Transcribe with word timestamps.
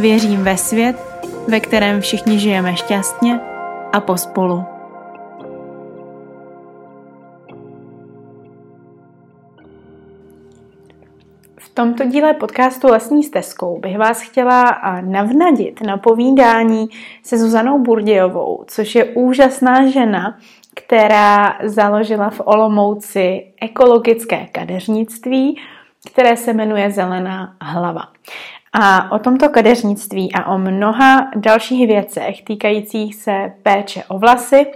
Věřím 0.00 0.44
ve 0.44 0.56
svět, 0.56 0.96
ve 1.48 1.60
kterém 1.60 2.00
všichni 2.00 2.38
žijeme 2.38 2.76
šťastně 2.76 3.40
a 3.92 4.00
pospolu. 4.00 4.64
V 11.58 11.68
tomto 11.74 12.04
díle 12.04 12.34
podcastu 12.34 12.86
Lesní 12.86 13.24
stezkou 13.24 13.78
bych 13.78 13.98
vás 13.98 14.20
chtěla 14.20 14.80
navnadit 15.00 15.80
na 15.80 15.96
povídání 15.96 16.88
se 17.22 17.38
Zuzanou 17.38 17.78
Burdějovou, 17.78 18.64
což 18.66 18.94
je 18.94 19.04
úžasná 19.04 19.86
žena, 19.86 20.38
která 20.74 21.58
založila 21.64 22.30
v 22.30 22.40
Olomouci 22.44 23.52
ekologické 23.60 24.46
kadeřnictví, 24.52 25.58
které 26.12 26.36
se 26.36 26.52
jmenuje 26.52 26.90
Zelená 26.90 27.56
hlava. 27.60 28.02
A 28.72 29.12
o 29.12 29.18
tomto 29.18 29.48
kadeřnictví 29.48 30.32
a 30.32 30.52
o 30.52 30.58
mnoha 30.58 31.30
dalších 31.36 31.86
věcech 31.86 32.42
týkajících 32.42 33.14
se 33.14 33.52
péče 33.62 34.04
o 34.08 34.18
vlasy 34.18 34.66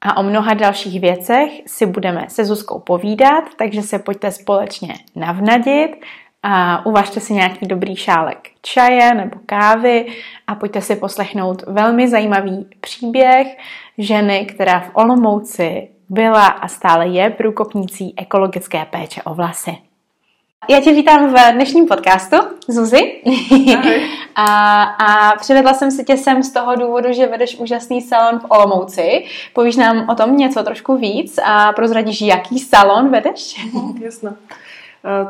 a 0.00 0.16
o 0.16 0.22
mnoha 0.22 0.54
dalších 0.54 1.00
věcech 1.00 1.50
si 1.66 1.86
budeme 1.86 2.24
se 2.28 2.44
Zuzkou 2.44 2.78
povídat, 2.78 3.44
takže 3.58 3.82
se 3.82 3.98
pojďte 3.98 4.30
společně 4.30 4.94
navnadit 5.16 5.90
a 6.42 6.86
uvažte 6.86 7.20
si 7.20 7.34
nějaký 7.34 7.66
dobrý 7.66 7.96
šálek 7.96 8.50
čaje 8.62 9.14
nebo 9.14 9.38
kávy 9.46 10.06
a 10.46 10.54
pojďte 10.54 10.80
si 10.80 10.96
poslechnout 10.96 11.62
velmi 11.66 12.08
zajímavý 12.08 12.66
příběh 12.80 13.56
ženy, 13.98 14.46
která 14.46 14.80
v 14.80 14.90
Olomouci 14.92 15.88
byla 16.08 16.46
a 16.46 16.68
stále 16.68 17.08
je 17.08 17.30
průkopnící 17.30 18.14
ekologické 18.16 18.84
péče 18.84 19.22
o 19.22 19.34
vlasy. 19.34 19.91
Já 20.68 20.80
tě 20.80 20.92
vítám 20.92 21.34
v 21.34 21.52
dnešním 21.52 21.86
podcastu, 21.86 22.36
Zuzi. 22.68 23.22
a, 24.34 24.82
a 24.82 25.36
přivedla 25.36 25.74
jsem 25.74 25.90
si 25.90 26.04
tě 26.04 26.16
sem 26.16 26.42
z 26.42 26.52
toho 26.52 26.76
důvodu, 26.76 27.12
že 27.12 27.26
vedeš 27.26 27.58
úžasný 27.58 28.00
salon 28.00 28.38
v 28.38 28.44
Olomouci. 28.48 29.24
Povíš 29.52 29.76
nám 29.76 30.08
o 30.08 30.14
tom 30.14 30.36
něco 30.36 30.62
trošku 30.62 30.96
víc 30.96 31.38
a 31.44 31.72
prozradíš, 31.72 32.20
jaký 32.20 32.58
salon 32.58 33.10
vedeš? 33.10 33.66
Jasné. 34.00 34.36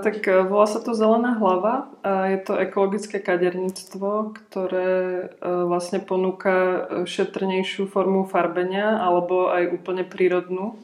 Tak 0.03 0.29
e, 0.29 0.43
volá 0.45 0.69
sa 0.69 0.85
to 0.85 0.93
Zelená 0.93 1.41
hlava. 1.41 1.89
Je 2.29 2.37
to 2.45 2.61
ekologické 2.61 3.17
kaderníctvo, 3.25 4.37
ktoré 4.37 4.93
e, 4.93 5.49
vlastne 5.65 5.97
ponúka 5.97 6.53
e, 6.53 6.79
šetrnejšiu 7.09 7.89
formu 7.89 8.29
farbenia 8.29 9.01
alebo 9.01 9.49
aj 9.49 9.73
úplne 9.73 10.05
prírodnú, 10.05 10.77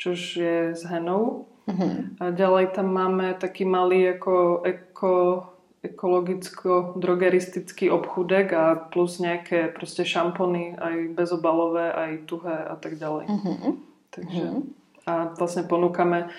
čož 0.00 0.18
je 0.40 0.56
z 0.72 0.82
henou. 0.88 1.44
Uh-huh. 1.62 2.10
A 2.18 2.34
ďalej 2.34 2.74
tam 2.74 2.90
máme 2.90 3.38
taký 3.38 3.62
malý 3.62 4.18
ako 4.18 4.66
eko, 4.66 5.46
ekologicko-drogeristický 5.82 7.90
obchudek 7.90 8.52
a 8.52 8.74
plus 8.74 9.18
nejaké 9.22 9.68
proste 9.70 10.02
šampony, 10.02 10.74
aj 10.74 11.14
bezobalové, 11.14 11.94
aj 11.94 12.26
tuhé 12.26 12.66
a 12.66 12.74
tak 12.74 12.98
ďalej. 12.98 13.26
Uh-huh. 13.30 13.78
Takže 14.10 14.42
uh-huh. 14.42 14.66
a 15.06 15.30
vlastne 15.38 15.62
ponúkame 15.66 16.30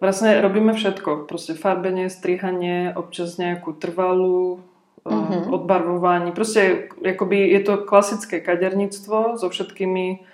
Vlastne 0.00 0.40
robíme 0.40 0.72
všetko. 0.72 1.28
Proste 1.28 1.52
farbenie, 1.52 2.08
strihanie, 2.08 2.88
občas 2.96 3.36
nejakú 3.36 3.76
trvalú 3.76 4.64
uh-huh. 5.04 5.52
odbarvovanie. 5.52 6.32
Proste 6.32 6.88
akoby 7.04 7.52
je 7.52 7.60
to 7.60 7.84
klasické 7.84 8.40
kaderníctvo 8.40 9.36
so 9.36 9.46
všetkými 9.52 10.24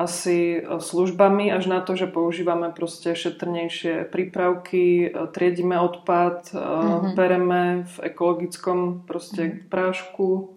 asi 0.00 0.64
e, 0.64 0.80
službami 0.80 1.52
až 1.52 1.68
na 1.68 1.84
to, 1.84 1.92
že 1.92 2.08
používame 2.08 2.72
proste 2.72 3.12
šetrnejšie 3.12 4.08
prípravky, 4.08 5.12
e, 5.12 5.28
triedime 5.28 5.76
odpad, 5.76 6.56
mm-hmm. 6.56 7.12
pereme 7.12 7.84
v 7.84 7.96
ekologickom 8.08 9.04
proste 9.04 9.42
mm-hmm. 9.44 9.68
prášku 9.68 10.56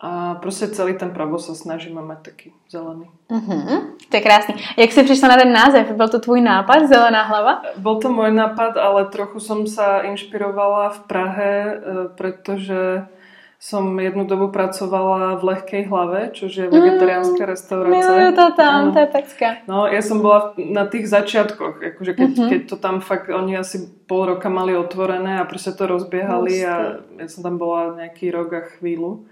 a 0.00 0.38
proste 0.40 0.70
celý 0.72 0.94
ten 0.94 1.10
pravo 1.10 1.36
sa 1.42 1.58
snažíme 1.58 2.00
mať 2.00 2.20
taký 2.22 2.48
zelený. 2.70 3.10
Mm-hmm. 3.28 3.78
To 4.08 4.14
je 4.16 4.22
krásný. 4.22 4.54
Jak 4.78 4.94
si 4.94 5.02
prišla 5.02 5.28
na 5.28 5.36
ten 5.36 5.52
název? 5.52 5.92
Byl 5.92 6.08
to 6.08 6.20
tvůj 6.20 6.40
nápad, 6.40 6.88
Zelená 6.88 7.22
hlava? 7.26 7.62
Bol 7.76 7.98
to 7.98 8.08
môj 8.08 8.30
nápad, 8.30 8.78
ale 8.78 9.10
trochu 9.10 9.42
som 9.42 9.66
sa 9.66 10.06
inšpirovala 10.06 10.94
v 10.94 11.00
Prahe, 11.10 11.52
pretože 12.14 13.10
som 13.58 13.98
jednu 13.98 14.22
dobu 14.22 14.54
pracovala 14.54 15.34
v 15.34 15.50
Lehkej 15.50 15.90
hlave, 15.90 16.30
čo 16.30 16.46
je 16.46 16.70
vegetariánska 16.70 17.42
mm, 17.42 17.50
restaurácia. 17.50 17.98
Miluju 17.98 18.30
to 18.38 18.46
tam, 18.54 18.94
to 18.94 18.98
je 19.02 19.08
pecka. 19.10 19.48
No, 19.66 19.90
ja 19.90 19.98
som 19.98 20.22
bola 20.22 20.54
na 20.54 20.86
tých 20.86 21.10
začiatkoch, 21.10 21.82
akože 21.82 22.12
keď, 22.14 22.30
mm-hmm. 22.38 22.50
keď 22.54 22.60
to 22.70 22.76
tam 22.78 23.02
fakt, 23.02 23.26
oni 23.26 23.58
asi 23.58 23.90
pol 24.06 24.30
roka 24.30 24.46
mali 24.46 24.78
otvorené 24.78 25.42
a 25.42 25.44
proste 25.44 25.74
to 25.74 25.90
rozbiehali 25.90 26.54
Musté. 26.54 26.70
a 26.70 26.74
ja 27.18 27.26
som 27.26 27.42
tam 27.42 27.58
bola 27.58 27.98
nejaký 27.98 28.30
rok 28.30 28.48
a 28.54 28.62
chvíľu. 28.78 29.26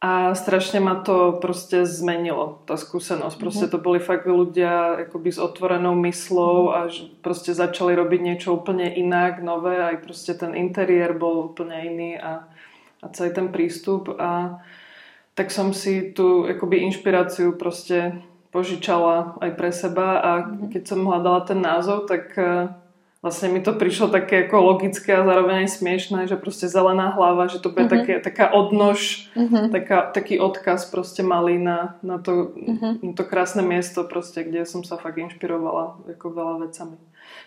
A 0.00 0.32
strašne 0.32 0.80
ma 0.80 1.02
to 1.02 1.36
proste 1.42 1.84
zmenilo, 1.84 2.64
tá 2.64 2.78
skúsenosť. 2.78 3.36
Proste 3.36 3.66
mm-hmm. 3.66 3.82
to 3.82 3.84
boli 3.84 3.98
fakt 4.00 4.30
ľudia 4.30 5.04
akoby 5.10 5.28
s 5.34 5.42
otvorenou 5.42 5.92
myslou 6.06 6.70
mm-hmm. 6.70 6.78
a 6.78 7.18
proste 7.18 7.50
začali 7.50 7.98
robiť 7.98 8.20
niečo 8.22 8.54
úplne 8.54 8.94
inak, 8.94 9.42
nové. 9.42 9.74
Aj 9.74 9.98
proste 9.98 10.38
ten 10.38 10.54
interiér 10.54 11.18
bol 11.18 11.50
úplne 11.50 11.76
iný 11.82 12.14
a 12.14 12.46
a 13.00 13.08
celý 13.12 13.32
ten 13.32 13.48
prístup 13.48 14.12
a 14.20 14.60
tak 15.34 15.48
som 15.48 15.72
si 15.72 16.12
tú 16.12 16.44
akoby 16.44 16.84
inšpiráciu 16.90 17.56
proste 17.56 18.20
požičala 18.50 19.40
aj 19.40 19.50
pre 19.56 19.70
seba 19.70 20.08
a 20.20 20.30
mhm. 20.42 20.74
keď 20.74 20.82
som 20.84 21.06
hľadala 21.06 21.40
ten 21.46 21.62
názov, 21.62 22.10
tak 22.10 22.34
e, 22.34 22.68
vlastne 23.22 23.52
mi 23.52 23.60
to 23.62 23.76
prišlo 23.76 24.10
také 24.10 24.48
ako 24.48 24.74
logické 24.74 25.14
a 25.14 25.24
zároveň 25.24 25.64
aj 25.64 25.76
smiešné, 25.80 26.20
že 26.26 26.40
proste 26.40 26.66
zelená 26.66 27.12
hlava, 27.12 27.46
že 27.46 27.60
to 27.60 27.68
bude 27.68 27.86
mm-hmm. 27.86 27.96
také, 28.00 28.14
taká 28.24 28.46
odnož, 28.50 29.30
mm-hmm. 29.36 29.70
taká, 29.70 30.08
taký 30.08 30.40
odkaz 30.40 30.88
proste 30.88 31.20
malý 31.20 31.60
na, 31.60 32.00
na, 32.00 32.16
to, 32.16 32.56
mm-hmm. 32.56 32.92
na 33.04 33.12
to 33.12 33.22
krásne 33.28 33.60
miesto 33.60 34.08
proste, 34.08 34.40
kde 34.42 34.64
som 34.64 34.80
sa 34.82 34.96
fakt 34.96 35.20
inšpirovala 35.20 36.00
ako 36.16 36.26
veľa 36.32 36.54
vecami. 36.64 36.96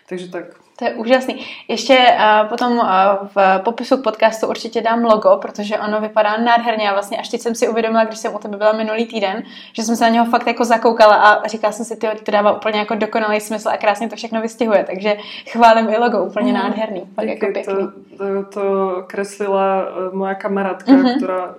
Takže 0.08 0.30
tak. 0.30 0.44
To 0.78 0.84
je 0.84 0.94
úžasný. 0.94 1.46
Ještě 1.68 1.98
uh, 1.98 2.48
potom 2.48 2.72
uh, 2.72 2.86
v 3.34 3.58
popisu 3.64 3.96
k 3.96 4.02
podcastu 4.04 4.46
určitě 4.46 4.80
dám 4.80 5.04
logo, 5.04 5.36
protože 5.42 5.78
ono 5.78 6.00
vypadá 6.00 6.36
nádherně 6.36 6.90
a 6.90 6.92
vlastně 6.92 7.18
až 7.18 7.28
teď 7.28 7.40
jsem 7.40 7.54
si 7.54 7.68
uvědomila, 7.68 8.04
když 8.04 8.18
jsem 8.18 8.34
u 8.34 8.38
tebe 8.38 8.56
byla 8.56 8.72
minulý 8.72 9.06
týden, 9.06 9.42
že 9.72 9.82
jsem 9.82 9.96
se 9.96 10.04
na 10.04 10.10
něho 10.10 10.26
fakt 10.26 10.46
jako 10.46 10.64
zakoukala 10.64 11.14
a 11.14 11.48
říkala 11.48 11.72
jsem 11.72 11.84
si, 11.84 11.96
ty 11.96 12.06
to 12.22 12.30
dává 12.30 12.56
úplně 12.56 12.78
jako 12.78 12.94
dokonalý 12.94 13.40
smysl 13.40 13.68
a 13.68 13.76
krásně 13.76 14.08
to 14.08 14.16
všechno 14.16 14.40
vystihuje, 14.40 14.84
takže 14.84 15.16
chválím 15.48 15.88
i 15.88 15.96
logo, 15.96 16.24
úplně 16.24 16.52
mm. 16.52 16.58
nádherný. 16.58 17.02
Fakt 17.14 17.28
jako 17.28 17.46
pěkný. 17.52 17.74
To, 18.18 18.44
to, 18.44 19.04
kreslila 19.06 19.82
e, 19.82 20.16
moja 20.16 20.34
kamarádka, 20.34 20.92
mm-hmm. 20.92 21.16
která 21.16 21.54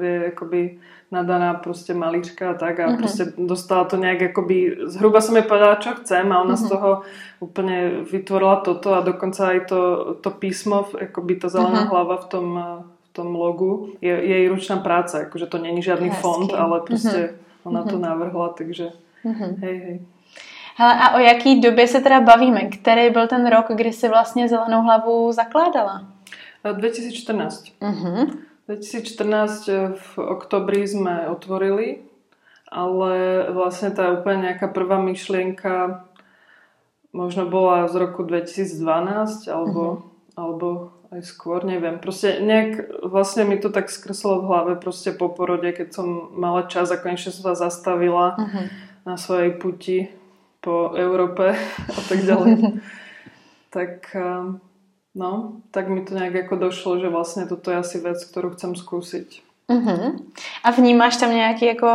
je 0.00 0.24
jakoby 0.24 0.78
nadaná 1.10 1.54
proste 1.58 1.90
malíčka 1.94 2.50
a 2.50 2.54
tak 2.54 2.80
a 2.80 2.86
uh-huh. 2.86 2.98
proste 2.98 3.34
dostala 3.34 3.84
to 3.84 3.98
nejak 3.98 4.30
akoby, 4.30 4.86
zhruba 4.86 5.18
som 5.18 5.34
jej 5.34 5.42
povedala, 5.42 5.82
čo 5.82 5.98
chcem 5.98 6.22
a 6.30 6.40
ona 6.40 6.54
uh-huh. 6.54 6.62
z 6.62 6.64
mhm. 6.64 6.70
toho 6.70 6.90
úplne 7.42 7.76
vytvorila 8.06 8.62
toto 8.62 8.94
a 8.94 9.02
dokonca 9.02 9.42
aj 9.50 9.60
to, 9.66 9.80
to 10.22 10.30
písmo, 10.30 10.86
akoby 10.86 11.42
tá 11.42 11.50
zelená 11.50 11.82
uh-huh. 11.84 11.90
hlava 11.90 12.16
v 12.22 12.26
tom, 12.30 12.46
v 12.86 13.08
tom 13.10 13.28
logu 13.34 13.98
je, 13.98 14.14
je 14.14 14.36
jej 14.38 14.48
ručná 14.48 14.78
práca, 14.78 15.26
akože 15.26 15.50
to 15.50 15.58
není 15.58 15.82
žiadny 15.82 16.14
Hezky. 16.14 16.22
fond, 16.22 16.50
ale 16.54 16.80
proste 16.86 17.34
uh-huh. 17.34 17.66
ona 17.66 17.82
to 17.82 17.98
navrhla, 17.98 18.54
takže 18.54 18.94
uh-huh. 19.26 19.52
hej, 19.66 19.76
hej. 19.78 19.96
Hele, 20.76 20.94
a 20.94 21.14
o 21.14 21.18
jaký 21.18 21.60
době 21.60 21.88
se 21.88 22.00
teda 22.00 22.20
bavíme? 22.20 22.60
Který 22.60 23.10
byl 23.10 23.26
ten 23.26 23.46
rok, 23.50 23.66
kdy 23.74 23.92
si 23.92 24.08
vlastně 24.08 24.48
Zelenou 24.48 24.82
hlavu 24.82 25.32
zakládala? 25.32 26.06
2014. 26.72 27.64
Uh-huh. 27.82 28.30
2014 28.70 29.66
eh, 29.66 29.98
v 29.98 30.10
oktobri 30.22 30.86
sme 30.86 31.26
otvorili, 31.26 32.06
ale 32.70 33.46
vlastne 33.50 33.90
tá 33.90 34.14
úplne 34.14 34.54
nejaká 34.54 34.70
prvá 34.70 35.02
myšlienka 35.02 36.06
možno 37.10 37.50
bola 37.50 37.90
z 37.90 37.98
roku 37.98 38.22
2012 38.22 39.50
alebo, 39.50 39.82
uh-huh. 39.82 40.38
alebo 40.38 40.94
aj 41.10 41.26
skôr, 41.26 41.66
neviem. 41.66 41.98
Proste 41.98 42.38
nejak 42.38 43.02
vlastne 43.02 43.42
mi 43.42 43.58
to 43.58 43.74
tak 43.74 43.90
skreslo 43.90 44.38
v 44.38 44.46
hlave 44.46 44.72
proste 44.78 45.10
po 45.10 45.26
porode, 45.26 45.66
keď 45.74 45.90
som 45.90 46.30
mala 46.38 46.70
čas 46.70 46.94
a 46.94 47.00
konečne 47.02 47.34
som 47.34 47.50
sa 47.50 47.66
zastavila 47.66 48.38
uh-huh. 48.38 48.70
na 49.02 49.18
svojej 49.18 49.50
puti 49.58 50.06
po 50.62 50.94
Európe 50.94 51.58
a 51.98 52.00
tak 52.06 52.22
ďalej. 52.22 52.78
tak, 53.74 54.06
eh, 54.14 54.69
no, 55.14 55.52
tak 55.70 55.88
mi 55.88 56.00
to 56.00 56.14
nějak 56.14 56.34
jako 56.34 56.56
došlo, 56.56 56.98
že 56.98 57.08
vlastně 57.08 57.46
toto 57.46 57.70
je 57.70 57.76
asi 57.76 58.00
věc, 58.00 58.24
kterou 58.24 58.50
chcem 58.50 58.76
zkusit. 58.76 59.28
Uh-huh. 59.68 60.18
A 60.64 60.70
vnímáš 60.70 61.16
tam 61.16 61.34
nějaký 61.34 61.66
jako, 61.66 61.88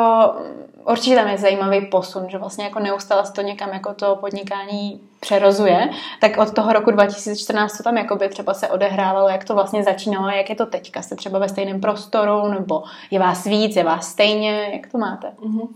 určitě 0.90 1.16
tam 1.16 1.28
je 1.28 1.38
zajímavý 1.38 1.86
posun, 1.86 2.30
že 2.30 2.38
vlastně 2.38 2.64
jako 2.64 2.80
neustále 2.80 3.26
se 3.26 3.34
to 3.34 3.42
někam 3.42 3.70
jako 3.70 3.94
to 3.94 4.16
podnikání 4.16 5.02
přerozuje, 5.20 5.90
tak 6.22 6.38
od 6.38 6.54
toho 6.54 6.74
roku 6.74 6.92
2014 6.92 7.78
to 7.78 7.84
tam 7.84 7.98
jako 7.98 8.16
by 8.16 8.30
třeba 8.30 8.54
se 8.54 8.68
odehrávalo, 8.68 9.30
jak 9.30 9.46
to 9.46 9.54
vlastně 9.54 9.84
začínalo, 9.84 10.30
jak 10.30 10.50
je 10.50 10.56
to 10.56 10.66
teďka, 10.66 11.02
jste 11.02 11.16
třeba 11.16 11.40
ve 11.40 11.50
stejném 11.50 11.82
prostoru, 11.82 12.48
nebo 12.48 12.84
je 13.12 13.20
vás 13.20 13.44
víc, 13.44 13.76
je 13.76 13.84
vás 13.84 14.12
stejně, 14.12 14.70
jak 14.74 14.92
to 14.92 14.98
máte? 14.98 15.28
Uh-huh. 15.28 15.68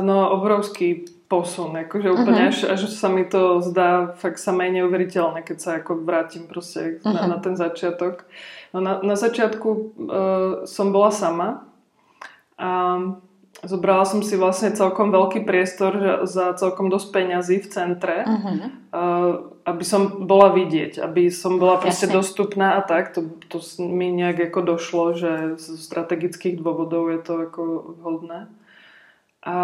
No, 0.00 0.30
obrovský 0.30 1.04
posun, 1.32 1.72
akože 1.88 2.12
úplne 2.12 2.52
uh-huh. 2.52 2.52
až, 2.52 2.68
až 2.68 2.92
sa 2.92 3.08
mi 3.08 3.24
to 3.24 3.64
zdá 3.64 4.12
fakt 4.20 4.36
samé 4.36 4.68
neuveriteľné, 4.76 5.40
keď 5.40 5.56
sa 5.56 5.70
ako 5.80 6.04
vrátim 6.04 6.44
proste 6.44 7.00
uh-huh. 7.00 7.08
na, 7.08 7.24
na 7.24 7.38
ten 7.40 7.56
začiatok. 7.56 8.28
No 8.76 8.84
na, 8.84 9.00
na 9.00 9.16
začiatku 9.16 9.68
uh, 9.72 9.84
som 10.68 10.92
bola 10.92 11.08
sama 11.08 11.64
a 12.60 13.00
zobrala 13.64 14.04
som 14.04 14.20
si 14.20 14.36
vlastne 14.36 14.76
celkom 14.76 15.08
veľký 15.08 15.48
priestor 15.48 16.24
za 16.28 16.52
celkom 16.60 16.92
dosť 16.92 17.08
peňazí 17.08 17.56
v 17.64 17.68
centre, 17.72 18.16
uh-huh. 18.28 18.56
uh, 18.92 19.32
aby 19.64 19.84
som 19.88 20.28
bola 20.28 20.52
vidieť, 20.52 21.00
aby 21.00 21.32
som 21.32 21.56
bola 21.56 21.80
proste 21.80 22.12
Jasne. 22.12 22.18
dostupná 22.20 22.76
a 22.76 22.84
tak. 22.84 23.16
To, 23.16 23.24
to 23.48 23.56
mi 23.80 24.12
nejak 24.12 24.52
ako 24.52 24.76
došlo, 24.76 25.04
že 25.16 25.32
z 25.56 25.80
strategických 25.80 26.60
dôvodov 26.60 27.08
je 27.08 27.20
to 27.24 27.32
ako 27.48 27.62
vhodné. 28.04 28.52
A 29.42 29.56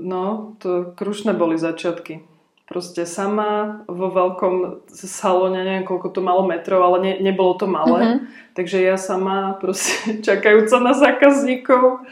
no, 0.00 0.56
to 0.58 0.96
krušné 0.96 1.36
boli 1.36 1.60
začiatky. 1.60 2.24
Proste 2.64 3.04
sama 3.04 3.84
vo 3.84 4.08
veľkom 4.08 4.88
salóne, 4.88 5.60
neviem 5.60 5.84
koľko 5.84 6.08
to 6.08 6.20
malo 6.24 6.48
metrov, 6.48 6.80
ale 6.80 6.98
ne, 7.04 7.12
nebolo 7.20 7.52
to 7.60 7.68
malé. 7.68 8.00
Mm-hmm. 8.00 8.20
Takže 8.56 8.78
ja 8.80 8.96
sama 8.96 9.60
proste 9.60 9.92
čakajúca 10.26 10.80
na 10.80 10.96
zákazníkov, 10.96 12.08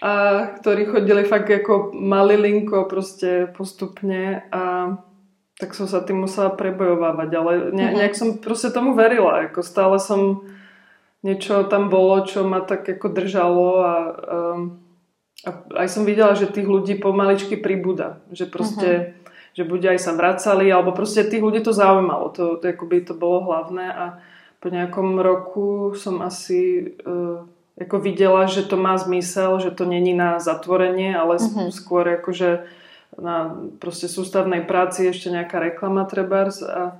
a, 0.00 0.12
ktorí 0.56 0.88
chodili 0.88 1.28
fakt 1.28 1.52
ako 1.52 1.92
malilinko 1.92 2.88
proste 2.88 3.52
postupne 3.52 4.48
a 4.48 4.96
tak 5.60 5.76
som 5.76 5.86
sa 5.86 6.02
tým 6.02 6.24
musela 6.24 6.50
prebojovávať, 6.50 7.30
ale 7.36 7.52
ne, 7.52 7.84
mm-hmm. 7.84 7.96
nejak 8.00 8.14
som 8.16 8.40
proste 8.40 8.72
tomu 8.72 8.96
verila, 8.96 9.44
ako 9.52 9.60
stále 9.60 10.00
som 10.00 10.48
niečo 11.20 11.68
tam 11.68 11.92
bolo, 11.92 12.24
čo 12.24 12.48
ma 12.48 12.64
tak 12.64 12.88
ako 12.88 13.06
držalo 13.12 13.68
a 13.84 13.94
um, 14.08 14.83
a 15.44 15.50
aj 15.84 15.88
som 15.92 16.08
videla, 16.08 16.32
že 16.32 16.48
tých 16.48 16.64
ľudí 16.64 16.96
pomaličky 16.96 17.60
pribúda. 17.60 18.24
Že 18.32 18.44
proste, 18.48 18.90
uh-huh. 18.90 19.56
že 19.56 19.62
buď 19.68 19.96
aj 19.96 19.98
sa 20.00 20.12
vracali, 20.16 20.66
alebo 20.72 20.96
proste 20.96 21.24
tých 21.24 21.44
ľudí 21.44 21.60
to 21.60 21.76
zaujímalo. 21.76 22.32
To, 22.34 22.56
to, 22.56 22.64
akoby 22.72 23.04
to 23.04 23.12
bolo 23.12 23.44
hlavné 23.44 23.86
a 23.92 24.04
po 24.64 24.72
nejakom 24.72 25.20
roku 25.20 25.92
som 25.92 26.24
asi 26.24 26.96
uh, 27.04 27.44
ako 27.76 28.00
videla, 28.00 28.48
že 28.48 28.64
to 28.64 28.80
má 28.80 28.96
zmysel, 28.96 29.60
že 29.60 29.76
to 29.76 29.84
není 29.84 30.16
na 30.16 30.40
zatvorenie, 30.40 31.12
ale 31.12 31.36
uh-huh. 31.36 31.68
skôr 31.68 32.08
akože 32.16 32.64
na 33.20 33.54
proste 33.78 34.10
sústavnej 34.10 34.66
práci 34.66 35.06
ešte 35.06 35.30
nejaká 35.30 35.60
reklama 35.60 36.02
trebárs 36.08 36.64
a 36.64 36.98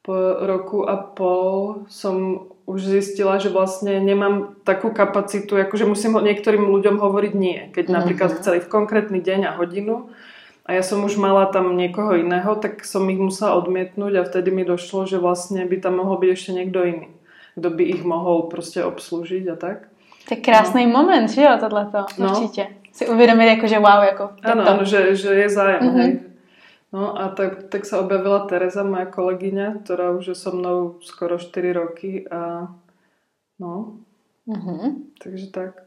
po 0.00 0.16
roku 0.40 0.88
a 0.88 0.96
pol 0.96 1.84
som 1.92 2.48
už 2.70 2.86
zistila, 2.86 3.42
že 3.42 3.50
vlastne 3.50 3.98
nemám 3.98 4.54
takú 4.62 4.94
kapacitu, 4.94 5.58
akože 5.58 5.90
musím 5.90 6.22
niektorým 6.22 6.70
ľuďom 6.70 7.02
hovoriť 7.02 7.32
nie. 7.34 7.58
Keď 7.74 7.84
mm-hmm. 7.90 7.98
napríklad 7.98 8.30
chceli 8.38 8.62
v 8.62 8.70
konkrétny 8.70 9.18
deň 9.18 9.40
a 9.50 9.56
hodinu 9.58 10.14
a 10.62 10.78
ja 10.78 10.82
som 10.86 11.02
už 11.02 11.18
mala 11.18 11.50
tam 11.50 11.74
niekoho 11.74 12.14
iného, 12.14 12.54
tak 12.62 12.86
som 12.86 13.02
ich 13.10 13.18
musela 13.18 13.58
odmietnúť 13.58 14.22
a 14.22 14.26
vtedy 14.26 14.54
mi 14.54 14.62
došlo, 14.62 15.10
že 15.10 15.18
vlastne 15.18 15.66
by 15.66 15.82
tam 15.82 15.98
mohol 15.98 16.22
byť 16.22 16.30
ešte 16.30 16.50
niekto 16.54 16.78
iný, 16.86 17.08
kto 17.58 17.68
by 17.74 17.82
ich 17.90 18.02
mohol 18.06 18.46
proste 18.46 18.86
obslúžiť 18.86 19.44
a 19.50 19.56
tak. 19.58 19.90
To 20.30 20.38
je 20.38 20.40
krásný 20.40 20.86
no. 20.86 20.94
moment, 20.94 21.26
že 21.26 21.42
jo, 21.42 21.58
tohleto, 21.58 22.06
no. 22.18 22.30
určitě. 22.30 22.66
Si 22.92 23.08
uvědomit, 23.08 23.46
jako, 23.46 23.66
že 23.66 23.78
wow, 23.78 24.02
jako... 24.02 24.30
Ano, 24.42 24.68
ano, 24.68 24.84
že, 24.84 25.16
že 25.16 25.28
je 25.34 25.48
zájem, 25.48 25.80
mm-hmm. 25.80 25.96
hej. 25.96 26.29
No 26.92 27.14
a 27.14 27.28
tak, 27.28 27.70
tak 27.70 27.86
sa 27.86 28.02
objavila 28.02 28.50
Tereza, 28.50 28.82
moja 28.82 29.06
kolegyňa, 29.06 29.86
ktorá 29.86 30.10
už 30.10 30.34
je 30.34 30.36
so 30.36 30.50
mnou 30.50 30.98
skoro 31.06 31.38
4 31.38 31.70
roky 31.70 32.26
a 32.26 32.66
no, 33.62 34.02
mm-hmm. 34.50 35.14
takže 35.22 35.46
tak. 35.54 35.86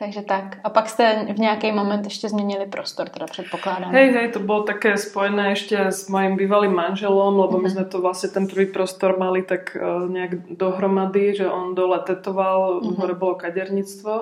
Takže 0.00 0.22
tak. 0.22 0.56
A 0.64 0.70
pak 0.70 0.88
jste 0.88 1.26
v 1.34 1.38
nějaký 1.38 1.72
moment 1.72 2.04
ještě 2.04 2.28
změnili 2.28 2.66
prostor, 2.66 3.08
teda 3.08 3.26
předpokládám. 3.26 3.92
Hej, 3.92 4.12
hej, 4.12 4.28
to 4.32 4.40
bolo 4.40 4.62
také 4.62 4.96
spojené 4.96 5.52
ešte 5.52 5.76
s 5.76 6.08
mojim 6.08 6.40
bývalým 6.40 6.72
manželom, 6.72 7.36
lebo 7.36 7.60
my 7.60 7.68
mhm. 7.68 7.74
sme 7.76 7.84
to 7.84 8.00
vlastne 8.00 8.32
ten 8.32 8.48
prvý 8.48 8.72
prostor 8.72 9.20
mali 9.20 9.44
tak 9.44 9.76
uh, 9.76 10.08
nejak 10.08 10.56
dohromady, 10.56 11.36
že 11.36 11.50
on 11.50 11.76
dole 11.76 12.00
tetoval, 12.00 12.80
mm-hmm. 12.80 12.96
hore 12.96 13.14
bolo 13.14 13.34
kaderníctvo 13.34 14.14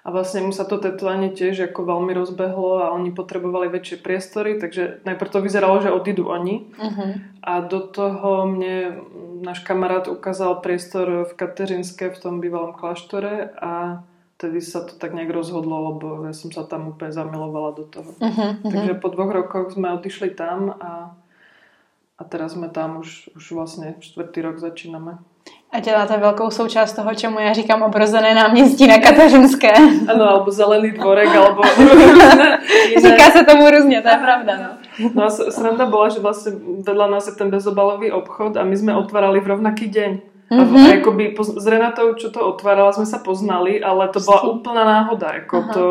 a 0.00 0.08
vlastne 0.08 0.40
mu 0.40 0.52
sa 0.52 0.64
to 0.64 0.80
tetovanie 0.80 1.28
tiež 1.28 1.72
ako 1.72 1.84
veľmi 1.84 2.16
rozbehlo 2.16 2.80
a 2.80 2.92
oni 2.96 3.12
potrebovali 3.12 3.68
väčšie 3.68 4.00
priestory, 4.00 4.56
takže 4.56 5.04
najprv 5.04 5.28
to 5.28 5.44
vyzeralo, 5.44 5.76
že 5.84 5.92
odídu 5.92 6.24
oni 6.24 6.72
uh-huh. 6.72 7.10
a 7.44 7.52
do 7.60 7.84
toho 7.84 8.48
mne 8.48 9.04
náš 9.44 9.60
kamarát 9.60 10.08
ukázal 10.08 10.64
priestor 10.64 11.28
v 11.28 11.32
Kateřinské 11.36 12.08
v 12.08 12.20
tom 12.20 12.40
bývalom 12.40 12.72
kláštore 12.72 13.52
a 13.60 14.00
vtedy 14.40 14.64
sa 14.64 14.80
to 14.80 14.96
tak 14.96 15.12
nejak 15.12 15.28
rozhodlo, 15.28 15.92
lebo 15.92 16.24
ja 16.24 16.32
som 16.32 16.48
sa 16.48 16.64
tam 16.64 16.96
úplne 16.96 17.12
zamilovala 17.12 17.76
do 17.76 17.84
toho. 17.84 18.16
Uh-huh, 18.16 18.56
uh-huh. 18.56 18.72
Takže 18.72 18.92
po 18.96 19.12
dvoch 19.12 19.32
rokoch 19.36 19.76
sme 19.76 19.92
odišli 20.00 20.32
tam 20.32 20.80
a, 20.80 21.12
a 22.16 22.22
teraz 22.24 22.56
sme 22.56 22.72
tam 22.72 23.04
už, 23.04 23.36
už 23.36 23.44
vlastne 23.52 24.00
čtvrtý 24.00 24.40
rok 24.40 24.56
začíname. 24.56 25.20
A 25.72 25.80
děláte 25.80 26.16
velkou 26.16 26.50
součást 26.50 26.92
toho, 26.92 27.14
čemu 27.14 27.38
já 27.38 27.52
říkám 27.52 27.82
obrozené 27.82 28.34
náměstí 28.34 28.86
na 28.86 28.98
Kateřinské. 28.98 29.72
Ano, 30.08 30.30
alebo 30.30 30.50
zelený 30.50 30.90
dvorek, 30.90 31.28
alebo 31.36 31.62
Říká 33.00 33.30
se 33.30 33.44
tomu 33.44 33.70
různě, 33.70 34.02
to 34.02 34.08
je 34.08 34.16
pravda. 34.16 34.52
No. 34.58 34.68
no 35.14 35.24
a 35.24 35.30
sranda 35.30 35.86
bola, 35.86 36.10
že 36.10 36.18
vlastne 36.18 36.58
vedľa 36.82 37.06
nás 37.06 37.30
je 37.30 37.38
ten 37.38 37.48
bezobalový 37.54 38.10
obchod 38.10 38.58
a 38.58 38.66
my 38.66 38.74
sme 38.76 38.92
otvárali 38.98 39.38
v 39.40 39.46
rovnaký 39.46 39.86
deň. 39.86 40.10
Mm-hmm. 40.50 40.86
A 40.90 40.98
akoby 40.98 41.24
s 41.38 41.66
Renatou, 41.66 42.18
čo 42.18 42.34
to 42.34 42.42
otvárala, 42.42 42.90
sme 42.90 43.06
sa 43.06 43.22
poznali, 43.22 43.78
ale 43.78 44.10
to 44.10 44.18
bola 44.18 44.50
úplná 44.50 44.82
náhoda. 44.82 45.38
Ako 45.38 45.56
to, 45.70 45.84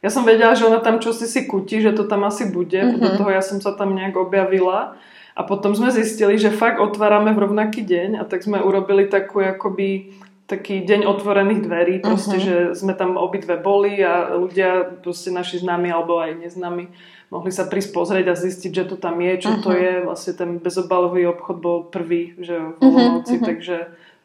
ja 0.00 0.08
som 0.08 0.24
vedela, 0.24 0.56
že 0.56 0.64
ona 0.64 0.80
tam 0.80 0.96
čosi 0.96 1.28
si 1.28 1.44
kutí, 1.44 1.84
že 1.84 1.92
to 1.92 2.08
tam 2.08 2.24
asi 2.24 2.48
bude. 2.48 2.80
Mm-hmm. 2.80 3.04
Do 3.04 3.08
toho 3.20 3.30
ja 3.30 3.44
som 3.44 3.60
sa 3.60 3.76
tam 3.76 3.92
nejak 3.92 4.16
objavila. 4.16 4.96
A 5.32 5.42
potom 5.48 5.72
sme 5.72 5.88
zistili, 5.88 6.36
že 6.36 6.52
fakt 6.52 6.76
otvárame 6.76 7.32
v 7.32 7.48
rovnaký 7.48 7.80
deň 7.80 8.20
a 8.20 8.22
tak 8.28 8.44
sme 8.44 8.60
urobili 8.60 9.08
takú 9.08 9.40
akoby 9.40 10.12
taký 10.44 10.84
deň 10.84 11.08
otvorených 11.08 11.64
dverí, 11.64 11.94
proste, 12.04 12.36
uh-huh. 12.36 12.44
že 12.44 12.56
sme 12.76 12.92
tam 12.92 13.16
obidve 13.16 13.56
boli 13.56 13.96
a 14.04 14.36
ľudia, 14.36 15.00
proste 15.00 15.32
naši 15.32 15.64
známi 15.64 15.88
alebo 15.88 16.20
aj 16.20 16.36
neznámi, 16.44 16.92
mohli 17.32 17.48
sa 17.48 17.64
prísť 17.64 17.96
pozrieť 17.96 18.26
a 18.28 18.36
zistiť, 18.36 18.72
že 18.76 18.84
to 18.92 18.96
tam 19.00 19.16
je, 19.24 19.32
čo 19.40 19.48
uh-huh. 19.48 19.64
to 19.64 19.70
je. 19.72 19.92
Vlastne 20.04 20.32
ten 20.36 20.50
bezobalový 20.60 21.24
obchod 21.32 21.56
bol 21.56 21.78
prvý, 21.88 22.36
že 22.36 22.60
v 22.60 22.76
Olomouci, 22.84 23.40
uh-huh. 23.40 23.48
takže 23.48 23.76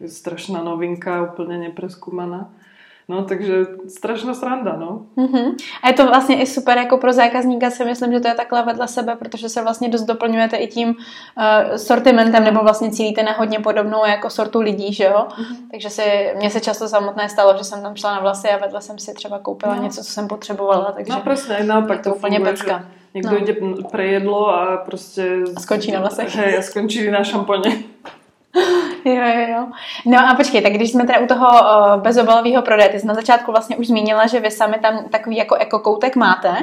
strašná 0.03 0.59
novinka, 0.59 1.31
úplne 1.31 1.71
nepreskúmaná. 1.71 2.51
No, 3.09 3.23
takže 3.23 3.65
strašná 3.87 4.33
sranda, 4.33 4.75
no. 4.79 5.05
Uh-huh. 5.17 5.55
A 5.83 5.87
je 5.87 5.93
to 5.93 6.05
vlastně 6.05 6.41
i 6.41 6.45
super 6.45 6.77
jako 6.77 6.97
pro 6.97 7.13
zákazníka 7.13 7.69
si 7.69 7.85
myslím, 7.85 8.11
že 8.11 8.19
to 8.19 8.27
je 8.27 8.33
takhle 8.33 8.63
vedle 8.65 8.87
sebe, 8.87 9.15
protože 9.15 9.49
se 9.49 9.61
vlastně 9.61 9.89
dost 9.89 10.03
doplňujete 10.03 10.57
i 10.57 10.67
tím 10.67 10.89
uh, 10.89 11.75
sortimentem, 11.75 12.43
nebo 12.43 12.59
vlastně 12.59 12.91
cílíte 12.91 13.23
na 13.23 13.31
hodně 13.31 13.59
podobnou 13.59 14.05
jako 14.05 14.29
sortu 14.29 14.61
lidí, 14.61 14.93
že 14.93 15.03
jo? 15.03 15.27
Uh-huh. 15.29 15.55
Takže 15.71 15.89
si, 15.89 16.33
mně 16.35 16.49
se 16.49 16.59
často 16.59 16.87
samotné 16.87 17.29
stalo, 17.29 17.57
že 17.57 17.63
jsem 17.63 17.81
tam 17.81 17.95
šla 17.95 18.11
na 18.11 18.19
vlasy 18.19 18.49
a 18.49 18.57
vedle 18.57 18.81
jsem 18.81 18.99
si 18.99 19.13
třeba 19.13 19.39
koupila 19.39 19.75
no. 19.75 19.83
něco, 19.83 20.03
co 20.03 20.11
jsem 20.11 20.27
potřebovala, 20.27 20.91
takže 20.91 21.13
no, 21.13 21.21
presne, 21.21 21.63
naopak 21.63 22.01
to, 22.01 22.09
to 22.09 22.15
úplně 22.15 22.39
pecka. 22.39 22.85
Někdo 23.13 23.39
no. 23.39 23.45
jde 23.45 23.55
pre 23.91 24.05
jedlo 24.05 24.47
a 24.47 24.77
prostě... 24.77 25.37
A 25.55 25.59
skončí 25.59 25.91
na 25.91 25.99
vlasech. 25.99 26.35
Hej, 26.35 26.57
a 26.57 26.61
skončí 26.61 27.11
na 27.11 27.23
šamponě. 27.23 27.83
Jo, 29.05 29.13
jo, 29.13 29.47
jo. 29.49 29.67
No 30.05 30.17
a 30.19 30.35
počkej, 30.35 30.61
tak 30.61 30.73
když 30.73 30.91
jsme 30.91 31.05
teda 31.05 31.19
u 31.19 31.27
toho 31.27 31.47
uh, 31.47 32.01
bezobalového 32.01 32.61
prodeje, 32.61 32.89
ty 32.89 32.99
jsi 32.99 33.07
na 33.07 33.13
začátku 33.13 33.51
vlastně 33.51 33.77
už 33.77 33.87
zmínila, 33.87 34.27
že 34.27 34.39
vy 34.39 34.51
sami 34.51 34.77
tam 34.81 35.05
takový 35.09 35.37
jako 35.37 35.55
ekokoutek 35.55 36.15
máte. 36.15 36.53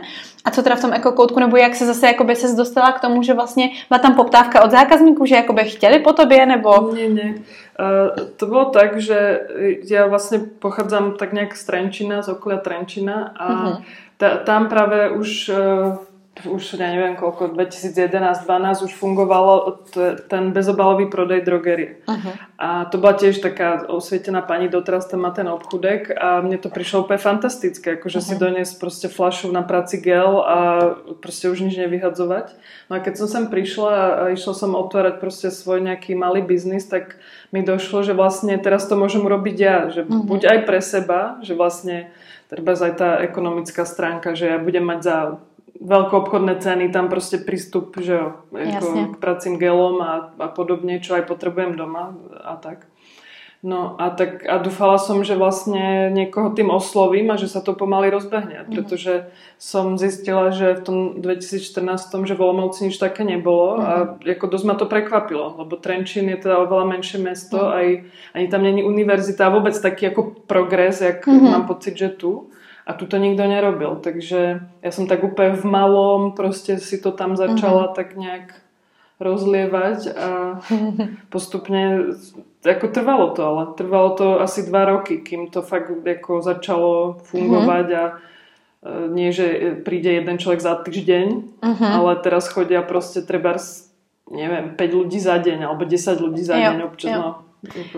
A 0.45 0.51
co 0.51 0.63
teda 0.63 0.77
v 0.77 0.81
tom 0.81 0.93
ekokoutku, 0.93 1.41
nebo 1.41 1.57
jak 1.57 1.75
se 1.75 1.87
zase 1.87 2.07
jakoby 2.07 2.37
se 2.37 2.57
dostala 2.57 2.93
k 2.93 3.01
tomu, 3.01 3.23
že 3.23 3.35
vlastně 3.35 3.71
byla 3.89 3.99
tam 3.99 4.15
poptávka 4.15 4.65
od 4.65 4.71
zákazníků, 4.71 5.27
že 5.27 5.35
jakoby 5.35 5.65
chtěli 5.65 5.99
po 5.99 6.13
tobě, 6.13 6.47
nebo... 6.47 6.91
Nie, 6.95 7.09
nie. 7.09 7.35
Uh, 7.75 8.15
to 8.37 8.47
bolo 8.47 8.71
tak, 8.71 9.03
že 9.03 9.51
ja 9.91 10.07
vlastne 10.07 10.39
pochádzam 10.39 11.19
tak 11.19 11.35
nejak 11.35 11.59
z 11.59 11.63
Trenčina, 11.67 12.23
z 12.23 12.39
okolia 12.39 12.63
Trenčina 12.63 13.35
a 13.35 13.47
uh-huh. 13.51 13.75
ta, 14.15 14.47
tam 14.47 14.71
práve 14.71 15.11
už 15.11 15.51
uh, 15.51 15.99
už 16.43 16.83
ja 16.83 16.91
neviem 16.91 17.15
koľko, 17.15 17.55
2011-2012 17.55 18.91
už 18.91 18.93
fungovalo 18.99 19.87
ten 20.27 20.51
bezobalový 20.51 21.07
prodej 21.07 21.47
drogerie. 21.47 22.03
Uh-huh. 22.11 22.35
A 22.59 22.91
to 22.91 22.99
bola 22.99 23.15
tiež 23.15 23.39
taká 23.39 23.87
osvietená 23.87 24.43
pani, 24.43 24.67
doteraz 24.67 25.07
tam 25.07 25.23
má 25.23 25.31
ten 25.31 25.47
obchudek 25.47 26.11
a 26.11 26.43
mne 26.43 26.59
to 26.59 26.75
prišlo 26.75 27.07
úplne 27.07 27.23
fantastické, 27.23 27.95
akože 27.95 28.19
uh-huh. 28.19 28.35
si 28.35 28.43
donies 28.43 28.71
proste 28.75 29.07
flašu 29.07 29.55
na 29.55 29.63
práci 29.63 30.03
gel 30.03 30.43
a 30.43 30.59
proste 31.23 31.47
už 31.47 31.63
nič 31.71 31.79
nevyhadzovať. 31.79 32.51
No 32.91 32.99
a 32.99 33.01
keď 33.01 33.15
som 33.15 33.27
sem 33.31 33.45
prišla 33.47 33.95
a 33.95 34.23
išla 34.35 34.55
som 34.59 34.75
otvárať 34.75 35.23
proste 35.23 35.55
svoj 35.55 35.87
nejaký 35.87 36.19
malý 36.19 36.43
biznis, 36.43 36.83
tak 36.91 37.15
mi 37.55 37.63
došlo, 37.63 38.03
že 38.03 38.11
vlastne 38.11 38.59
teraz 38.59 38.91
to 38.91 38.99
môžem 38.99 39.23
urobiť 39.23 39.57
ja, 39.57 39.87
že 39.87 40.03
uh-huh. 40.03 40.27
buď 40.27 40.41
aj 40.51 40.59
pre 40.67 40.83
seba, 40.83 41.39
že 41.47 41.55
vlastne 41.55 42.11
treba 42.51 42.75
aj 42.75 42.93
tá 42.99 43.11
ekonomická 43.23 43.87
stránka, 43.87 44.35
že 44.35 44.51
ja 44.51 44.59
budem 44.59 44.83
mať 44.83 45.01
za 45.01 45.17
veľkoobchodné 45.85 46.55
ceny, 46.65 46.89
tam 46.89 47.13
proste 47.13 47.37
prístup 47.37 47.93
že 48.01 48.33
ako 48.51 49.15
k 49.15 49.17
pracím 49.21 49.61
gelom 49.61 50.01
a, 50.01 50.33
a 50.41 50.49
podobne, 50.49 50.99
čo 50.99 51.21
aj 51.21 51.29
potrebujem 51.29 51.77
doma 51.77 52.17
a 52.41 52.57
tak. 52.57 52.89
No 53.65 53.97
a 53.97 54.13
tak 54.13 54.45
a 54.45 54.61
dúfala 54.61 55.01
som, 55.01 55.25
že 55.25 55.41
vlastne 55.41 56.13
niekoho 56.13 56.53
tým 56.53 56.69
oslovím 56.69 57.33
a 57.33 57.41
že 57.41 57.49
sa 57.49 57.65
to 57.65 57.73
pomaly 57.73 58.13
rozbehne, 58.13 58.69
mm. 58.69 58.77
pretože 58.77 59.33
som 59.57 59.97
zistila, 59.97 60.53
že 60.53 60.77
v 60.77 60.85
tom 60.85 60.99
2014, 61.25 61.81
že 62.29 62.37
v 62.37 62.45
Olomouci 62.45 62.85
nič 62.85 63.01
také 63.01 63.25
nebolo 63.25 63.81
a 63.81 64.21
ako 64.21 64.53
dosť 64.53 64.65
ma 64.69 64.77
to 64.77 64.85
prekvapilo, 64.85 65.65
lebo 65.65 65.81
Trenčín 65.81 66.29
je 66.29 66.45
teda 66.45 66.61
oveľa 66.61 66.93
menšie 66.93 67.17
mesto, 67.25 67.57
mm. 67.57 67.73
aj, 67.73 67.87
ani 68.37 68.47
tam 68.53 68.69
není 68.69 68.85
univerzita 68.85 69.49
a 69.49 69.55
vôbec 69.57 69.73
taký 69.81 70.13
ako 70.13 70.45
progres, 70.45 71.01
jak 71.01 71.25
mm. 71.25 71.49
mám 71.49 71.65
pocit, 71.65 71.97
že 71.97 72.13
tu. 72.13 72.53
A 72.85 72.93
tu 72.93 73.09
to 73.09 73.17
nikto 73.17 73.49
nerobil, 73.49 73.97
takže 73.97 74.61
ja 74.61 74.91
som 74.93 75.09
tak 75.09 75.25
úplne 75.25 75.57
v 75.57 75.65
malom 75.65 76.37
proste 76.37 76.77
si 76.77 77.01
to 77.01 77.17
tam 77.17 77.33
začala 77.33 77.89
uh-huh. 77.89 77.97
tak 77.97 78.13
nejak 78.13 78.53
rozlievať 79.17 80.13
a 80.13 80.29
postupne, 81.33 82.13
ako 82.61 82.87
trvalo 82.93 83.33
to, 83.33 83.41
ale 83.41 83.63
trvalo 83.73 84.11
to 84.13 84.27
asi 84.37 84.69
dva 84.69 84.85
roky, 84.85 85.25
kým 85.25 85.49
to 85.49 85.65
fakt 85.65 85.89
ako 85.89 86.45
začalo 86.45 87.25
fungovať 87.25 87.87
uh-huh. 87.89 88.01
a 88.01 88.05
e, 88.13 88.93
nie, 89.09 89.33
že 89.33 89.81
príde 89.81 90.13
jeden 90.21 90.37
človek 90.37 90.61
za 90.61 90.77
týždeň, 90.77 91.27
uh-huh. 91.65 91.89
ale 91.89 92.21
teraz 92.21 92.53
chodia 92.53 92.85
proste 92.85 93.25
treba 93.25 93.57
neviem, 94.31 94.77
5 94.77 94.99
ľudí 94.99 95.19
za 95.21 95.37
deň 95.37 95.69
alebo 95.69 95.85
10 95.85 96.21
ľudí 96.21 96.43
za 96.45 96.57
jo, 96.57 96.65
deň 96.73 96.79
občas. 96.85 97.11
Jo. 97.13 97.19
No, 97.21 97.31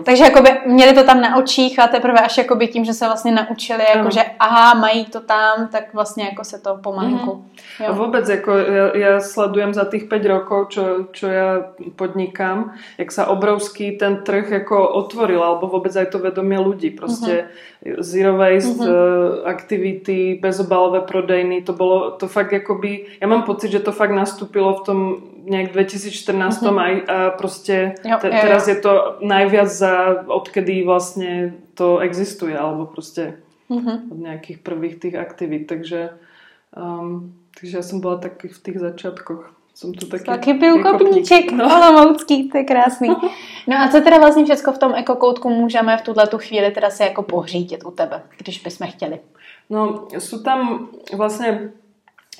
takže 0.03 0.23
jakoby 0.23 0.49
měli 0.65 0.93
to 0.93 1.03
tam 1.03 1.21
na 1.21 1.35
očích 1.37 1.79
a 1.79 1.87
teprve 1.87 2.19
až 2.19 2.37
jakoby 2.37 2.67
tím, 2.67 2.85
že 2.85 2.93
se 2.93 3.05
vlastně 3.05 3.31
naučili, 3.31 3.83
jako, 3.95 4.09
že 4.09 4.21
aha, 4.39 4.73
mají 4.73 5.05
to 5.05 5.19
tam, 5.19 5.67
tak 5.71 5.93
vlastně 5.93 6.23
jako 6.23 6.43
se 6.43 6.59
to 6.59 6.77
pomalinku. 6.83 7.31
Mm-hmm. 7.31 7.83
Jo. 7.83 7.89
A 7.89 7.91
vůbec 7.91 8.29
jako 8.29 8.57
ja, 8.57 8.97
ja 8.97 9.19
sledujem 9.19 9.73
za 9.73 9.85
tých 9.85 10.09
5 10.09 10.25
rokov, 10.25 10.69
čo, 10.69 10.83
čo 11.11 11.27
ja 11.27 11.73
podnikám, 11.95 12.73
jak 12.97 13.11
sa 13.11 13.29
obrovský 13.29 13.97
ten 13.97 14.23
trh 14.23 14.51
jako 14.51 14.89
otvoril, 14.89 15.43
alebo 15.43 15.67
vôbec 15.67 15.93
aj 15.93 16.05
to 16.05 16.19
vedomie 16.19 16.57
ľudí. 16.57 16.89
Proste 16.89 17.49
mm-hmm. 17.85 18.01
zero 18.01 18.37
waste 18.37 18.81
mm-hmm. 18.81 19.45
aktivity, 19.45 20.39
bezobalové 20.41 21.01
prodejny, 21.01 21.61
to 21.61 21.73
bolo 21.73 22.11
to 22.17 22.27
fakt 22.27 22.51
jakoby, 22.51 23.05
ja 23.21 23.27
mám 23.27 23.43
pocit, 23.43 23.71
že 23.71 23.85
to 23.85 23.91
fakt 23.91 24.11
nastúpilo 24.11 24.81
v 24.81 24.83
tom 24.85 24.99
nejak 25.47 25.71
2014 25.71 26.61
mm-hmm. 26.61 26.77
aj 26.77 26.93
a 27.07 27.17
proste 27.39 27.95
jo, 28.03 28.17
te, 28.19 28.27
teraz 28.29 28.67
je 28.67 28.75
to 28.75 29.17
najviac 29.23 29.71
za 29.71 30.23
odkedy 30.27 30.83
vlastne 30.83 31.55
to 31.73 32.03
existuje 32.03 32.51
alebo 32.51 32.85
proste 32.85 33.39
mm-hmm. 33.71 34.11
od 34.11 34.19
nejakých 34.19 34.59
prvých 34.59 34.95
tých 34.99 35.15
aktivít 35.15 35.71
takže 35.71 36.19
um, 36.75 37.31
takže 37.55 37.73
ja 37.79 37.83
som 37.83 38.03
bola 38.03 38.19
taký 38.19 38.51
v 38.51 38.59
tých 38.59 38.77
začiatkoch 38.83 39.57
som 39.77 39.93
tu 39.93 40.09
taký... 40.09 40.25
Taký 40.25 40.53
byl 40.53 40.81
kopníček 40.81 41.51
no. 41.51 41.69
olomoucký, 41.69 42.49
to 42.49 42.57
je 42.57 42.63
krásný. 42.63 43.09
No 43.67 43.77
a 43.77 43.87
co 43.87 44.01
teda 44.01 44.17
vlastně 44.17 44.45
všechno 44.45 44.73
v 44.73 44.77
tom 44.77 44.93
ekokoutku 44.95 45.49
můžeme 45.49 45.97
v 45.97 46.01
tuhle 46.01 46.27
tu 46.27 46.37
chvíli 46.37 46.71
teda 46.71 46.89
se 46.89 47.03
jako 47.03 47.23
pohřídit 47.23 47.85
u 47.85 47.91
tebe, 47.91 48.23
když 48.37 48.63
bychom 48.63 48.87
chtěli? 48.87 49.19
No, 49.69 50.07
sú 50.15 50.39
tam 50.39 50.87
vlastne 51.11 51.75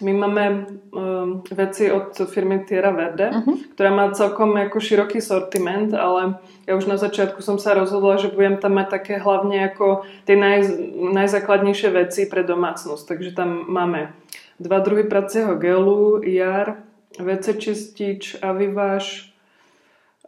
my 0.02 0.14
máme 0.14 0.46
um, 0.94 1.42
veci 1.50 1.90
od 1.92 2.14
firmy 2.30 2.62
Tierra 2.70 2.94
Verde, 2.94 3.34
uh-huh. 3.34 3.74
ktorá 3.74 3.90
má 3.90 4.06
celkom 4.14 4.54
ako 4.54 4.78
široký 4.78 5.18
sortiment, 5.18 5.90
ale 5.98 6.38
ja 6.70 6.78
už 6.78 6.86
na 6.86 7.02
začiatku 7.02 7.42
som 7.42 7.58
sa 7.58 7.74
rozhodla, 7.74 8.22
že 8.22 8.30
budem 8.30 8.62
tam 8.62 8.78
mať 8.78 8.88
také 8.94 9.14
hlavne 9.18 9.74
ako 9.74 10.06
tie 10.30 10.38
naj, 10.38 10.70
najzákladnejšie 11.18 11.90
veci 11.90 12.30
pre 12.30 12.46
domácnosť. 12.46 13.04
Takže 13.10 13.32
tam 13.34 13.66
máme 13.66 14.14
dva 14.62 14.86
druhy 14.86 15.10
pracieho 15.10 15.58
gelu, 15.58 16.22
jar, 16.22 16.86
WC 17.18 17.58
čistič, 17.58 18.38
aviváž. 18.38 19.34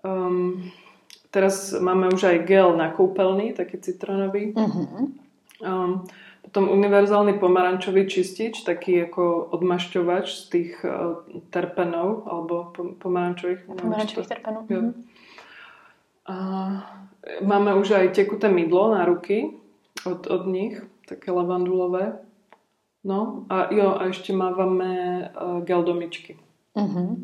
Um, 0.02 0.74
teraz 1.30 1.78
máme 1.78 2.10
už 2.10 2.26
aj 2.26 2.38
gel 2.50 2.74
na 2.74 2.90
kúpeľný, 2.90 3.54
taký 3.54 3.78
citronový. 3.78 4.58
Uh-huh. 4.58 5.14
Um, 5.62 6.10
potom 6.44 6.70
univerzálny 6.70 7.38
pomarančový 7.38 8.10
čistič, 8.10 8.66
taký 8.66 9.06
ako 9.06 9.54
odmašťovač 9.54 10.26
z 10.26 10.44
tých 10.50 10.74
uh, 10.82 11.22
terpenov 11.54 12.26
alebo 12.26 12.74
pomarančových. 12.98 13.70
Pomarančových 13.70 14.30
terpenov. 14.30 14.64
Mhm. 14.70 14.92
A 16.30 16.36
máme 17.42 17.74
už 17.74 17.98
aj 17.98 18.14
tekuté 18.14 18.54
mydlo 18.54 18.94
na 18.94 19.02
ruky 19.06 19.58
od, 20.06 20.30
od 20.30 20.44
nich, 20.46 20.78
také 21.10 21.34
lavandulové. 21.34 22.22
No 23.04 23.50
a 23.50 23.74
jo, 23.74 23.96
a 23.96 24.12
ešte 24.12 24.36
mávame 24.36 25.24
uh, 25.32 25.64
gel 25.64 25.82
domičky. 25.88 26.36
Uh-huh. 26.76 27.16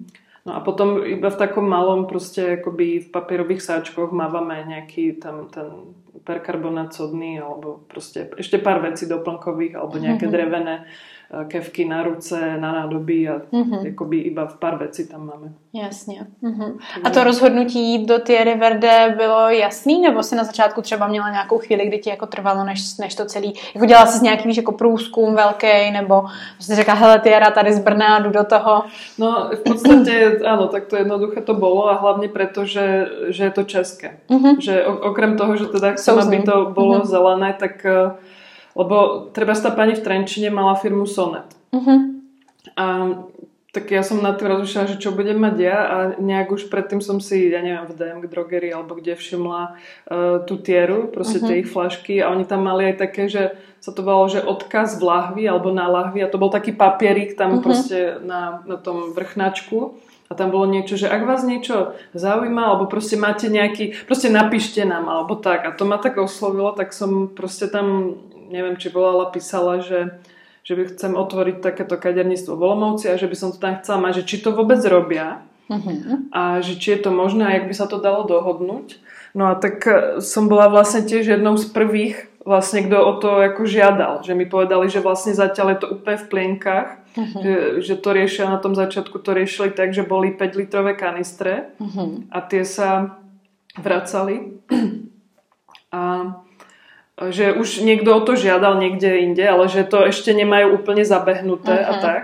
No 0.45 0.53
a 0.53 0.61
potom 0.61 1.01
iba 1.01 1.33
v 1.33 1.41
takom 1.41 1.65
malom 1.65 2.05
proste 2.05 2.61
akoby 2.61 3.01
v 3.01 3.07
papierových 3.09 3.65
sáčkoch 3.65 4.13
mávame 4.13 4.61
nejaký 4.61 5.17
tam 5.17 5.49
ten 5.49 5.97
perkarbonát 6.21 6.93
sodný 6.93 7.41
alebo 7.41 7.81
proste 7.89 8.29
ešte 8.37 8.61
pár 8.61 8.85
vecí 8.85 9.09
doplnkových 9.09 9.73
alebo 9.73 9.97
nejaké 9.97 10.29
mm-hmm. 10.29 10.37
drevené 10.37 10.75
kevky 11.47 11.85
na 11.85 12.03
ruce, 12.03 12.57
na 12.57 12.71
nádoby 12.71 13.29
a 13.29 13.41
mm-hmm. 13.53 13.85
jakoby 13.85 14.17
iba 14.17 14.45
v 14.45 14.57
pár 14.57 14.77
věcí 14.77 15.07
tam 15.07 15.25
máme. 15.25 15.53
Jasně. 15.73 16.27
Mm-hmm. 16.43 16.77
A 17.03 17.09
to 17.09 17.23
rozhodnutí 17.23 17.79
jít 17.79 18.07
do 18.07 18.19
Thierry 18.19 18.55
Verde 18.55 19.13
bylo 19.17 19.49
jasný, 19.49 20.01
nebo 20.01 20.23
si 20.23 20.35
na 20.35 20.43
začátku 20.43 20.81
třeba 20.81 21.07
měla 21.07 21.29
nějakou 21.29 21.57
chvíli, 21.57 21.87
kdy 21.87 21.97
ti 21.97 22.09
jako 22.09 22.25
trvalo, 22.25 22.63
než, 22.63 22.97
než 22.97 23.15
to 23.15 23.25
celý, 23.25 23.53
jako 23.75 23.85
dělala 23.85 24.07
jsi 24.07 24.23
nějaký 24.23 24.47
víš, 24.47 24.57
jako 24.57 24.71
průzkum 24.71 25.35
velký, 25.35 25.91
nebo 25.91 26.23
jsi 26.59 26.75
řekla, 26.75 26.93
hele 26.93 27.19
Tiera, 27.19 27.51
tady 27.51 27.73
z 27.73 27.79
Brna, 27.79 28.19
jdu 28.19 28.29
do 28.29 28.43
toho? 28.43 28.83
No 29.17 29.49
v 29.55 29.59
podstatě, 29.59 30.39
ano, 30.47 30.67
tak 30.67 30.85
to 30.85 30.95
jednoduché 30.95 31.41
to 31.41 31.53
bylo 31.53 31.89
a 31.89 31.93
hlavně 31.93 32.29
proto, 32.29 32.65
že, 32.65 33.07
že 33.27 33.43
je 33.43 33.51
to 33.51 33.63
české. 33.63 34.17
Mm-hmm. 34.29 34.59
Že 34.59 34.85
okrem 34.85 35.37
toho, 35.37 35.57
že 35.57 35.65
teda 35.65 35.91
chcem, 35.91 36.19
aby 36.19 36.41
to 36.41 36.65
bylo 36.65 36.99
mm-hmm. 36.99 37.05
zelené, 37.05 37.55
tak 37.59 37.85
uh, 38.05 38.11
lebo 38.75 39.27
treba 39.31 39.55
tá 39.55 39.71
pani 39.71 39.95
v 39.95 40.03
Trenčine 40.03 40.51
mala 40.51 40.75
firmu 40.75 41.07
Sonet. 41.07 41.47
Uh-huh. 41.71 42.19
A 42.75 42.85
tak 43.75 43.91
ja 43.91 44.07
som 44.07 44.23
na 44.23 44.31
tým 44.31 44.47
rozmýšľala, 44.55 44.95
že 44.95 45.01
čo 45.03 45.11
budem 45.11 45.35
mať 45.35 45.55
ja 45.59 45.77
a 45.83 45.95
nejak 46.15 46.55
už 46.55 46.71
predtým 46.71 47.03
som 47.03 47.19
si, 47.19 47.51
ja 47.51 47.59
neviem, 47.59 47.83
v 47.83 47.95
DM 47.95 48.19
drogerii 48.31 48.71
alebo 48.71 48.95
kde 48.95 49.19
všimla 49.19 49.61
uh, 49.67 50.39
tú 50.47 50.55
tieru, 50.59 51.11
proste 51.11 51.43
uh-huh. 51.43 51.47
tie 51.51 51.59
ich 51.59 51.67
flašky 51.67 52.23
a 52.23 52.31
oni 52.31 52.47
tam 52.47 52.63
mali 52.63 52.87
aj 52.91 52.95
také, 53.03 53.27
že 53.27 53.59
sa 53.83 53.91
to 53.91 53.99
volalo, 53.99 54.31
že 54.31 54.39
odkaz 54.39 54.95
v 54.95 55.03
lahvi 55.03 55.43
alebo 55.43 55.75
na 55.75 55.91
lahvi 55.91 56.23
a 56.23 56.31
to 56.31 56.39
bol 56.39 56.47
taký 56.47 56.71
papierik 56.71 57.35
tam 57.35 57.59
uh-huh. 57.59 57.63
proste 57.63 58.19
na, 58.23 58.63
na 58.63 58.79
tom 58.79 59.11
vrchnačku 59.11 59.99
a 60.25 60.33
tam 60.33 60.49
bolo 60.49 60.65
niečo, 60.65 60.97
že 60.97 61.05
ak 61.05 61.21
vás 61.21 61.45
niečo 61.45 61.93
zaujíma, 62.17 62.73
alebo 62.73 62.89
proste 62.89 63.13
máte 63.13 63.45
nejaký, 63.45 63.93
proste 64.09 64.33
napíšte 64.33 64.81
nám, 64.81 65.05
alebo 65.05 65.37
tak. 65.37 65.69
A 65.69 65.69
to 65.69 65.85
ma 65.85 66.01
tak 66.01 66.17
oslovilo, 66.17 66.73
tak 66.73 66.97
som 66.97 67.29
proste 67.29 67.69
tam 67.69 68.17
neviem, 68.49 68.77
či 68.77 68.93
volala, 68.93 69.31
písala, 69.33 69.81
že, 69.81 70.19
že 70.65 70.73
by 70.73 70.93
chcem 70.93 71.13
otvoriť 71.13 71.61
takéto 71.61 71.95
kaderníctvo 71.97 72.53
v 72.57 72.63
Olomouci 72.65 73.05
a 73.09 73.19
že 73.19 73.29
by 73.29 73.35
som 73.37 73.49
to 73.53 73.61
tam 73.61 73.77
chcela 73.81 74.01
mať, 74.01 74.23
že 74.23 74.27
či 74.29 74.37
to 74.41 74.53
vôbec 74.53 74.81
robia 74.85 75.45
uh-huh. 75.69 76.29
a 76.31 76.61
že 76.61 76.77
či 76.77 76.97
je 76.97 76.99
to 77.05 77.11
možné 77.13 77.43
a 77.45 77.55
jak 77.57 77.69
by 77.69 77.75
sa 77.75 77.85
to 77.89 78.01
dalo 78.01 78.25
dohodnúť. 78.25 78.97
No 79.35 79.51
a 79.51 79.59
tak 79.59 79.83
e, 79.83 80.23
som 80.23 80.47
bola 80.47 80.71
vlastne 80.71 81.03
tiež 81.03 81.37
jednou 81.37 81.59
z 81.59 81.67
prvých 81.69 82.31
vlastne, 82.45 82.85
kto 82.85 82.97
o 83.01 83.13
to 83.17 83.29
ako 83.41 83.65
žiadal. 83.65 84.21
Že 84.21 84.33
mi 84.37 84.45
povedali, 84.45 84.87
že 84.87 85.01
vlastne 85.01 85.33
zatiaľ 85.33 85.75
je 85.75 85.79
to 85.81 85.87
úplne 85.97 86.17
v 86.21 86.29
plienkach, 86.29 86.89
uh-huh. 87.17 87.41
že, 87.41 87.53
že 87.81 87.93
to 87.99 88.09
riešia 88.13 88.45
na 88.47 88.61
tom 88.61 88.77
začiatku, 88.77 89.17
to 89.19 89.33
riešili 89.33 89.73
tak, 89.73 89.91
že 89.91 90.05
boli 90.05 90.31
5 90.31 90.61
litrové 90.61 90.93
kanistre 90.93 91.73
uh-huh. 91.81 92.29
a 92.29 92.39
tie 92.45 92.63
sa 92.63 93.19
vracali. 93.75 94.61
A 95.95 96.27
že 97.15 97.55
už 97.55 97.87
niekto 97.87 98.11
o 98.11 98.21
to 98.21 98.35
žiadal 98.35 98.75
niekde 98.75 99.23
inde, 99.23 99.43
ale 99.47 99.71
že 99.71 99.87
to 99.87 100.03
ešte 100.03 100.35
nemajú 100.35 100.75
úplne 100.83 101.07
zabehnuté 101.07 101.71
uh-huh. 101.71 101.91
a 101.91 101.93
mhm. 101.95 102.01
tak. 102.03 102.23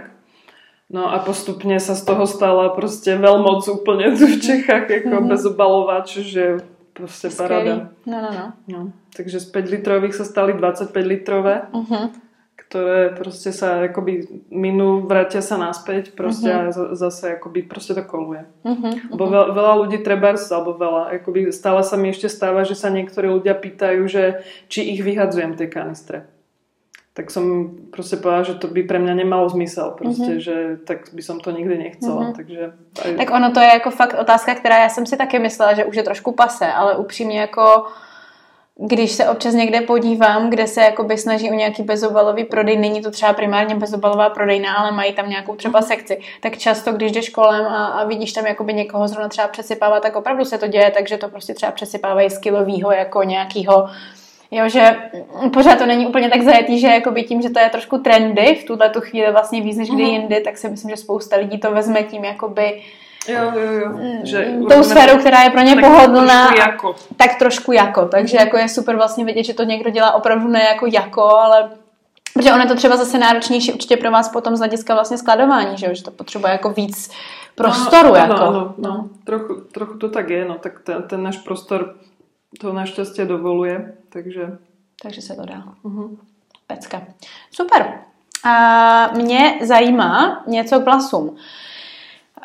No 0.92 1.08
a 1.08 1.24
postupne 1.24 1.80
sa 1.80 1.96
z 1.96 2.04
toho 2.04 2.28
stala 2.28 2.76
proste 2.76 3.16
veľmoc 3.16 3.64
úplne 3.72 4.12
tu 4.20 4.28
v 4.36 4.38
Čechách, 4.44 4.92
ako 4.92 5.24
uh-huh. 5.24 5.30
bezobalovač, 5.32 6.20
že 6.28 6.60
proste 6.92 7.32
parada. 7.32 7.96
No, 8.04 8.20
no, 8.20 8.30
no. 8.30 8.46
no. 8.68 8.80
Takže 9.16 9.40
z 9.40 9.48
5 9.48 9.76
litrových 9.80 10.16
sa 10.16 10.28
stali 10.28 10.52
25 10.52 10.92
litrové, 11.08 11.68
uh-huh. 11.72 12.12
Ktoré 12.72 13.12
proste 13.12 13.52
sa 13.52 13.84
akoby 13.84 14.48
minú, 14.48 15.04
vrátia 15.04 15.44
sa 15.44 15.60
naspäť 15.60 16.16
proste 16.16 16.48
uh-huh. 16.48 16.96
a 16.96 16.96
zase 16.96 17.36
akoby 17.36 17.68
proste 17.68 17.92
to 17.92 18.04
koluje. 18.08 18.48
Uh-huh. 18.64 18.96
Lebo 19.12 19.28
veľa, 19.28 19.52
veľa 19.52 19.74
ľudí 19.84 20.00
treba, 20.00 20.32
alebo 20.32 20.80
veľa, 20.80 21.12
akoby 21.20 21.52
stále 21.52 21.84
sa 21.84 22.00
mi 22.00 22.16
ešte 22.16 22.32
stáva, 22.32 22.64
že 22.64 22.80
sa 22.80 22.88
niektorí 22.88 23.28
ľudia 23.28 23.60
pýtajú, 23.60 24.08
že 24.08 24.48
či 24.72 24.88
ich 24.96 25.04
vyhadzujem 25.04 25.60
tie 25.60 25.68
kanistre. 25.68 26.32
Tak 27.12 27.28
som 27.28 27.76
proste 27.92 28.16
povedala, 28.16 28.48
že 28.48 28.56
to 28.56 28.72
by 28.72 28.88
pre 28.88 29.04
mňa 29.04 29.20
nemalo 29.20 29.52
zmysel, 29.52 29.92
proste, 29.92 30.40
uh-huh. 30.40 30.46
že 30.48 30.56
tak 30.88 31.12
by 31.12 31.20
som 31.20 31.44
to 31.44 31.52
nikdy 31.52 31.76
nechcela. 31.76 32.32
Uh-huh. 32.32 32.36
Takže 32.40 32.72
aj... 33.04 33.20
Tak 33.20 33.30
ono 33.36 33.52
to 33.52 33.60
je 33.60 33.68
jako 33.68 33.92
fakt 33.92 34.16
otázka, 34.16 34.56
která 34.56 34.80
já 34.80 34.90
jsem 34.90 35.04
si 35.06 35.20
taky 35.20 35.44
myslela, 35.44 35.74
že 35.76 35.86
už 35.86 35.96
je 35.96 36.04
trošku 36.04 36.32
pase, 36.32 36.72
ale 36.72 36.96
upřímně 36.96 37.52
jako 37.52 37.92
když 38.80 39.12
se 39.12 39.30
občas 39.30 39.54
někde 39.54 39.82
podívám, 39.82 40.50
kde 40.50 40.68
se 40.68 40.82
jakoby 40.82 41.18
snaží 41.18 41.52
o 41.52 41.54
nějaký 41.54 41.84
bezobalový 41.84 42.44
prodej, 42.44 42.78
není 42.78 43.02
to 43.02 43.12
třeba 43.12 43.34
primárně 43.34 43.76
bezobalová 43.76 44.30
prodejna, 44.30 44.74
ale 44.74 44.92
mají 44.92 45.14
tam 45.14 45.30
nějakou 45.30 45.56
třeba 45.56 45.80
mhm. 45.80 45.88
sekci, 45.88 46.20
tak 46.42 46.58
často, 46.58 46.94
když 46.94 47.12
jdeš 47.12 47.30
kolem 47.30 47.66
a, 47.66 47.86
a 47.86 48.06
vidíš 48.06 48.34
tam 48.34 48.46
jakoby 48.46 48.74
někoho 48.74 49.08
zrovna 49.08 49.30
třeba 49.30 49.48
přesypávat, 49.48 50.04
tak 50.04 50.16
opravdu 50.16 50.46
se 50.46 50.58
to 50.58 50.68
děje, 50.68 50.92
takže 50.92 51.18
to 51.18 51.30
prostě 51.30 51.54
třeba 51.54 51.72
přesypávají 51.72 52.30
z 52.30 52.38
kilovýho 52.38 52.92
jako 52.92 53.24
nějakýho 53.24 53.90
Jo, 54.54 54.70
že 54.70 54.98
pořád 55.54 55.78
to 55.80 55.86
není 55.86 56.08
úplně 56.08 56.30
tak 56.30 56.42
zajetý, 56.42 56.80
že 56.80 56.88
jakoby 56.88 57.24
tím, 57.24 57.42
že 57.42 57.50
to 57.50 57.60
je 57.60 57.70
trošku 57.70 57.98
trendy 57.98 58.56
v 58.56 58.64
tuhle 58.64 58.90
tu 58.90 59.02
chvíli 59.02 59.32
vlastně 59.32 59.62
víc 59.62 59.78
než 59.78 59.90
kdy 59.90 60.04
mhm. 60.04 60.12
jindy, 60.12 60.42
tak 60.42 60.58
si 60.58 60.70
myslím, 60.70 60.90
že 60.90 60.98
spousta 60.98 61.36
lidí 61.36 61.60
to 61.60 61.72
vezme 61.72 62.04
tím 62.04 62.24
jakoby 62.24 62.82
Jo, 63.28 63.52
jo, 63.56 63.72
jo. 63.72 63.90
Mm, 63.90 64.26
že 64.26 64.54
tou 64.70 64.84
sférou, 64.84 65.18
která 65.18 65.42
je 65.42 65.50
pro 65.50 65.62
ně 65.62 65.76
tak 65.76 65.84
pohodlná, 65.84 66.48
trošku 66.48 66.70
jako. 66.70 66.96
tak 67.18 67.40
trošku 67.40 67.72
jako. 67.72 68.06
Takže 68.06 68.38
jako 68.38 68.58
je 68.58 68.70
super 68.70 68.96
vlastně 68.96 69.26
vidět, 69.26 69.44
že 69.44 69.54
to 69.54 69.64
někdo 69.64 69.90
dělá 69.90 70.12
opravdu 70.12 70.48
ne 70.48 70.64
jako 70.64 70.86
jako, 70.86 71.36
ale 71.36 71.70
Protože 72.34 72.54
ono 72.54 72.62
je 72.62 72.68
to 72.68 72.76
třeba 72.76 72.98
zase 72.98 73.18
náročnější 73.18 73.74
určitě 73.74 73.98
pro 73.98 74.12
vás 74.12 74.30
potom 74.30 74.56
z 74.56 74.60
hlediska 74.60 74.94
vlastně 74.94 75.18
skladování, 75.18 75.78
že, 75.78 75.96
že 75.96 76.04
to 76.04 76.12
potřebuje 76.12 76.52
jako 76.52 76.70
víc 76.70 77.12
prostoru. 77.56 78.10
No, 78.10 78.16
jako. 78.16 78.34
no, 78.34 78.52
no, 78.52 78.74
no. 78.78 79.10
Trochu, 79.24 79.56
trochu 79.72 79.98
to 79.98 80.10
tak 80.10 80.30
je, 80.30 80.46
no, 80.46 80.56
tak 80.56 80.80
ten, 80.80 81.04
ten 81.04 81.24
náš 81.24 81.38
prostor 81.38 81.96
to 82.60 82.74
naštěstí 82.74 83.22
dovoluje, 83.26 83.94
takže... 84.10 84.58
Takže 85.04 85.22
se 85.22 85.36
to 85.36 85.46
dá. 85.46 85.64
Uh-huh. 85.84 86.18
Pecka. 86.68 87.02
Super. 87.52 88.00
A 88.44 89.10
mě 89.16 89.60
zajímá 89.62 90.44
něco 90.48 90.80
k 90.80 90.86
vlasům. 90.86 91.38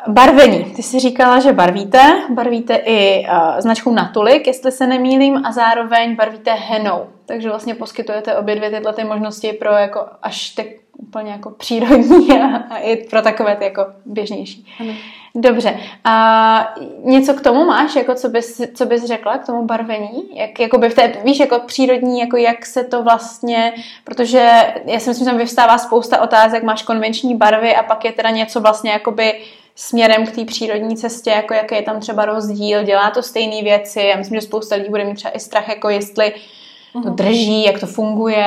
Barvení. 0.07 0.65
Ty 0.65 0.83
jsi 0.83 0.99
říkala, 0.99 1.39
že 1.39 1.53
barvíte. 1.53 2.21
Barvíte 2.29 2.75
i 2.75 3.25
uh, 3.27 3.59
značkou 3.59 3.91
Natulik, 3.91 4.47
jestli 4.47 4.71
se 4.71 4.87
nemýlím, 4.87 5.45
a 5.45 5.51
zároveň 5.51 6.15
barvíte 6.15 6.51
henou. 6.51 7.05
Takže 7.25 7.49
vlastně 7.49 7.75
poskytujete 7.75 8.35
obě 8.35 8.55
dvě 8.55 8.69
tyhle 8.69 8.93
ty 8.93 9.03
možnosti 9.03 9.53
pro 9.53 9.71
jako 9.71 10.05
až 10.21 10.49
ty 10.49 10.79
úplně 10.97 11.31
jako 11.31 11.49
přírodní 11.49 12.31
a, 12.41 12.57
a 12.57 12.77
i 12.77 12.95
pro 12.95 13.21
takové 13.21 13.55
ty 13.55 13.63
jako 13.63 13.85
běžnější. 14.05 14.67
Ano. 14.79 14.93
Dobře. 15.35 15.79
A 16.03 16.75
něco 17.03 17.33
k 17.33 17.41
tomu 17.41 17.65
máš, 17.65 17.95
jako 17.95 18.15
co 18.15 18.29
bys, 18.29 18.61
co 18.75 18.85
bys 18.85 19.05
řekla 19.05 19.37
k 19.37 19.45
tomu 19.45 19.65
barvení? 19.65 20.29
Jak, 20.33 20.59
jakoby 20.59 20.89
v 20.89 20.95
té, 20.95 21.13
víš, 21.23 21.39
jako 21.39 21.59
přírodní, 21.59 22.19
jako 22.19 22.37
jak 22.37 22.65
se 22.65 22.83
to 22.83 23.03
vlastně, 23.03 23.73
protože 24.03 24.73
já 24.85 24.99
si 24.99 25.09
myslím, 25.09 25.25
že 25.25 25.31
tam 25.31 25.37
vyvstává 25.37 25.77
spousta 25.77 26.21
otázek, 26.21 26.63
máš 26.63 26.83
konvenční 26.83 27.35
barvy 27.35 27.75
a 27.75 27.83
pak 27.83 28.05
je 28.05 28.11
teda 28.11 28.29
něco 28.29 28.61
vlastně 28.61 28.91
jakoby 28.91 29.33
směrem 29.77 30.25
k 30.25 30.35
té 30.35 30.45
přírodní 30.45 30.97
cestě, 30.97 31.29
jako 31.29 31.53
jaký 31.53 31.75
je 31.75 31.81
tam 31.81 31.99
třeba 31.99 32.25
rozdíl, 32.25 32.83
dělá 32.83 33.11
to 33.11 33.23
stejné 33.23 33.63
věci. 33.63 33.99
Já 33.99 34.17
myslím, 34.17 34.39
že 34.39 34.47
spousta 34.47 34.75
lidí 34.75 34.89
bude 34.89 35.05
mít 35.05 35.15
třeba 35.15 35.35
i 35.35 35.39
strach, 35.39 35.69
jako 35.69 35.89
jestli 35.89 36.33
to 36.93 36.99
mhm. 36.99 37.15
drží, 37.15 37.63
jak 37.63 37.79
to 37.79 37.87
funguje. 37.87 38.45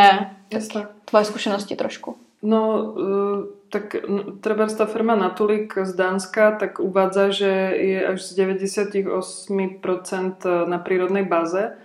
Jasne. 0.51 0.87
Tvoje 1.05 1.25
zkušenosti 1.25 1.77
trošku. 1.77 2.17
No, 2.43 2.93
uh, 2.97 3.45
tak 3.69 3.97
treba 4.41 4.67
tá 4.67 4.89
firma 4.89 5.15
Natulik 5.15 5.77
z 5.77 5.93
Dánska 5.93 6.57
tak 6.57 6.81
uvádza, 6.81 7.31
že 7.31 7.53
je 7.77 8.07
až 8.07 8.23
z 8.23 8.39
98% 8.39 10.67
na 10.67 10.79
prírodnej 10.79 11.23
báze. 11.23 11.77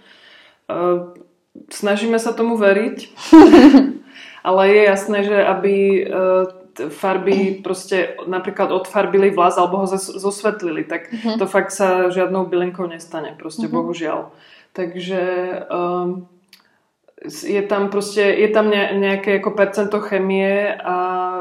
Uh, 0.71 1.11
snažíme 1.69 2.17
sa 2.17 2.31
tomu 2.31 2.57
veriť, 2.57 2.97
ale 4.47 4.61
je 4.71 4.81
jasné, 4.87 5.23
že 5.27 5.37
aby 5.43 6.07
uh, 6.07 6.64
farby 6.75 7.63
proste 7.63 8.19
napríklad 8.27 8.71
odfarbili 8.71 9.31
vlas 9.31 9.55
alebo 9.57 9.83
ho 9.83 9.87
zosvetlili, 9.97 10.83
tak 10.83 11.11
uh-huh. 11.11 11.39
to 11.39 11.45
fakt 11.47 11.71
sa 11.71 12.11
žiadnou 12.11 12.45
bylinkou 12.51 12.87
nestane, 12.87 13.35
proste 13.39 13.67
uh-huh. 13.67 13.75
bohužiaľ. 13.79 14.19
Takže 14.75 15.21
um, 15.71 16.27
je 17.25 17.61
tam 17.63 17.87
proste, 17.87 18.21
je 18.21 18.49
tam 18.51 18.67
nejaké 18.75 19.39
ako 19.39 19.55
percento 19.55 20.03
chemie 20.03 20.75
a 20.75 20.95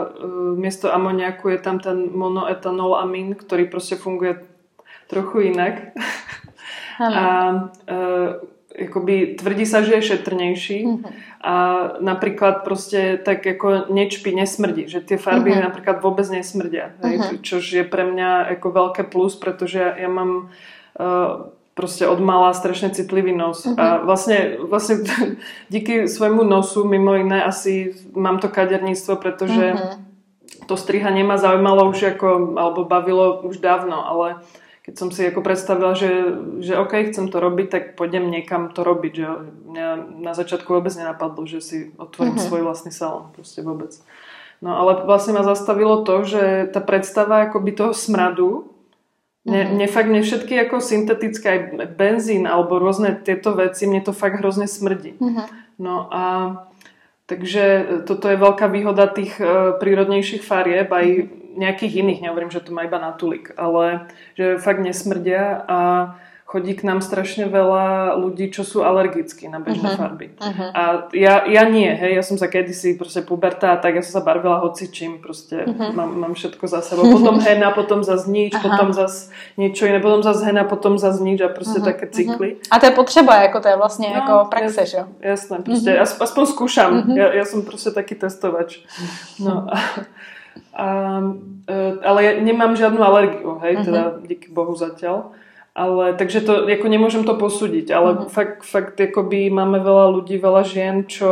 uh, 0.07 0.55
miesto 0.55 0.87
amoniaku 0.94 1.51
je 1.51 1.59
tam 1.59 1.83
ten 1.83 2.14
monoetanol 2.14 2.94
amín, 2.94 3.35
ktorý 3.35 3.66
proste 3.66 3.99
funguje 3.99 4.38
trochu 5.11 5.51
inak. 5.51 5.92
Ano. 6.94 7.14
A 7.18 7.25
uh, 7.90 8.31
akoby 8.70 9.35
tvrdí 9.35 9.66
sa, 9.66 9.83
že 9.83 9.99
je 9.99 10.14
šetrnejší 10.14 10.79
uh-huh. 10.87 11.11
A 11.45 11.57
napríklad 12.01 12.65
proste 12.65 13.21
tak 13.21 13.45
ako 13.45 13.93
nečpí, 13.93 14.33
nesmrdí, 14.33 14.89
že 14.89 15.05
tie 15.05 15.21
farby 15.21 15.53
uh-huh. 15.53 15.69
napríklad 15.69 16.01
vôbec 16.01 16.25
nesmrdia, 16.33 16.97
uh-huh. 17.05 17.37
čož 17.45 17.61
je 17.69 17.85
pre 17.85 18.09
mňa 18.09 18.57
ako 18.57 18.73
veľké 18.73 19.03
plus, 19.13 19.37
pretože 19.37 19.77
ja, 19.77 19.93
ja 19.93 20.09
mám 20.09 20.49
uh, 20.97 21.53
proste 21.77 22.09
od 22.09 22.17
mala 22.25 22.57
strašne 22.57 22.97
citlivý 22.97 23.37
nos 23.37 23.69
uh-huh. 23.69 23.77
a 23.77 23.87
vlastne, 24.01 24.57
vlastne 24.57 25.05
díky 25.75 26.09
svojmu 26.09 26.41
nosu 26.41 26.89
mimo 26.89 27.13
iné 27.13 27.45
asi 27.45 27.93
mám 28.17 28.41
to 28.41 28.49
kaderníctvo, 28.49 29.13
pretože 29.21 29.77
uh-huh. 29.77 30.01
to 30.65 30.81
strihanie 30.81 31.29
ma 31.29 31.37
zaujímalo 31.37 31.93
už 31.93 32.17
ako, 32.17 32.57
alebo 32.57 32.89
bavilo 32.89 33.45
už 33.45 33.61
dávno, 33.61 34.01
ale 34.01 34.41
keď 34.85 34.94
som 35.01 35.09
si 35.09 35.25
ako 35.25 35.40
predstavila, 35.40 35.97
že, 35.97 36.12
že 36.61 36.77
OK, 36.77 37.09
chcem 37.09 37.33
to 37.33 37.40
robiť, 37.40 37.66
tak 37.73 37.85
pôjdem 37.97 38.29
niekam 38.29 38.68
to 38.68 38.85
robiť. 38.85 39.12
Že 39.16 39.27
mňa 39.73 39.88
na 40.20 40.33
začiatku 40.37 40.68
vôbec 40.68 40.92
nenapadlo, 40.92 41.49
že 41.49 41.64
si 41.64 41.79
otvorím 41.97 42.37
uh-huh. 42.37 42.47
svoj 42.53 42.62
vlastný 42.68 42.92
salón. 42.92 43.33
Proste 43.33 43.64
vôbec. 43.64 43.97
No 44.61 44.77
ale 44.77 45.09
vlastne 45.09 45.33
ma 45.33 45.40
zastavilo 45.40 46.05
to, 46.05 46.29
že 46.29 46.68
tá 46.68 46.85
predstava 46.85 47.49
akoby 47.49 47.73
toho 47.73 47.97
smradu, 47.97 48.68
mne, 49.49 49.57
uh-huh. 49.64 49.73
mne 49.73 49.87
fakt, 49.88 50.09
mne 50.12 50.20
všetky 50.20 50.53
ako 50.68 50.85
syntetické, 50.85 51.47
aj 51.49 51.61
benzín 51.97 52.44
alebo 52.44 52.77
rôzne 52.77 53.16
tieto 53.25 53.57
veci, 53.57 53.88
mne 53.88 54.05
to 54.05 54.12
fakt 54.12 54.44
hrozne 54.44 54.68
smrdí. 54.68 55.16
Uh-huh. 55.16 55.49
No 55.81 56.12
a 56.12 56.25
takže 57.25 58.05
toto 58.05 58.29
je 58.29 58.37
veľká 58.37 58.68
výhoda 58.68 59.09
tých 59.09 59.40
uh, 59.40 59.81
prírodnejších 59.81 60.44
farieb, 60.44 60.92
aj 60.92 61.40
nejakých 61.57 62.03
iných, 62.05 62.23
nehovorím, 62.23 62.51
že 62.51 62.61
to 62.61 62.75
má 62.75 62.85
iba 62.85 62.99
natulik, 62.99 63.55
ale 63.57 64.11
že 64.35 64.59
fakt 64.59 64.83
nesmrdia 64.83 65.64
a 65.67 65.79
chodí 66.55 66.79
k 66.79 66.87
nám 66.87 67.03
strašne 67.03 67.51
veľa 67.51 68.14
ľudí, 68.14 68.47
čo 68.55 68.62
sú 68.62 68.87
alergickí 68.87 69.51
na 69.51 69.59
bežné 69.59 69.90
uh-huh. 69.90 69.99
farby. 69.99 70.38
Uh-huh. 70.38 70.71
A 70.71 70.83
ja, 71.11 71.43
ja 71.51 71.67
nie, 71.67 71.90
hej, 71.90 72.14
ja 72.14 72.23
som 72.23 72.38
sa 72.38 72.47
kedysi 72.47 72.95
proste 72.95 73.27
puberta, 73.27 73.75
tak 73.75 73.99
ja 73.99 74.03
som 74.07 74.21
sa 74.21 74.23
barvila 74.23 74.62
hoci 74.62 74.87
čím, 74.87 75.19
proste 75.19 75.67
uh-huh. 75.67 75.90
mám, 75.90 76.14
mám 76.14 76.33
všetko 76.38 76.62
za 76.71 76.79
sebou. 76.79 77.11
Potom 77.11 77.43
hena, 77.47 77.75
potom 77.75 78.07
zase 78.07 78.31
nič, 78.31 78.55
uh-huh. 78.55 78.71
potom 78.71 78.95
zase 78.95 79.35
niečo 79.59 79.90
iné, 79.90 79.99
potom 79.99 80.23
zase 80.23 80.47
hena, 80.47 80.62
potom 80.62 80.95
zase 80.95 81.27
nič 81.27 81.43
a 81.43 81.51
proste 81.51 81.83
uh-huh. 81.83 81.90
také 81.90 82.07
cykly. 82.07 82.49
Uh-huh. 82.55 82.71
A 82.71 82.79
to 82.79 82.87
je 82.87 82.93
potřeba, 82.93 83.33
jako 83.51 83.61
to 83.61 83.69
je 83.69 83.77
vlastne 83.77 84.07
no, 84.14 84.17
ako 84.23 84.33
praxe, 84.47 84.87
že? 84.87 85.01
Jasné, 85.25 85.59
proste, 85.59 85.90
uh-huh. 85.90 86.23
aspoň 86.23 86.45
skúšam. 86.47 86.90
Uh-huh. 87.03 87.19
Ja, 87.19 87.27
ja 87.35 87.45
som 87.49 87.67
proste 87.67 87.90
taký 87.90 88.14
testovač. 88.14 88.79
No 89.43 89.67
a 89.67 89.81
a, 90.75 91.23
e, 91.71 91.77
ale 92.03 92.19
ja 92.25 92.33
nemám 92.43 92.75
žiadnu 92.75 92.99
alergiu, 92.99 93.63
hej, 93.63 93.79
uh-huh. 93.79 93.87
teda 93.87 94.03
díky 94.27 94.51
Bohu 94.51 94.75
zatiaľ. 94.75 95.33
Ale, 95.75 96.15
takže 96.15 96.47
to, 96.47 96.71
ako 96.71 96.87
nemôžem 96.87 97.27
to 97.27 97.35
posúdiť, 97.35 97.91
ale 97.91 98.15
uh-huh. 98.15 98.31
fakt, 98.31 98.63
fakt 98.63 98.95
akoby 98.99 99.51
máme 99.51 99.83
veľa 99.83 100.07
ľudí, 100.19 100.39
veľa 100.39 100.63
žien, 100.63 101.07
čo, 101.07 101.31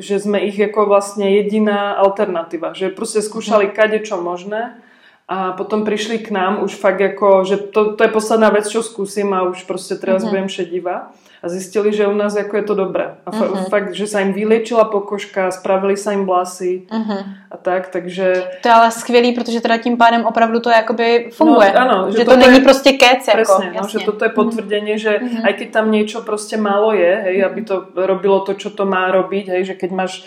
že 0.00 0.16
sme 0.16 0.44
ich 0.48 0.56
ako 0.56 0.88
vlastne 0.88 1.28
jediná 1.28 1.96
alternatíva. 2.00 2.72
Že 2.72 2.96
proste 2.96 3.20
skúšali 3.24 3.72
uh-huh. 3.72 3.76
kade 3.76 4.00
čo 4.04 4.20
možné 4.20 4.76
a 5.28 5.56
potom 5.56 5.84
prišli 5.84 6.20
k 6.20 6.32
nám 6.32 6.60
už 6.60 6.76
fakt 6.76 7.00
ako, 7.00 7.48
že 7.48 7.56
to, 7.72 7.96
to 7.96 8.00
je 8.04 8.12
posledná 8.12 8.52
vec, 8.52 8.68
čo 8.68 8.84
skúsim 8.84 9.32
a 9.32 9.48
už 9.48 9.64
proste 9.64 9.96
teraz 9.96 10.24
uh-huh. 10.24 10.36
budem 10.36 10.48
šedivá 10.52 11.12
a 11.42 11.48
zistili, 11.48 11.92
že 11.92 12.06
u 12.06 12.14
nás 12.14 12.36
ako 12.36 12.56
je 12.56 12.62
to 12.62 12.74
dobré. 12.74 13.18
A 13.26 13.30
fa- 13.34 13.50
uh-huh. 13.50 13.66
fakt, 13.66 13.98
že 13.98 14.06
sa 14.06 14.22
im 14.22 14.30
vyliečila 14.30 14.84
pokožka, 14.86 15.50
spravili 15.50 15.98
sa 15.98 16.14
im 16.14 16.22
vlasy 16.22 16.86
uh-huh. 16.86 17.50
a 17.50 17.56
tak, 17.58 17.90
takže... 17.90 18.46
To 18.62 18.68
je 18.68 18.74
ale 18.74 18.90
skvělý, 18.90 19.32
protože 19.32 19.60
teda 19.60 19.78
tím 19.78 19.96
pádem 19.96 20.24
opravdu 20.24 20.60
to 20.60 20.70
jakoby 20.70 21.30
funguje. 21.34 21.72
No, 21.74 21.80
ano, 21.80 22.10
že, 22.10 22.18
že 22.18 22.24
to 22.24 22.36
není 22.36 22.58
je, 22.58 22.60
prostě 22.60 22.92
kec. 22.92 23.26
Presne, 23.32 23.66
jako, 23.66 23.78
no, 23.82 23.88
že 23.88 23.98
toto 23.98 24.24
je 24.24 24.30
potvrdenie, 24.30 24.98
že 24.98 25.18
uh-huh. 25.18 25.46
aj 25.46 25.52
keď 25.52 25.68
tam 25.70 25.90
niečo 25.90 26.22
proste 26.22 26.56
málo 26.56 26.94
je, 26.94 27.10
hej, 27.26 27.44
aby 27.44 27.60
to 27.66 27.90
robilo 27.96 28.40
to, 28.46 28.54
čo 28.54 28.70
to 28.70 28.86
má 28.86 29.10
robiť, 29.10 29.48
hej, 29.50 29.64
že 29.64 29.74
keď 29.74 29.90
máš 29.90 30.22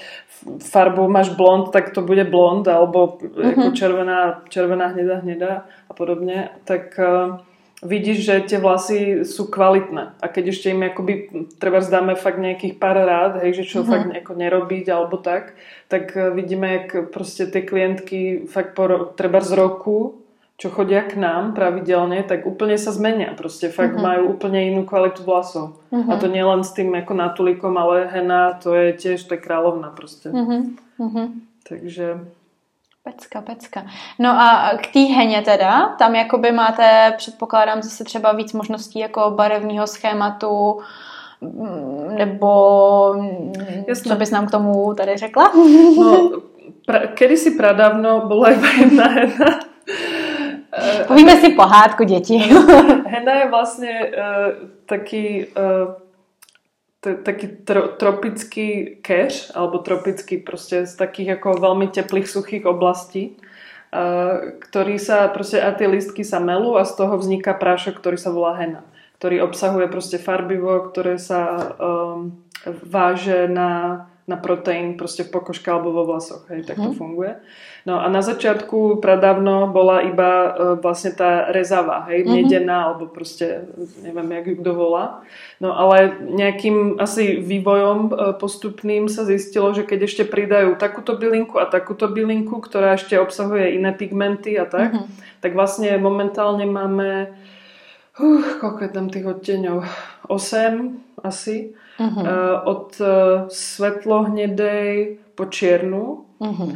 farbu, 0.59 1.07
máš 1.07 1.31
blond, 1.31 1.71
tak 1.71 1.95
to 1.95 2.03
bude 2.03 2.27
blond, 2.27 2.67
alebo 2.67 3.23
uh-huh. 3.23 3.55
ako 3.55 3.71
červená, 3.71 4.43
červená 4.51 4.91
hnedá, 4.91 5.23
hnedá 5.23 5.53
a 5.87 5.93
podobne, 5.95 6.51
tak... 6.67 6.99
Uh, 6.99 7.39
vidíš, 7.85 8.25
že 8.25 8.35
tie 8.49 8.59
vlasy 8.59 9.23
sú 9.23 9.47
kvalitné. 9.47 10.17
A 10.17 10.25
keď 10.25 10.51
ešte 10.51 10.73
im 10.73 10.81
akoby, 10.81 11.13
treba 11.61 11.79
zdáme 11.79 12.17
fakt 12.17 12.41
nejakých 12.41 12.81
pár 12.81 12.97
rád, 12.97 13.45
hej, 13.45 13.61
že 13.61 13.69
čo 13.69 13.77
mm-hmm. 13.81 13.91
fakt 13.93 14.07
nejako 14.09 14.33
nerobiť 14.33 14.85
alebo 14.89 15.21
tak, 15.21 15.53
tak 15.87 16.11
e, 16.17 16.33
vidíme, 16.33 16.65
jak 16.65 17.13
proste 17.13 17.45
tie 17.45 17.61
klientky 17.61 18.49
fakt 18.49 18.73
po, 18.73 19.13
treba 19.13 19.39
z 19.45 19.53
roku, 19.53 20.25
čo 20.55 20.71
chodia 20.71 21.03
k 21.03 21.19
nám 21.19 21.51
pravidelne, 21.51 22.23
tak 22.23 22.47
úplne 22.47 22.79
sa 22.79 22.89
zmenia. 22.89 23.37
Proste 23.37 23.69
fakt 23.69 23.93
mm-hmm. 23.93 24.07
majú 24.07 24.21
úplne 24.33 24.73
inú 24.73 24.87
kvalitu 24.87 25.21
vlasov. 25.21 25.77
Mm-hmm. 25.93 26.11
A 26.11 26.13
to 26.17 26.27
nie 26.31 26.43
len 26.43 26.61
s 26.65 26.71
tým 26.73 26.89
ako 26.95 27.13
natulikom, 27.13 27.75
ale 27.77 28.09
hena, 28.09 28.55
to 28.57 28.73
je 28.73 28.95
tiež, 28.95 29.21
to 29.29 29.37
je 29.37 29.43
kráľovna 29.45 29.93
proste. 29.93 30.33
Mm-hmm. 30.33 31.27
Takže 31.67 32.05
Pecka, 33.05 33.41
pecka. 33.41 33.85
No 34.19 34.29
a 34.29 34.71
k 34.81 34.87
té 34.93 34.99
heně 34.99 35.41
teda, 35.41 35.95
tam 35.99 36.15
jakoby 36.15 36.51
máte, 36.51 37.13
předpokládám, 37.17 37.81
zase 37.81 38.03
třeba 38.03 38.31
víc 38.33 38.53
možností 38.53 38.99
jako 38.99 39.31
barevného 39.31 39.87
schématu, 39.87 40.79
mm, 41.41 42.15
nebo 42.15 43.15
Jasne. 43.87 44.11
co 44.11 44.15
bys 44.15 44.31
nám 44.31 44.47
k 44.47 44.51
tomu 44.51 44.93
tady 44.93 45.17
řekla? 45.17 45.51
No, 45.97 46.31
pra, 46.85 46.99
kedy 47.07 47.37
si 47.37 47.51
pradávno 47.51 48.27
byla 48.27 48.51
iba 48.51 48.67
jedna 48.79 49.03
hena. 49.03 49.59
Povíme 51.07 51.35
si 51.35 51.49
pohádku 51.49 52.03
děti. 52.03 52.37
Hena 53.05 53.33
je 53.33 53.49
vlastně 53.49 53.99
uh, 53.99 54.67
taký 54.85 55.45
uh, 55.45 56.04
taký 57.13 57.61
tro, 57.61 57.93
tropický 57.93 58.97
cash, 59.05 59.53
alebo 59.53 59.85
tropický 59.85 60.41
proste 60.41 60.89
z 60.89 60.97
takých 60.97 61.37
ako 61.37 61.61
veľmi 61.61 61.93
teplých, 61.93 62.25
suchých 62.25 62.65
oblastí, 62.65 63.37
uh, 63.93 64.57
ktorý 64.65 64.97
sa 64.97 65.29
proste, 65.29 65.61
a 65.61 65.69
tie 65.77 65.85
listky 65.85 66.25
sa 66.25 66.41
melú 66.41 66.73
a 66.81 66.83
z 66.89 66.97
toho 66.97 67.21
vzniká 67.21 67.53
prášok, 67.53 68.01
ktorý 68.01 68.17
sa 68.17 68.33
volá 68.33 68.57
hena, 68.57 68.81
ktorý 69.21 69.45
obsahuje 69.45 69.85
proste 69.85 70.17
farbivo, 70.17 70.89
ktoré 70.89 71.21
sa 71.21 71.69
um, 71.77 72.33
váže 72.65 73.45
na 73.45 74.09
na 74.25 74.41
proteín 74.41 74.97
proste 74.97 75.21
v 75.21 75.37
pokožke 75.37 75.69
alebo 75.69 75.93
vo 75.93 76.03
vlasoch. 76.09 76.49
Hej, 76.49 76.65
tak 76.65 76.81
to 76.81 76.89
mm. 76.89 76.97
funguje. 76.97 77.37
No 77.85 78.01
a 78.01 78.09
na 78.09 78.25
začiatku 78.25 78.97
pradávno 78.97 79.69
bola 79.69 80.01
iba 80.01 80.29
uh, 80.49 80.49
vlastne 80.81 81.13
tá 81.13 81.53
rezava, 81.53 82.09
hej, 82.09 82.25
mm-hmm. 82.25 82.65
alebo 82.65 83.05
proste 83.05 83.69
neviem, 84.01 84.25
jak 84.41 84.45
ju 84.49 84.55
kto 84.65 84.71
volá. 84.73 85.21
No 85.61 85.77
ale 85.77 86.17
nejakým 86.25 86.97
asi 86.97 87.37
vývojom 87.37 87.99
uh, 88.09 88.33
postupným 88.33 89.05
sa 89.05 89.29
zistilo, 89.29 89.69
že 89.77 89.85
keď 89.85 90.09
ešte 90.09 90.23
pridajú 90.25 90.73
takúto 90.81 91.13
bylinku 91.13 91.61
a 91.61 91.69
takúto 91.69 92.09
bylinku, 92.09 92.57
ktorá 92.57 92.97
ešte 92.97 93.21
obsahuje 93.21 93.77
iné 93.77 93.93
pigmenty 93.93 94.57
a 94.57 94.65
tak, 94.65 94.97
mm-hmm. 94.97 95.45
tak 95.45 95.53
vlastne 95.53 95.93
momentálne 96.01 96.65
máme 96.65 97.29
uh, 97.29 97.55
koľko 98.63 98.79
je 98.81 98.91
tam 98.91 99.07
tých 99.11 99.25
odteňov? 99.27 99.77
8 100.31 101.21
asi 101.21 101.75
uh-huh. 101.99 102.25
od 102.65 102.87
uh, 102.99 103.07
svetlohnedej 103.49 105.19
po 105.35 105.45
čiernu. 105.47 106.25
Uh-huh. 106.39 106.71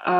A 0.00 0.16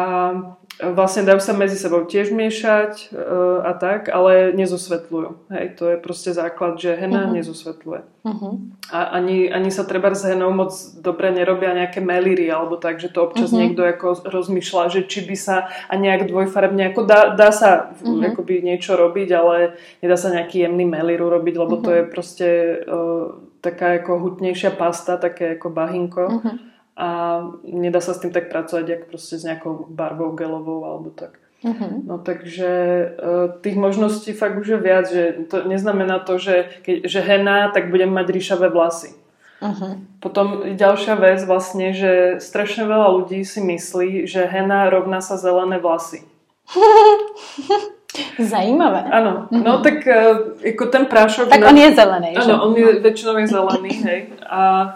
vlastne 0.80 1.28
dajú 1.28 1.40
sa 1.44 1.52
medzi 1.52 1.76
sebou 1.76 2.08
tiež 2.08 2.32
miešať 2.32 3.12
uh, 3.12 3.60
a 3.68 3.72
tak, 3.76 4.08
ale 4.08 4.56
nezosvetľujú. 4.56 5.52
Hej, 5.52 5.66
to 5.76 5.84
je 5.92 5.96
proste 6.00 6.32
základ, 6.32 6.80
že 6.80 6.96
hena 6.96 7.28
uh-huh. 7.28 7.36
nezosvetľuje. 7.36 8.00
Uh-huh. 8.24 8.52
A 8.88 8.98
ani, 9.20 9.52
ani 9.52 9.68
sa 9.68 9.84
treba 9.84 10.12
s 10.12 10.24
henou 10.24 10.52
moc 10.52 10.72
dobre 11.00 11.32
nerobia 11.32 11.76
nejaké 11.76 12.00
melíry 12.00 12.48
alebo 12.48 12.80
tak, 12.80 13.00
že 13.00 13.12
to 13.12 13.28
občas 13.28 13.52
uh-huh. 13.52 13.60
niekto 13.60 13.84
ako 13.84 14.24
rozmýšľa, 14.24 14.92
že 14.92 15.00
či 15.04 15.24
by 15.28 15.36
sa 15.36 15.68
a 15.68 15.94
nejak 15.96 16.28
dvojfarebne, 16.32 16.92
ako 16.92 17.04
dá, 17.04 17.36
dá 17.36 17.52
sa 17.52 17.92
uh-huh. 17.92 18.32
akoby 18.32 18.64
niečo 18.64 18.96
robiť, 18.96 19.28
ale 19.36 19.76
nedá 20.00 20.16
sa 20.16 20.32
nejaký 20.32 20.64
jemný 20.64 20.88
melíru 20.88 21.28
robiť, 21.28 21.54
lebo 21.60 21.80
uh-huh. 21.80 21.84
to 21.84 21.90
je 21.92 22.02
proste 22.08 22.48
uh, 22.88 23.49
taká 23.60 24.00
ako 24.00 24.18
hutnejšia 24.18 24.72
pasta, 24.74 25.20
také 25.20 25.56
ako 25.56 25.68
bahinko. 25.70 26.24
Uh-huh 26.26 26.70
a 27.00 27.40
nedá 27.64 28.04
sa 28.04 28.12
s 28.12 28.20
tým 28.20 28.28
tak 28.28 28.52
pracovať, 28.52 28.84
jak 28.84 29.02
proste 29.08 29.40
s 29.40 29.46
nejakou 29.48 29.88
barbou 29.88 30.36
gelovou 30.36 30.84
alebo 30.84 31.08
tak. 31.08 31.40
Uh-huh. 31.64 32.04
No 32.04 32.20
takže 32.20 32.68
uh, 33.16 33.56
tých 33.64 33.76
možností 33.80 34.36
fakt 34.36 34.60
už 34.60 34.68
je 34.68 34.80
viac, 34.80 35.08
že 35.08 35.48
to 35.48 35.64
neznamená 35.64 36.20
to, 36.20 36.36
že, 36.36 36.68
keď, 36.84 37.08
že 37.08 37.20
hena, 37.24 37.72
tak 37.72 37.88
budem 37.88 38.12
mať 38.12 38.26
ríšavé 38.28 38.68
vlasy. 38.68 39.16
Uh-huh. 39.64 39.96
Potom 40.20 40.76
ďalšia 40.76 41.16
vec 41.16 41.40
vlastne, 41.48 41.96
že 41.96 42.36
strašne 42.40 42.84
veľa 42.84 43.08
ľudí 43.16 43.44
si 43.48 43.64
myslí, 43.64 44.28
že 44.28 44.44
hena 44.44 44.88
rovná 44.92 45.24
sa 45.24 45.40
zelené 45.40 45.80
vlasy. 45.80 46.24
Zajímavé. 48.38 49.04
Uh-huh. 49.06 49.46
no 49.50 49.78
tak 49.78 49.94
uh, 50.06 50.58
ako 50.66 50.86
ten 50.86 51.06
prášok... 51.06 51.48
Tak 51.48 51.60
na... 51.60 51.68
on 51.68 51.76
je 51.78 51.94
zelený, 51.94 52.30
Áno, 52.36 52.54
on 52.66 52.76
je 52.76 53.00
väčšinou 53.00 53.38
je 53.38 53.46
zelený, 53.46 53.92
hej. 54.08 54.20
A 54.50 54.94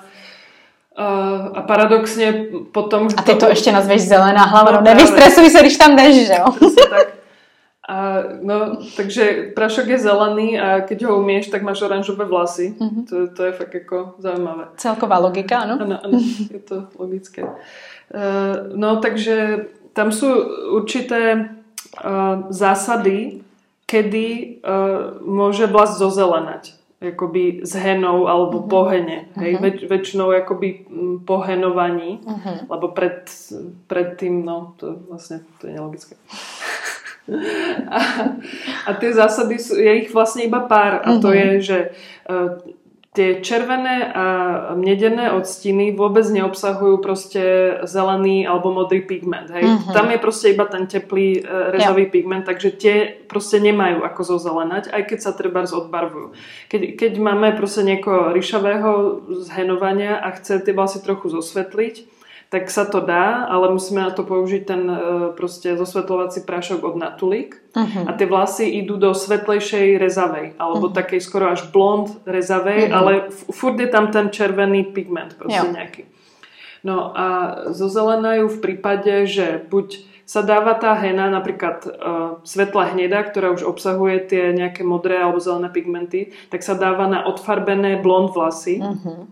a 1.54 1.62
paradoxně 1.62 2.46
potom... 2.72 3.08
A 3.16 3.22
ty 3.22 3.34
to 3.34 3.48
ještě 3.48 3.72
nazveš 3.72 4.02
zelená 4.02 4.42
hlava, 4.44 4.70
no, 4.70 4.76
no 4.78 4.82
nevystresuj 4.82 5.50
se, 5.50 5.60
když 5.60 5.76
tam 5.76 5.96
jdeš, 5.96 6.26
že 6.26 6.34
jo? 6.38 6.70
tak. 6.90 7.08
A, 7.88 8.14
no, 8.42 8.76
takže 8.96 9.52
prašok 9.54 9.86
je 9.86 9.98
zelený 9.98 10.60
a 10.60 10.80
keď 10.80 11.04
ho 11.04 11.18
umieš, 11.18 11.46
tak 11.46 11.62
máš 11.62 11.82
oranžové 11.82 12.24
vlasy. 12.24 12.74
Mm-hmm. 12.80 13.04
To, 13.04 13.28
to 13.36 13.44
je 13.44 13.52
fakt 13.52 13.74
jako 13.74 14.14
zaujímavé. 14.18 14.64
Celková 14.76 15.18
logika, 15.18 15.58
ano? 15.58 15.78
Ano, 15.80 15.98
ano, 16.04 16.18
je 16.50 16.58
to 16.58 16.86
logické. 16.98 17.42
Uh, 17.42 17.50
no, 18.74 18.96
takže 18.96 19.66
tam 19.92 20.12
sú 20.12 20.26
určité 20.70 21.48
zásady, 22.50 23.42
kedy 23.86 24.58
môže 25.22 25.70
vlas 25.70 25.94
zozelenať 25.98 26.84
akoby 27.12 27.60
z 27.66 27.72
henou 27.76 28.24
alebo 28.24 28.64
uh-huh. 28.64 28.70
po 28.70 28.80
hene. 28.88 29.28
Hej? 29.36 29.58
Uh-huh. 29.58 29.64
Väč, 29.64 29.78
väčšinou 29.84 30.32
akoby 30.32 30.88
po 31.28 31.44
henovaní, 31.44 32.24
uh-huh. 32.24 32.70
lebo 32.70 32.96
pred, 32.96 33.28
pred 33.90 34.16
tým, 34.16 34.46
no, 34.46 34.72
to 34.80 35.04
vlastne 35.10 35.44
to 35.60 35.68
je 35.68 35.72
nelogické. 35.76 36.14
a, 37.96 38.00
a 38.84 38.90
tie 39.00 39.10
zásady 39.12 39.56
sú, 39.56 39.76
je 39.80 39.92
ich 40.04 40.12
vlastne 40.12 40.44
iba 40.44 40.64
pár 40.64 41.04
a 41.04 41.08
uh-huh. 41.16 41.20
to 41.20 41.28
je, 41.32 41.48
že 41.60 41.78
uh, 42.28 42.60
tie 43.14 43.38
červené 43.38 44.10
a 44.10 44.26
mnedené 44.74 45.30
odstiny 45.30 45.94
vôbec 45.94 46.26
neobsahujú 46.26 46.98
proste 46.98 47.42
zelený 47.86 48.42
alebo 48.42 48.74
modrý 48.74 49.06
pigment. 49.06 49.54
Hej? 49.54 49.62
Mm-hmm. 49.62 49.94
Tam 49.94 50.10
je 50.10 50.18
proste 50.18 50.50
iba 50.50 50.66
ten 50.66 50.90
teplý 50.90 51.38
e, 51.38 51.40
rezový 51.78 52.10
ja. 52.10 52.12
pigment, 52.12 52.42
takže 52.42 52.74
tie 52.74 52.96
proste 53.30 53.62
nemajú 53.62 54.02
ako 54.02 54.20
zozelenať, 54.34 54.90
aj 54.90 55.02
keď 55.06 55.18
sa 55.22 55.30
treba 55.30 55.62
odbarvujú. 55.62 56.34
Keď, 56.66 56.98
keď 56.98 57.12
máme 57.22 57.54
proste 57.54 57.86
niekoho 57.86 58.34
ryšavého 58.34 59.22
zhenovania 59.46 60.18
a 60.18 60.34
chce 60.34 60.66
tie 60.66 60.74
vlasy 60.74 60.98
trochu 60.98 61.30
zosvetliť, 61.30 62.13
tak 62.54 62.70
sa 62.70 62.86
to 62.86 63.02
dá, 63.02 63.50
ale 63.50 63.74
musíme 63.74 63.98
na 63.98 64.14
to 64.14 64.22
použiť 64.22 64.62
ten 64.62 64.86
e, 64.86 64.98
proste 65.34 65.74
zosvetľovací 65.74 66.46
prášok 66.46 66.86
od 66.86 66.94
Natulik. 66.94 67.58
Uh-huh. 67.74 68.06
A 68.06 68.14
tie 68.14 68.30
vlasy 68.30 68.78
idú 68.78 68.94
do 68.94 69.10
svetlejšej 69.10 69.98
rezavej, 69.98 70.54
alebo 70.54 70.86
uh-huh. 70.86 70.94
takej 70.94 71.18
skoro 71.18 71.50
až 71.50 71.66
blond 71.74 72.14
rezavej, 72.22 72.86
uh-huh. 72.86 72.94
ale 72.94 73.12
furt 73.50 73.74
je 73.74 73.90
tam 73.90 74.14
ten 74.14 74.30
červený 74.30 74.94
pigment 74.94 75.34
proste 75.34 75.66
jo. 75.66 75.74
nejaký. 75.74 76.06
No 76.86 77.10
a 77.10 77.26
zozelenajú 77.74 78.46
v 78.46 78.58
prípade, 78.62 79.26
že 79.26 79.58
buď 79.58 80.06
sa 80.22 80.46
dáva 80.46 80.78
tá 80.78 80.94
hena, 80.94 81.26
napríklad 81.34 81.90
uh, 81.90 81.90
svetla 82.46 82.94
hneda, 82.94 83.18
ktorá 83.26 83.50
už 83.50 83.66
obsahuje 83.66 84.30
tie 84.30 84.54
nejaké 84.54 84.86
modré 84.86 85.18
alebo 85.18 85.42
zelené 85.42 85.74
pigmenty, 85.74 86.30
tak 86.54 86.62
sa 86.62 86.78
dáva 86.78 87.10
na 87.10 87.26
odfarbené 87.26 87.98
blond 87.98 88.30
vlasy. 88.30 88.78
Uh-huh 88.78 89.26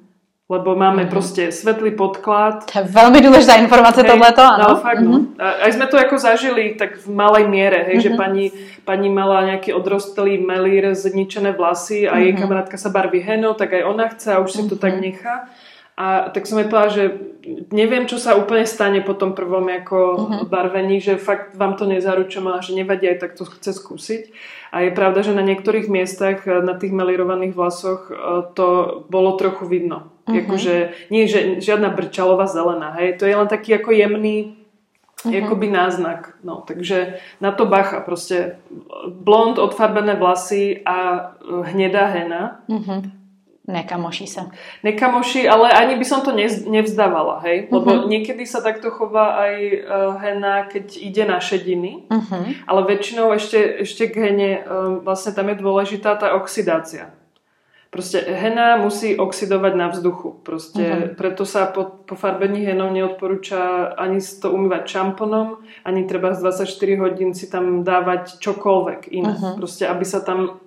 lebo 0.53 0.77
máme 0.77 1.09
mm-hmm. 1.09 1.15
proste 1.17 1.43
svetlý 1.49 1.97
podklad. 1.97 2.69
To 2.69 2.85
je 2.85 2.93
veľmi 2.93 3.25
dôležitá 3.25 3.57
informácia 3.57 4.05
hej, 4.05 4.12
tohleto, 4.12 4.45
áno. 4.45 4.77
No, 4.77 4.85
fakt, 4.85 5.01
mm-hmm. 5.01 5.41
no. 5.41 5.41
Aj 5.41 5.71
sme 5.73 5.88
to 5.88 5.97
ako 5.97 6.21
zažili 6.21 6.77
tak 6.77 7.01
v 7.01 7.09
malej 7.09 7.49
miere, 7.49 7.88
hej, 7.88 8.05
mm-hmm. 8.05 8.12
že 8.12 8.21
pani, 8.21 8.45
pani 8.85 9.09
mala 9.09 9.49
nejaký 9.49 9.73
odrostlý 9.73 10.37
melír, 10.37 10.93
zničené 10.93 11.57
vlasy 11.57 12.05
a 12.05 12.12
mm-hmm. 12.12 12.25
jej 12.29 12.33
kamarátka 12.37 12.77
sa 12.77 12.93
barví 12.93 13.25
henou, 13.25 13.57
tak 13.57 13.73
aj 13.73 13.83
ona 13.88 14.12
chce 14.12 14.29
a 14.37 14.45
už 14.45 14.53
si 14.53 14.61
mm-hmm. 14.61 14.69
to 14.69 14.77
tak 14.77 14.93
mhm. 14.93 15.01
nechá. 15.01 15.35
A 16.03 16.35
tak 16.35 16.51
som 16.51 16.59
jej 16.59 16.67
povedala, 16.67 16.91
že 16.91 17.05
neviem, 17.71 18.11
čo 18.11 18.19
sa 18.19 18.35
úplne 18.35 18.67
stane 18.67 18.99
po 19.07 19.15
tom 19.15 19.38
prvom 19.38 19.62
ako 19.71 19.99
uh-huh. 19.99 20.43
barvení, 20.51 20.99
že 20.99 21.15
fakt 21.15 21.55
vám 21.55 21.79
to 21.79 21.87
nezaručujem, 21.87 22.43
ale 22.43 22.59
že 22.59 22.75
nevadí, 22.75 23.07
aj 23.07 23.19
tak 23.23 23.33
to 23.38 23.47
chce 23.47 23.71
skúsiť. 23.79 24.23
A 24.75 24.83
je 24.83 24.91
pravda, 24.91 25.23
že 25.23 25.31
na 25.31 25.47
niektorých 25.47 25.87
miestach, 25.87 26.43
na 26.43 26.75
tých 26.75 26.91
melirovaných 26.91 27.55
vlasoch 27.55 28.11
e, 28.11 28.15
to 28.59 28.67
bolo 29.07 29.38
trochu 29.38 29.62
vidno. 29.71 30.11
Uh-huh. 30.27 30.43
Akože, 30.43 30.75
nie 31.15 31.31
že 31.31 31.62
žiadna 31.62 31.95
brčalová 31.95 32.51
zelená, 32.51 32.99
hej, 32.99 33.23
to 33.23 33.27
je 33.31 33.38
len 33.38 33.47
taký 33.47 33.79
ako 33.79 33.95
jemný 33.95 34.59
uh-huh. 35.23 35.38
akoby 35.38 35.71
náznak. 35.71 36.35
No, 36.43 36.67
takže 36.67 37.23
na 37.38 37.55
to 37.55 37.62
bacha, 37.62 38.03
proste 38.03 38.59
blond, 39.07 39.55
odfarbené 39.55 40.19
vlasy 40.19 40.83
a 40.83 41.31
hnedá 41.47 42.11
hena. 42.11 42.67
Uh-huh 42.67 43.21
Nekamoší 43.62 44.27
sa. 44.27 44.51
Nekamoší, 44.83 45.46
ale 45.46 45.70
ani 45.70 45.94
by 45.94 46.03
som 46.03 46.27
to 46.27 46.35
nevzdávala, 46.66 47.38
hej? 47.46 47.70
Lebo 47.70 47.94
uh-huh. 47.94 48.11
niekedy 48.11 48.42
sa 48.42 48.59
takto 48.59 48.90
chová 48.90 49.38
aj 49.38 49.55
uh, 49.55 49.79
hena, 50.18 50.66
keď 50.66 50.98
ide 50.98 51.22
na 51.22 51.38
šediny, 51.38 52.11
uh-huh. 52.11 52.59
ale 52.66 52.81
väčšinou 52.90 53.31
ešte, 53.31 53.87
ešte 53.87 54.11
k 54.11 54.14
hene, 54.18 54.51
uh, 54.66 54.98
vlastne 55.07 55.31
tam 55.31 55.46
je 55.46 55.62
dôležitá 55.62 56.18
tá 56.18 56.35
oxidácia. 56.35 57.14
Proste 57.94 58.25
hena 58.25 58.83
musí 58.83 59.14
oxidovať 59.14 59.72
na 59.79 59.94
vzduchu. 59.94 60.42
Proste, 60.42 60.83
uh-huh. 60.83 61.14
Preto 61.14 61.46
sa 61.46 61.70
po, 61.70 62.03
po 62.03 62.18
farbení 62.18 62.66
henou 62.66 62.90
neodporúča 62.90 63.94
ani 63.94 64.18
to 64.18 64.51
umývať 64.51 64.90
šamponom, 64.90 65.62
ani 65.87 66.03
treba 66.11 66.35
z 66.35 66.66
24 66.66 66.98
hodín 66.98 67.31
si 67.31 67.46
tam 67.46 67.87
dávať 67.87 68.42
čokoľvek 68.42 69.07
iné. 69.07 69.38
Uh-huh. 69.38 69.55
Proste, 69.55 69.87
aby 69.87 70.03
sa 70.03 70.18
tam 70.18 70.59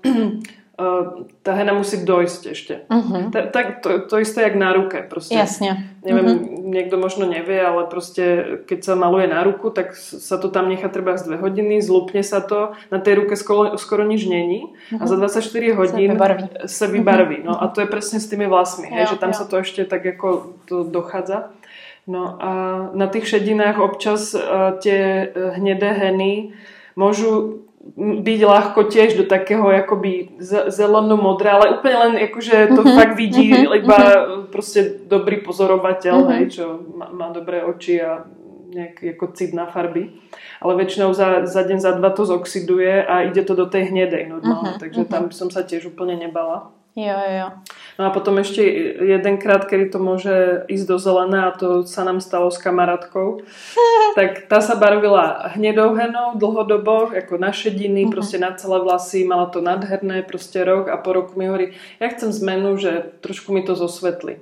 tá 0.76 1.52
hena 1.56 1.72
musí 1.72 2.04
dojsť 2.04 2.42
ešte. 2.52 2.74
Uh-huh. 2.92 3.32
Ta, 3.32 3.48
tak 3.48 3.80
to, 3.80 4.04
to 4.12 4.20
isté 4.20 4.44
jak 4.44 4.60
na 4.60 4.76
ruke. 4.76 5.08
Proste, 5.08 5.32
Jasne. 5.32 5.88
Neviem, 6.04 6.28
uh-huh. 6.28 6.68
niekto 6.68 7.00
možno 7.00 7.24
nevie, 7.24 7.56
ale 7.56 7.88
proste 7.88 8.60
keď 8.68 8.80
sa 8.84 8.94
maluje 9.00 9.32
na 9.32 9.40
ruku, 9.48 9.72
tak 9.72 9.96
sa 9.96 10.36
to 10.36 10.52
tam 10.52 10.68
nechá 10.68 10.92
treba 10.92 11.16
z 11.16 11.32
dve 11.32 11.38
hodiny, 11.40 11.80
zlupne 11.80 12.20
sa 12.28 12.44
to, 12.44 12.76
na 12.92 13.00
tej 13.00 13.24
ruke 13.24 13.40
skoro, 13.40 13.80
skoro 13.80 14.04
nič 14.04 14.28
není 14.28 14.76
uh-huh. 14.92 15.00
a 15.00 15.04
za 15.08 15.16
24 15.16 15.80
hodín 15.80 16.12
sa 16.12 16.16
vybarví. 16.20 16.46
Sa 16.68 16.86
vybarví. 16.92 17.38
Uh-huh. 17.40 17.50
No 17.52 17.54
a 17.56 17.72
to 17.72 17.80
je 17.80 17.88
presne 17.88 18.20
s 18.20 18.28
tými 18.28 18.44
vlasmi, 18.52 18.92
jo, 18.92 18.96
hej, 19.00 19.16
že 19.16 19.22
tam 19.22 19.32
jo. 19.32 19.38
sa 19.40 19.46
to 19.48 19.56
ešte 19.64 19.88
tak 19.88 20.04
ako 20.04 20.60
to 20.68 20.84
dochádza. 20.84 21.56
No 22.04 22.38
a 22.38 22.52
na 22.94 23.08
tých 23.08 23.32
šedinách 23.32 23.80
občas 23.82 24.36
uh, 24.36 24.76
tie 24.78 25.32
hnedé 25.58 25.90
heny 25.96 26.54
môžu 27.00 27.66
byť 27.96 28.40
ľahko 28.42 28.90
tiež 28.90 29.14
do 29.14 29.26
takého 29.30 29.62
akoby 29.70 30.42
zeleno-modré, 30.74 31.54
ale 31.54 31.78
úplne 31.78 31.98
len 32.02 32.14
akože 32.18 32.74
to 32.74 32.82
uh-huh, 32.82 32.98
fakt 32.98 33.14
vidí 33.14 33.54
uh-huh, 33.54 33.78
iba 33.78 34.00
uh-huh. 34.02 34.50
proste 34.50 35.06
dobrý 35.06 35.46
pozorovateľ, 35.46 36.16
uh-huh. 36.18 36.34
hej, 36.34 36.44
čo 36.50 36.66
má, 36.98 37.14
má 37.14 37.28
dobré 37.30 37.62
oči 37.62 38.02
a 38.02 38.26
nejaký 38.74 39.16
ako 39.16 39.26
cit 39.38 39.54
na 39.54 39.70
farby. 39.70 40.18
Ale 40.60 40.74
väčšinou 40.82 41.14
za, 41.14 41.46
za 41.46 41.62
deň, 41.62 41.78
za 41.78 41.94
dva 41.94 42.10
to 42.10 42.26
zoxiduje 42.26 43.06
a 43.06 43.30
ide 43.30 43.46
to 43.46 43.54
do 43.54 43.70
tej 43.70 43.94
hnedej 43.94 44.34
normálne, 44.34 44.76
uh-huh, 44.76 44.82
takže 44.82 45.06
uh-huh. 45.06 45.14
tam 45.14 45.24
som 45.30 45.54
sa 45.54 45.62
tiež 45.62 45.94
úplne 45.94 46.18
nebala. 46.18 46.74
Jo, 46.96 47.20
jo. 47.28 47.48
No 48.00 48.08
a 48.08 48.10
potom 48.10 48.40
ešte 48.40 48.64
jedenkrát, 49.04 49.68
kedy 49.68 49.92
to 49.92 50.00
môže 50.00 50.64
ísť 50.72 50.86
do 50.88 50.96
zelené 50.96 51.44
a 51.44 51.52
to 51.52 51.84
sa 51.84 52.08
nám 52.08 52.24
stalo 52.24 52.48
s 52.48 52.56
kamarátkou, 52.56 53.44
tak 54.20 54.48
tá 54.48 54.64
sa 54.64 54.80
barvila 54.80 55.52
hnedou 55.60 55.92
henou 55.92 56.40
dlhodobo, 56.40 57.12
ako 57.12 57.36
na 57.36 57.52
šediny, 57.52 58.08
uh-huh. 58.08 58.16
proste 58.16 58.40
na 58.40 58.56
celé 58.56 58.80
vlasy, 58.80 59.28
mala 59.28 59.52
to 59.52 59.60
nadherné, 59.60 60.24
proste 60.24 60.64
rok 60.64 60.88
a 60.88 60.96
po 60.96 61.12
roku 61.12 61.36
mi 61.36 61.52
hovorí, 61.52 61.76
ja 62.00 62.08
chcem 62.16 62.32
zmenu, 62.32 62.80
že 62.80 63.12
trošku 63.20 63.52
mi 63.52 63.60
to 63.68 63.76
zosvetli. 63.76 64.40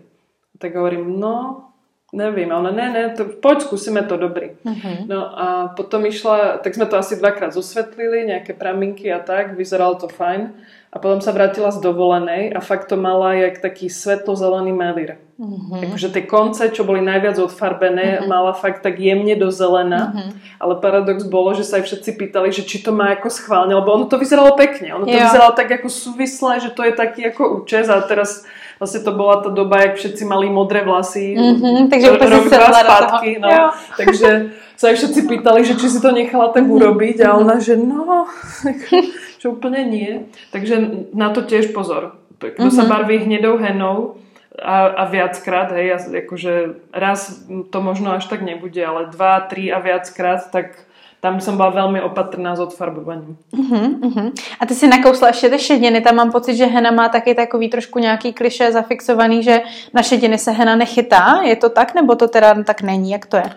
Tak 0.62 0.78
hovorím, 0.78 1.18
no, 1.18 1.70
neviem, 2.14 2.54
ale 2.54 2.70
ne, 2.70 2.86
ne, 2.94 3.04
to, 3.18 3.34
poď 3.34 3.66
skúsime 3.66 4.06
to 4.06 4.14
dobrý. 4.14 4.54
Uh-huh. 4.62 5.10
No 5.10 5.26
a 5.26 5.74
potom 5.74 6.06
išla, 6.06 6.62
tak 6.62 6.78
sme 6.78 6.86
to 6.86 7.02
asi 7.02 7.18
dvakrát 7.18 7.50
zosvetlili, 7.50 8.30
nejaké 8.30 8.54
praminky 8.54 9.10
a 9.10 9.18
tak, 9.18 9.58
vyzeralo 9.58 9.98
to 9.98 10.06
fajn. 10.06 10.54
A 10.94 11.02
potom 11.02 11.18
sa 11.26 11.34
vrátila 11.34 11.74
z 11.74 11.82
dovolenej 11.82 12.54
a 12.54 12.62
fakt 12.62 12.86
to 12.86 12.94
mala 12.94 13.34
jak 13.34 13.58
taký 13.58 13.90
svetlo-zelený 13.90 14.78
melír. 14.78 15.18
Mm-hmm. 15.42 15.90
Akože 15.90 16.14
tie 16.14 16.24
konce, 16.30 16.70
čo 16.70 16.86
boli 16.86 17.02
najviac 17.02 17.42
odfarbené, 17.42 18.22
mm-hmm. 18.22 18.30
mala 18.30 18.54
fakt 18.54 18.86
tak 18.86 19.02
jemne 19.02 19.34
do 19.34 19.50
zelena. 19.50 20.14
Mm-hmm. 20.14 20.62
Ale 20.62 20.74
paradox 20.78 21.26
bolo, 21.26 21.58
že 21.58 21.66
sa 21.66 21.82
aj 21.82 21.90
všetci 21.90 22.10
pýtali, 22.14 22.54
že 22.54 22.62
či 22.62 22.86
to 22.86 22.94
má 22.94 23.10
ako 23.18 23.34
schválne, 23.34 23.74
lebo 23.74 23.90
ono 23.90 24.06
to 24.06 24.22
vyzeralo 24.22 24.54
pekne. 24.54 24.94
Ono 24.94 25.10
to 25.10 25.18
jo. 25.18 25.26
vyzeralo 25.26 25.58
tak 25.58 25.74
ako 25.74 25.90
súvislé, 25.90 26.62
že 26.62 26.70
to 26.70 26.86
je 26.86 26.94
taký 26.94 27.26
ako 27.34 27.66
účes 27.66 27.90
a 27.90 27.98
teraz 28.06 28.46
vlastne 28.78 29.02
to 29.02 29.18
bola 29.18 29.42
tá 29.42 29.50
doba, 29.50 29.82
jak 29.90 29.98
všetci 29.98 30.24
mali 30.30 30.54
modré 30.54 30.86
vlasy. 30.86 31.34
Mm-hmm, 31.34 31.90
takže 31.90 32.08
úplne 32.14 32.38
rok, 32.38 32.46
dva 32.54 32.70
spátky, 32.70 33.32
no. 33.42 33.50
Takže 33.98 34.30
sa 34.78 34.94
aj 34.94 34.96
všetci 35.02 35.22
pýtali, 35.26 35.66
že 35.66 35.74
či 35.74 35.90
si 35.90 35.98
to 35.98 36.14
nechala 36.14 36.54
tak 36.54 36.70
mm-hmm. 36.70 36.78
urobiť 36.78 37.18
a 37.26 37.34
ona, 37.34 37.58
že 37.58 37.74
no, 37.74 38.30
čo 39.44 39.60
úplne 39.60 39.84
nie. 39.84 40.32
Takže 40.56 41.12
na 41.12 41.36
to 41.36 41.44
tiež 41.44 41.76
pozor. 41.76 42.16
Kto 42.40 42.48
mm-hmm. 42.48 42.72
sa 42.72 42.88
mhm. 42.88 42.92
barví 42.96 43.18
hnedou 43.28 43.60
henou 43.60 44.16
a, 44.56 44.88
a 44.88 45.04
viackrát, 45.12 45.72
hej, 45.76 46.00
akože 46.24 46.80
raz 46.96 47.44
to 47.72 47.78
možno 47.82 48.16
až 48.16 48.32
tak 48.32 48.40
nebude, 48.40 48.80
ale 48.86 49.12
dva, 49.12 49.44
tri 49.44 49.74
a 49.74 49.84
viackrát, 49.84 50.48
tak 50.52 50.88
tam 51.20 51.40
som 51.40 51.56
bola 51.56 51.72
veľmi 51.72 52.04
opatrná 52.04 52.56
s 52.56 52.60
odfarbovaním. 52.60 53.40
Uh-huh, 53.56 53.88
uh-huh. 54.00 54.30
A 54.60 54.66
ty 54.66 54.76
si 54.76 54.88
nakousla 54.88 55.28
ještě 55.28 55.50
ty 55.50 55.60
šediny, 55.60 56.02
tam 56.02 56.16
mám 56.16 56.32
pocit, 56.32 56.56
že 56.56 56.66
hena 56.66 56.92
má 56.92 57.10
taky 57.10 57.36
takový 57.36 57.70
trošku 57.70 58.00
nějaký 58.00 58.34
kliše 58.34 58.72
zafixovaný, 58.72 59.44
že 59.44 59.62
na 59.94 60.04
šediny 60.04 60.38
se 60.38 60.52
hena 60.52 60.76
nechytá. 60.76 61.42
Je 61.44 61.56
to 61.56 61.70
tak, 61.70 61.96
nebo 61.96 62.16
to 62.16 62.28
teda 62.28 62.64
tak 62.64 62.82
není? 62.82 63.12
Jak 63.12 63.26
to 63.26 63.38
je? 63.38 63.50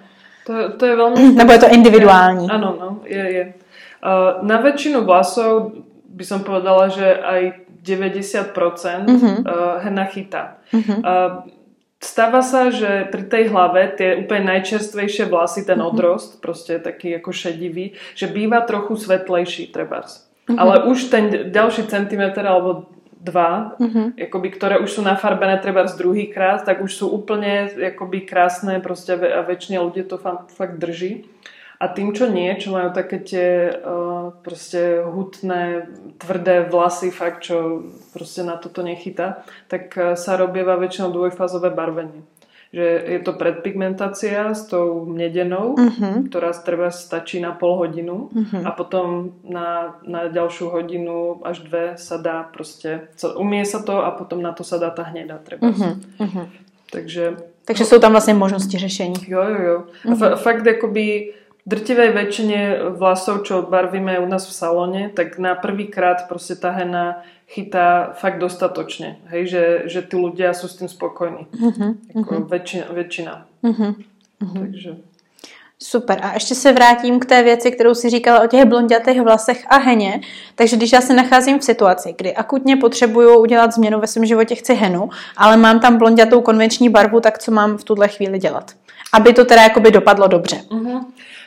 To, 0.47 0.53
to 0.79 0.87
je 0.87 0.97
veľmi... 0.97 1.35
Nebo 1.35 1.53
je 1.53 1.59
to 1.59 1.69
individuální? 1.75 2.47
Áno, 2.51 2.77
no, 2.81 2.89
je, 3.05 3.31
je. 3.33 3.55
Na 4.43 4.57
väčšinu 4.61 5.03
vlasov 5.05 5.83
by 6.07 6.25
som 6.25 6.41
povedala, 6.45 6.89
že 6.89 7.05
aj 7.05 7.43
90% 7.87 8.57
uh-huh. 9.07 9.37
hena 9.85 10.05
chytá. 10.11 10.59
Uh-huh. 10.75 11.47
Stáva 11.97 12.45
sa, 12.45 12.69
že 12.69 13.09
pri 13.09 13.25
tej 13.25 13.49
hlave 13.49 13.89
tie 13.97 14.21
úplne 14.21 14.53
najčerstvejšie 14.53 15.31
vlasy, 15.33 15.65
ten 15.65 15.81
uh-huh. 15.81 15.95
odrost, 15.95 16.43
proste 16.43 16.77
taký 16.83 17.17
ako 17.17 17.33
šedivý, 17.33 17.97
že 18.13 18.29
býva 18.29 18.61
trochu 18.67 18.99
svetlejší 19.01 19.73
trebárs. 19.73 20.29
Uh-huh. 20.45 20.59
Ale 20.61 20.91
už 20.91 21.09
ten 21.09 21.49
ďalší 21.55 21.89
centimetr 21.89 22.45
alebo 22.45 22.91
dva, 23.17 23.75
uh-huh. 23.81 24.15
akoby, 24.19 24.49
ktoré 24.55 24.77
už 24.79 24.99
sú 24.99 25.01
nafarbené 25.03 25.59
treba 25.59 25.89
z 25.89 25.99
druhý 25.99 26.31
krát, 26.31 26.63
tak 26.63 26.79
už 26.85 26.93
sú 26.95 27.07
úplne 27.11 27.71
akoby 27.75 28.23
krásne 28.23 28.79
proste 28.79 29.19
a 29.19 29.43
väčšine 29.43 29.83
ľudí 29.83 30.07
to 30.07 30.21
fakt 30.53 30.77
drží. 30.79 31.27
A 31.77 31.93
tým, 31.93 32.17
čo 32.17 32.33
nie, 32.33 32.49
čo 32.57 32.73
majú 32.73 32.89
také 32.97 33.21
tie 33.21 33.69
uh, 33.69 34.33
proste 34.41 35.05
hutné, 35.05 35.85
tvrdé 36.17 36.65
vlasy, 36.65 37.13
fakt, 37.13 37.45
čo 37.45 37.85
proste 38.17 38.41
na 38.41 38.57
toto 38.57 38.81
nechytá, 38.81 39.45
tak 39.69 39.93
uh, 39.93 40.17
sa 40.17 40.41
robieva 40.41 40.81
väčšinou 40.81 41.13
dvojfázové 41.13 41.69
barvenie. 41.77 42.25
Že 42.73 42.87
je 43.13 43.21
to 43.23 43.33
predpigmentácia 43.39 44.51
s 44.51 44.67
tou 44.67 45.07
mnedenou, 45.07 45.79
uh-huh. 45.79 46.27
ktorá 46.27 46.51
treba 46.51 46.91
stačí 46.91 47.39
na 47.39 47.55
pol 47.55 47.79
hodinu 47.79 48.27
uh-huh. 48.33 48.67
a 48.67 48.75
potom 48.75 49.39
na, 49.47 50.01
na 50.03 50.27
ďalšiu 50.33 50.75
hodinu 50.75 51.45
až 51.47 51.63
dve 51.63 51.95
sa 51.95 52.19
dá 52.19 52.43
proste, 52.43 53.13
umie 53.39 53.63
sa 53.69 53.85
to 53.85 54.03
a 54.03 54.11
potom 54.11 54.43
na 54.43 54.51
to 54.51 54.67
sa 54.67 54.83
dá 54.83 54.91
tá 54.91 55.07
hneda 55.09 55.39
treba. 55.45 55.71
Uh-huh. 55.71 55.95
Uh-huh. 56.19 56.47
Takže, 56.91 57.39
Takže 57.67 57.85
sú 57.87 57.99
tam 57.99 58.15
vlastne 58.15 58.35
možnosti 58.35 58.79
řešení. 58.79 59.27
Jo, 59.27 59.43
jo, 59.43 59.61
jo. 59.63 59.79
A 60.07 60.15
uh-huh. 60.15 60.37
fakt 60.39 60.67
akoby 60.67 61.36
drtivej 61.67 62.15
väčšine 62.15 62.59
vlasov, 62.95 63.43
čo 63.43 63.67
barvíme 63.67 64.23
u 64.23 64.27
nás 64.31 64.47
v 64.47 64.55
salóne, 64.55 65.03
tak 65.11 65.39
na 65.43 65.59
prvý 65.59 65.91
krát 65.91 66.31
proste 66.31 66.55
tá 66.55 66.71
hena 66.71 67.27
chytá 67.51 68.15
fakt 68.15 68.39
dostatočne. 68.39 69.19
Hej, 69.31 69.43
že, 69.47 69.65
že 69.87 70.01
tí 70.03 70.17
ľudia 70.17 70.55
sú 70.55 70.71
s 70.71 70.79
tým 70.79 70.89
spokojní. 70.89 71.47
Uh-huh, 71.51 71.99
uh-huh. 72.15 72.47
Väčšina. 72.47 72.87
väčšina. 72.91 73.33
Uh-huh, 73.63 73.95
uh-huh. 74.43 74.61
Takže... 74.63 74.97
Super. 75.79 76.19
A 76.23 76.35
ještě 76.35 76.55
se 76.55 76.73
vrátím 76.73 77.21
k 77.21 77.27
té 77.27 77.43
věci, 77.43 77.71
kterou 77.71 77.95
si 77.95 78.11
říkala 78.11 78.41
o 78.41 78.47
těch 78.47 78.65
blondětých 78.65 79.23
vlasech 79.23 79.65
a 79.69 79.77
heně. 79.77 80.21
Takže 80.55 80.77
když 80.77 80.93
já 80.93 81.01
se 81.01 81.15
nacházím 81.15 81.59
v 81.59 81.65
situaci, 81.65 82.15
kdy 82.19 82.35
akutně 82.35 82.77
potřebuju 82.77 83.41
udělat 83.41 83.73
změnu 83.73 84.01
ve 84.01 84.07
svém 84.07 84.25
životě, 84.25 84.55
chci 84.55 84.75
henu, 84.75 85.11
ale 85.37 85.57
mám 85.57 85.81
tam 85.81 85.99
blondětou 85.99 86.41
konvenční 86.41 86.89
barvu, 86.89 87.21
tak 87.21 87.39
co 87.39 87.53
mám 87.53 87.77
v 87.77 87.85
tuhle 87.85 88.09
chvíli 88.09 88.39
dělat? 88.39 88.73
Aby 89.13 89.33
to 89.33 89.45
teda 89.45 89.63
jakoby 89.63 89.91
dopadlo 89.91 90.27
dobře. 90.27 90.57
Uh-huh. 90.57 91.05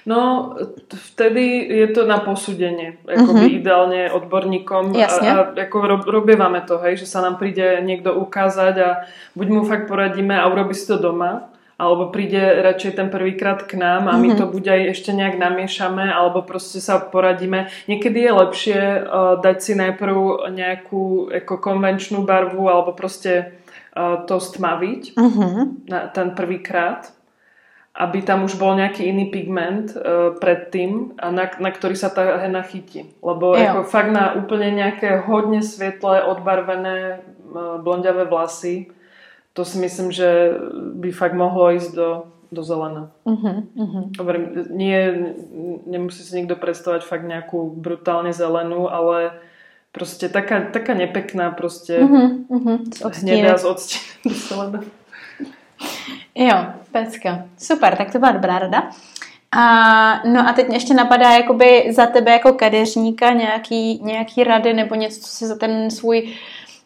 No, 0.09 0.57
vtedy 0.89 1.69
je 1.69 1.87
to 1.93 2.09
na 2.09 2.17
posúdenie, 2.17 2.97
akoby 3.05 3.45
uh-huh. 3.45 3.59
ideálne 3.61 4.01
odborníkom 4.09 4.97
Jasne. 4.97 5.29
a, 5.29 5.53
a 5.53 5.69
ako 5.69 6.01
robievame 6.09 6.65
to, 6.65 6.81
hej, 6.81 6.97
že 6.97 7.05
sa 7.05 7.21
nám 7.21 7.37
príde 7.37 7.77
niekto 7.85 8.17
ukázať 8.17 8.75
a 8.81 8.89
buď 9.37 9.47
mu 9.53 9.61
fakt 9.69 9.85
poradíme 9.85 10.33
a 10.33 10.49
urobi 10.49 10.73
si 10.73 10.89
to 10.89 10.97
doma, 10.97 11.53
alebo 11.77 12.09
príde 12.09 12.41
radšej 12.41 12.97
ten 12.97 13.13
prvýkrát 13.13 13.69
k 13.69 13.77
nám 13.77 14.09
a 14.09 14.17
my 14.17 14.33
uh-huh. 14.33 14.39
to 14.41 14.45
buď 14.49 14.63
aj 14.73 14.81
ešte 14.97 15.11
nejak 15.13 15.37
namiešame, 15.37 16.09
alebo 16.09 16.41
proste 16.41 16.81
sa 16.81 16.97
poradíme. 16.97 17.69
Niekedy 17.85 18.25
je 18.25 18.31
lepšie 18.33 18.79
uh, 18.81 19.37
dať 19.37 19.57
si 19.61 19.77
najprv 19.77 20.49
nejakú 20.49 21.29
ako 21.29 21.53
konvenčnú 21.61 22.25
barvu, 22.25 22.65
alebo 22.65 22.97
proste 22.97 23.61
uh, 23.93 24.25
to 24.25 24.41
stmaviť 24.41 25.13
uh-huh. 25.13 25.85
na 25.85 26.09
ten 26.09 26.33
prvýkrát 26.33 27.13
aby 27.99 28.23
tam 28.23 28.47
už 28.47 28.55
bol 28.55 28.79
nejaký 28.79 29.11
iný 29.11 29.27
pigment 29.27 29.91
uh, 29.91 30.31
predtým, 30.39 31.19
a 31.19 31.27
na, 31.35 31.51
na 31.59 31.69
ktorý 31.69 31.99
sa 31.99 32.07
tá 32.07 32.39
hena 32.39 32.63
chytí. 32.63 33.11
Lebo 33.19 33.51
ako 33.59 33.83
fakt 33.83 34.15
na 34.15 34.39
úplne 34.39 34.71
nejaké 34.71 35.19
hodne 35.27 35.59
svetlé, 35.59 36.23
odbarvené 36.23 37.19
uh, 37.51 37.75
blondiavé 37.83 38.23
vlasy, 38.23 38.95
to 39.51 39.67
si 39.67 39.75
myslím, 39.83 40.15
že 40.15 40.55
by 40.95 41.11
fakt 41.11 41.35
mohlo 41.35 41.75
ísť 41.75 41.91
do, 41.91 42.31
do 42.47 42.63
zelena. 42.63 43.11
Uh-huh, 43.27 43.67
uh-huh. 43.75 44.03
Nie, 44.71 45.11
nemusí 45.83 46.23
si 46.23 46.39
nikto 46.39 46.55
predstavať 46.55 47.03
fakt 47.03 47.27
nejakú 47.27 47.67
brutálne 47.75 48.31
zelenú, 48.31 48.87
ale 48.87 49.35
proste 49.91 50.31
taká, 50.31 50.71
taká 50.71 50.95
nepekná 50.95 51.51
proste 51.51 51.99
z 52.95 53.01
odstíny. 53.03 53.43
hnedá 53.43 53.59
z 53.59 53.65
odstínu. 53.67 54.31
Jo, 56.35 56.55
pecka. 56.91 57.43
Super, 57.57 57.95
tak 57.95 58.11
to 58.11 58.19
byla 58.19 58.31
dobrá 58.31 58.59
rada. 58.59 58.89
A, 59.51 60.21
no 60.27 60.49
a 60.49 60.53
teď 60.53 60.67
mě 60.67 60.75
ještě 60.75 60.93
napadá 60.93 61.31
jakoby 61.31 61.87
za 61.91 62.05
tebe 62.05 62.31
jako 62.31 62.53
kadeřníka 62.53 63.33
nějaký, 63.33 63.99
nějaký 64.03 64.43
rady 64.43 64.73
nebo 64.73 64.95
něco, 64.95 65.21
co 65.21 65.27
si 65.27 65.47
za 65.47 65.55
ten 65.57 65.91
svůj 65.91 66.33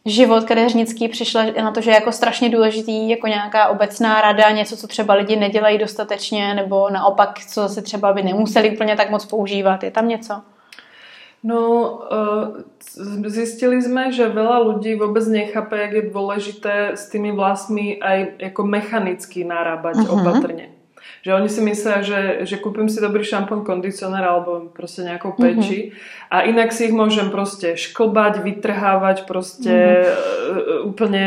život 0.05 0.43
kadeřnický 0.43 1.07
přišla 1.07 1.45
na 1.61 1.71
to, 1.71 1.81
že 1.81 1.91
je 1.91 1.95
jako 1.95 2.11
strašně 2.11 2.49
důležitý 2.49 3.09
jako 3.09 3.27
nějaká 3.27 3.67
obecná 3.67 4.21
rada, 4.21 4.51
něco, 4.51 4.77
co 4.77 4.87
třeba 4.87 5.13
lidi 5.13 5.35
nedělají 5.35 5.77
dostatečně, 5.77 6.53
nebo 6.53 6.89
naopak, 6.89 7.39
co 7.45 7.61
zase 7.61 7.81
třeba 7.81 8.13
by 8.13 8.23
nemuseli 8.23 8.71
úplně 8.71 8.95
tak 8.95 9.09
moc 9.09 9.25
používat. 9.25 9.83
Je 9.83 9.91
tam 9.91 10.07
něco? 10.07 10.41
No, 11.43 11.59
uh, 12.07 12.63
zistili 13.27 13.83
sme, 13.83 14.15
že 14.15 14.31
veľa 14.31 14.63
ľudí 14.63 14.95
vôbec 14.95 15.27
nechápe, 15.27 15.75
jak 15.75 15.93
je 15.99 16.03
dôležité 16.07 16.75
s 16.95 17.11
tými 17.11 17.35
vlasmi 17.35 17.99
aj 17.99 18.39
ako 18.51 18.63
mechanicky 18.63 19.43
narábať 19.43 20.07
uh-huh. 20.07 20.23
opatrne. 20.23 20.71
Že 21.23 21.43
oni 21.43 21.49
si 21.51 21.61
myslia, 21.63 21.99
že, 22.03 22.21
že 22.47 22.59
kúpim 22.63 22.87
si 22.87 23.03
dobrý 23.03 23.27
šampón, 23.27 23.67
kondicionér 23.67 24.23
alebo 24.23 24.71
proste 24.71 25.03
nejakou 25.03 25.35
peči 25.35 25.91
mm-hmm. 25.91 26.31
a 26.31 26.37
inak 26.47 26.71
si 26.71 26.91
ich 26.91 26.95
môžem 26.95 27.31
proste 27.31 27.75
šklbať, 27.79 28.43
vytrhávať, 28.43 29.27
proste 29.27 30.03
mm-hmm. 30.03 30.87
úplne 30.87 31.25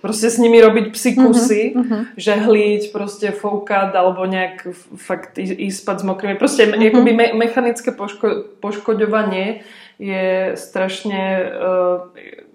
proste 0.00 0.30
s 0.30 0.38
nimi 0.38 0.62
robiť 0.62 0.94
psikusy, 0.94 1.74
mm-hmm. 1.74 2.02
žehliť, 2.16 2.82
proste 2.94 3.34
foukať 3.34 3.94
alebo 3.94 4.24
nejak 4.24 4.66
fakt 4.96 5.38
ísť 5.38 5.78
spať 5.82 5.96
s 6.00 6.04
mokrými. 6.06 6.36
Proste 6.38 6.66
mm-hmm. 6.66 6.88
akoby 6.90 7.12
me, 7.14 7.26
mechanické 7.36 7.90
poško, 7.92 8.58
poškoďovanie 8.62 9.66
je 9.98 10.54
strašne... 10.54 11.20
Uh, 11.58 12.46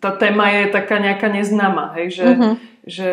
tá 0.00 0.16
téma 0.16 0.48
je 0.48 0.72
taká 0.72 0.96
nejaká 0.96 1.28
neznáma, 1.28 1.92
hej, 2.00 2.16
že, 2.16 2.24
mm-hmm. 2.24 2.54
že, 2.88 3.10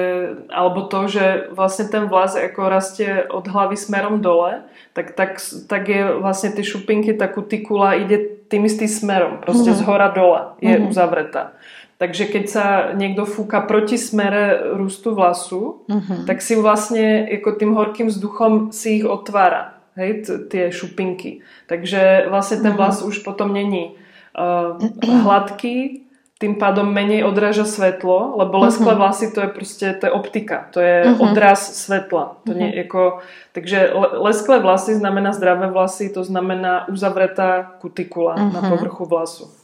alebo 0.48 0.88
to, 0.88 1.12
že 1.12 1.52
vlastne 1.52 1.92
ten 1.92 2.08
vlas 2.08 2.32
ako 2.40 2.72
rastie 2.72 3.28
od 3.28 3.44
hlavy 3.44 3.76
smerom 3.76 4.24
dole, 4.24 4.64
tak, 4.96 5.12
tak, 5.20 5.44
tak 5.68 5.84
je 5.92 6.16
vlastne 6.16 6.56
tie 6.56 6.64
šupinky, 6.64 7.12
tá 7.12 7.28
kutikula 7.28 8.00
ide 8.00 8.40
tým 8.48 8.64
istým 8.64 8.88
smerom, 8.88 9.44
proste 9.44 9.76
mm-hmm. 9.76 9.84
z 9.84 9.88
hora 9.88 10.10
dole 10.16 10.42
je 10.64 10.72
mm-hmm. 10.72 10.88
uzavretá. 10.88 11.60
Takže 12.02 12.34
keď 12.34 12.46
sa 12.50 12.66
niekto 12.98 13.30
fúka 13.30 13.62
proti 13.62 13.94
smere 13.94 14.74
rústu 14.74 15.14
vlasu, 15.14 15.86
mm-hmm. 15.86 16.26
tak 16.26 16.42
si 16.42 16.58
vlastne 16.58 17.30
ako 17.30 17.62
tým 17.62 17.78
horkým 17.78 18.10
vzduchom 18.10 18.74
si 18.74 18.98
ich 18.98 19.06
otvára, 19.06 19.78
hej, 19.94 20.26
t- 20.26 20.42
tie 20.50 20.74
šupinky. 20.74 21.46
Takže 21.70 22.26
vlastne 22.34 22.66
ten 22.66 22.74
vlas 22.74 23.06
mm-hmm. 23.06 23.10
už 23.14 23.16
potom 23.22 23.54
není 23.54 23.94
uh, 24.34 24.82
hladký, 25.06 26.10
tým 26.42 26.58
pádom 26.58 26.90
menej 26.90 27.22
odráža 27.22 27.70
svetlo, 27.70 28.34
lebo 28.34 28.66
lesklé 28.66 28.98
uh-huh. 28.98 29.06
vlasy 29.06 29.30
to 29.30 29.46
je 29.46 29.50
proste 29.54 29.88
to 30.02 30.10
je 30.10 30.12
optika, 30.12 30.74
to 30.74 30.82
je 30.82 31.06
uh-huh. 31.06 31.22
odraz 31.22 31.86
svetla. 31.86 32.42
To 32.50 32.50
uh-huh. 32.50 32.58
nie, 32.58 32.82
ako, 32.82 33.22
takže 33.54 33.94
lesklé 34.18 34.58
vlasy 34.58 34.98
znamená 34.98 35.38
zdravé 35.38 35.70
vlasy, 35.70 36.10
to 36.10 36.26
znamená 36.26 36.90
uzavretá 36.90 37.78
kutikula 37.78 38.42
uh-huh. 38.42 38.58
na 38.58 38.62
povrchu 38.74 39.06
vlasu. 39.06 39.61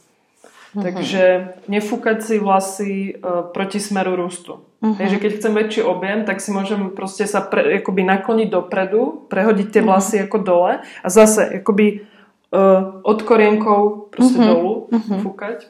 Uh-huh. 0.78 0.86
Takže 0.86 1.22
nefúkať 1.66 2.22
si 2.22 2.34
vlasy 2.38 3.18
uh, 3.18 3.50
proti 3.50 3.82
smeru 3.82 4.14
rústu. 4.14 4.62
Uh-huh. 4.78 4.94
Takže 4.94 5.18
keď 5.18 5.30
chcem 5.42 5.52
väčší 5.58 5.82
objem, 5.82 6.22
tak 6.22 6.38
si 6.38 6.54
môžem 6.54 6.94
proste 6.94 7.26
sa 7.26 7.42
pre, 7.42 7.82
akoby 7.82 8.06
nakloniť 8.06 8.46
dopredu, 8.46 9.26
prehodiť 9.26 9.68
tie 9.74 9.82
vlasy 9.82 10.22
uh-huh. 10.22 10.30
ako 10.30 10.38
dole 10.38 10.72
a 10.78 11.08
zase 11.10 11.58
akoby 11.58 12.06
uh, 12.54 13.02
od 13.02 13.18
korienkov 13.26 14.14
proste 14.14 14.38
uh-huh. 14.38 14.50
dolu 14.54 14.72
uh-huh. 14.94 15.18
fúkať. 15.26 15.66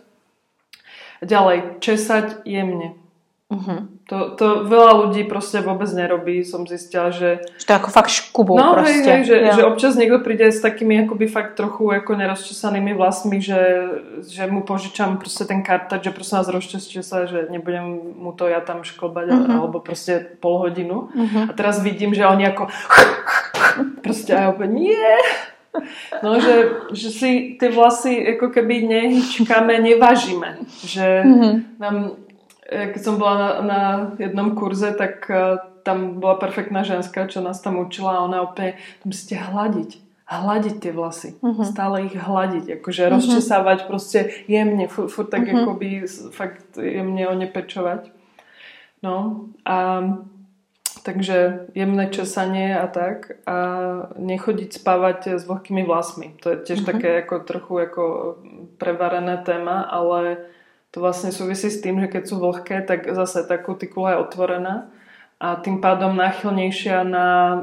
Ďalej, 1.25 1.81
česať 1.81 2.45
jemne. 2.45 3.01
Uh-huh. 3.49 3.89
To, 4.09 4.33
to 4.33 4.65
veľa 4.65 5.05
ľudí 5.05 5.29
proste 5.29 5.61
vôbec 5.61 5.85
nerobí. 5.93 6.41
Som 6.41 6.65
zistila, 6.65 7.13
že... 7.13 7.45
Že 7.61 7.65
to 7.69 7.73
ako 7.77 7.89
fakt 7.93 8.09
škubu 8.09 8.57
no, 8.57 8.73
proste. 8.73 9.05
Hej, 9.05 9.05
hej, 9.05 9.23
že, 9.29 9.37
ja. 9.37 9.53
že 9.53 9.63
občas 9.69 10.01
niekto 10.01 10.25
príde 10.25 10.49
s 10.49 10.65
takými 10.65 11.05
akoby 11.05 11.29
fakt 11.29 11.61
trochu 11.61 11.93
ako 11.93 12.17
nerozčesanými 12.17 12.97
vlasmi, 12.97 13.37
že, 13.37 13.61
že 14.25 14.49
mu 14.49 14.65
požičam 14.65 15.21
proste 15.21 15.45
ten 15.45 15.61
kartač, 15.61 16.09
že 16.09 16.17
prosím 16.17 16.41
nás 16.41 16.49
rozčeste 16.49 17.05
sa, 17.05 17.29
že 17.29 17.53
nebudem 17.53 18.17
mu 18.17 18.33
to 18.33 18.49
ja 18.49 18.65
tam 18.65 18.81
šklbať 18.81 19.29
uh-huh. 19.29 19.55
alebo 19.61 19.85
proste 19.85 20.41
pol 20.41 20.65
hodinu. 20.65 21.13
Uh-huh. 21.13 21.45
A 21.45 21.53
teraz 21.53 21.85
vidím, 21.85 22.17
že 22.17 22.25
oni 22.25 22.49
ako 22.49 22.73
proste 24.05 24.33
aj 24.33 24.57
opäť 24.57 24.71
nie 24.73 25.05
No, 26.23 26.41
že, 26.41 26.55
že 26.91 27.09
si 27.13 27.31
tie 27.61 27.71
vlasy 27.71 28.35
ako 28.37 28.51
keby 28.51 28.89
nehyčkáme, 28.89 29.79
nevážime. 29.79 30.65
Že 30.83 31.07
mm-hmm. 31.23 31.55
nám, 31.79 31.97
keď 32.69 33.01
som 33.01 33.17
bola 33.17 33.35
na, 33.35 33.51
na 33.65 33.81
jednom 34.21 34.53
kurze, 34.53 34.93
tak 34.93 35.25
uh, 35.33 35.59
tam 35.83 36.21
bola 36.21 36.37
perfektná 36.37 36.85
ženská, 36.85 37.25
čo 37.27 37.41
nás 37.41 37.65
tam 37.65 37.81
učila 37.81 38.21
a 38.21 38.25
ona 38.29 38.45
opäť, 38.45 38.77
tam 39.01 39.11
ste 39.11 39.41
hľadiť 39.41 40.09
hľadiť 40.29 40.75
tie 40.85 40.93
vlasy. 40.93 41.31
Mm-hmm. 41.41 41.65
Stále 41.65 42.05
ich 42.05 42.13
hľadiť. 42.13 42.77
Akože 42.77 43.01
mm-hmm. 43.09 43.17
rozčesávať 43.17 43.79
proste 43.89 44.29
jemne. 44.45 44.85
Furt, 44.85 45.09
furt 45.09 45.33
tak 45.33 45.49
mm-hmm. 45.49 45.65
akoby 45.65 45.89
fakt 46.37 46.77
jemne 46.77 47.25
onepečovať. 47.33 48.13
No 49.01 49.49
a 49.65 50.05
Takže 50.99 51.71
jemné 51.73 52.11
česanie 52.11 52.77
a 52.77 52.85
tak. 52.91 53.41
A 53.47 53.57
nechodiť 54.19 54.77
spávať 54.77 55.41
s 55.41 55.47
vlhkými 55.47 55.87
vlasmi. 55.87 56.37
To 56.45 56.53
je 56.53 56.57
tiež 56.69 56.85
uh-huh. 56.85 56.91
také 56.93 57.11
ako 57.25 57.35
trochu 57.49 57.75
ako 57.89 58.03
prevarené 58.77 59.41
téma, 59.41 59.89
ale 59.89 60.51
to 60.99 61.07
vlastne 61.07 61.31
súvisí 61.31 61.71
s 61.71 61.79
tým, 61.79 62.03
že 62.03 62.11
keď 62.11 62.27
sú 62.27 62.43
vlhké, 62.43 62.83
tak 62.83 63.07
zase 63.07 63.47
tá 63.47 63.55
kutikula 63.55 64.19
je 64.19 64.23
otvorená 64.27 64.91
a 65.39 65.55
tým 65.55 65.79
pádom 65.79 66.19
náchylnejšia 66.19 67.07
na, 67.07 67.63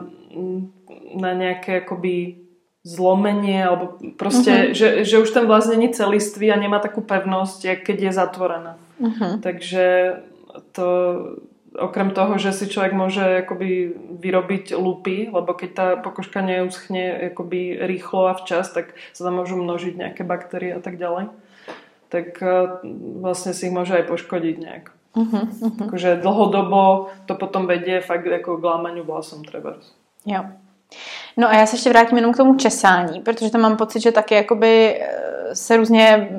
na 1.19 1.31
nejaké 1.35 1.83
akoby 1.83 2.47
zlomenie, 2.87 3.59
alebo 3.59 3.99
proste, 4.15 4.71
uh-huh. 4.71 4.77
že, 4.77 4.87
že 5.03 5.19
už 5.19 5.35
ten 5.35 5.43
vlas 5.43 5.67
není 5.67 5.91
celistvý 5.91 6.47
a 6.55 6.55
nemá 6.55 6.79
takú 6.79 7.03
pevnosť, 7.03 7.83
keď 7.83 7.97
je 8.07 8.11
zatvorená. 8.15 8.79
Uh-huh. 9.03 9.43
Takže 9.43 10.15
to 10.71 10.87
okrem 11.75 12.15
toho, 12.15 12.39
že 12.39 12.55
si 12.55 12.71
človek 12.71 12.95
môže 12.95 13.43
akoby 13.43 13.91
vyrobiť 14.23 14.71
lupy, 14.79 15.27
lebo 15.27 15.51
keď 15.51 15.69
tá 15.75 15.87
pokožka 15.99 16.39
neuschne 16.39 17.35
akoby 17.35 17.83
rýchlo 17.83 18.31
a 18.31 18.37
včas, 18.39 18.71
tak 18.71 18.95
sa 19.11 19.27
tam 19.27 19.43
môžu 19.43 19.59
množiť 19.59 19.99
nejaké 19.99 20.23
baktérie 20.23 20.71
a 20.71 20.79
tak 20.79 20.95
ďalej. 20.95 21.35
Tak 22.15 22.39
e, 22.39 22.55
vlastne 23.19 23.51
si 23.51 23.67
ich 23.67 23.75
môže 23.75 23.91
aj 23.91 24.07
poškodiť 24.07 24.55
nejak. 24.63 24.85
Uh-huh, 25.15 25.47
uh-huh. 25.51 25.79
Takže 25.79 26.23
dlhodobo 26.23 27.11
to 27.27 27.35
potom 27.35 27.67
vedie 27.67 27.99
fakt 27.99 28.23
ako 28.23 28.55
k 28.59 28.63
lámaniu 28.63 29.03
vlasom 29.03 29.43
treba. 29.43 29.75
Jo. 30.23 30.47
No 31.37 31.49
a 31.49 31.55
já 31.55 31.65
se 31.65 31.75
ještě 31.75 31.89
vrátím 31.89 32.17
jenom 32.17 32.33
k 32.33 32.37
tomu 32.37 32.55
česání, 32.55 33.19
protože 33.21 33.49
tam 33.51 33.61
mám 33.61 33.77
pocit, 33.77 33.99
že 33.99 34.11
taky 34.11 34.35
jakoby 34.35 35.01
e, 35.01 35.55
se 35.55 35.77
různě 35.77 36.29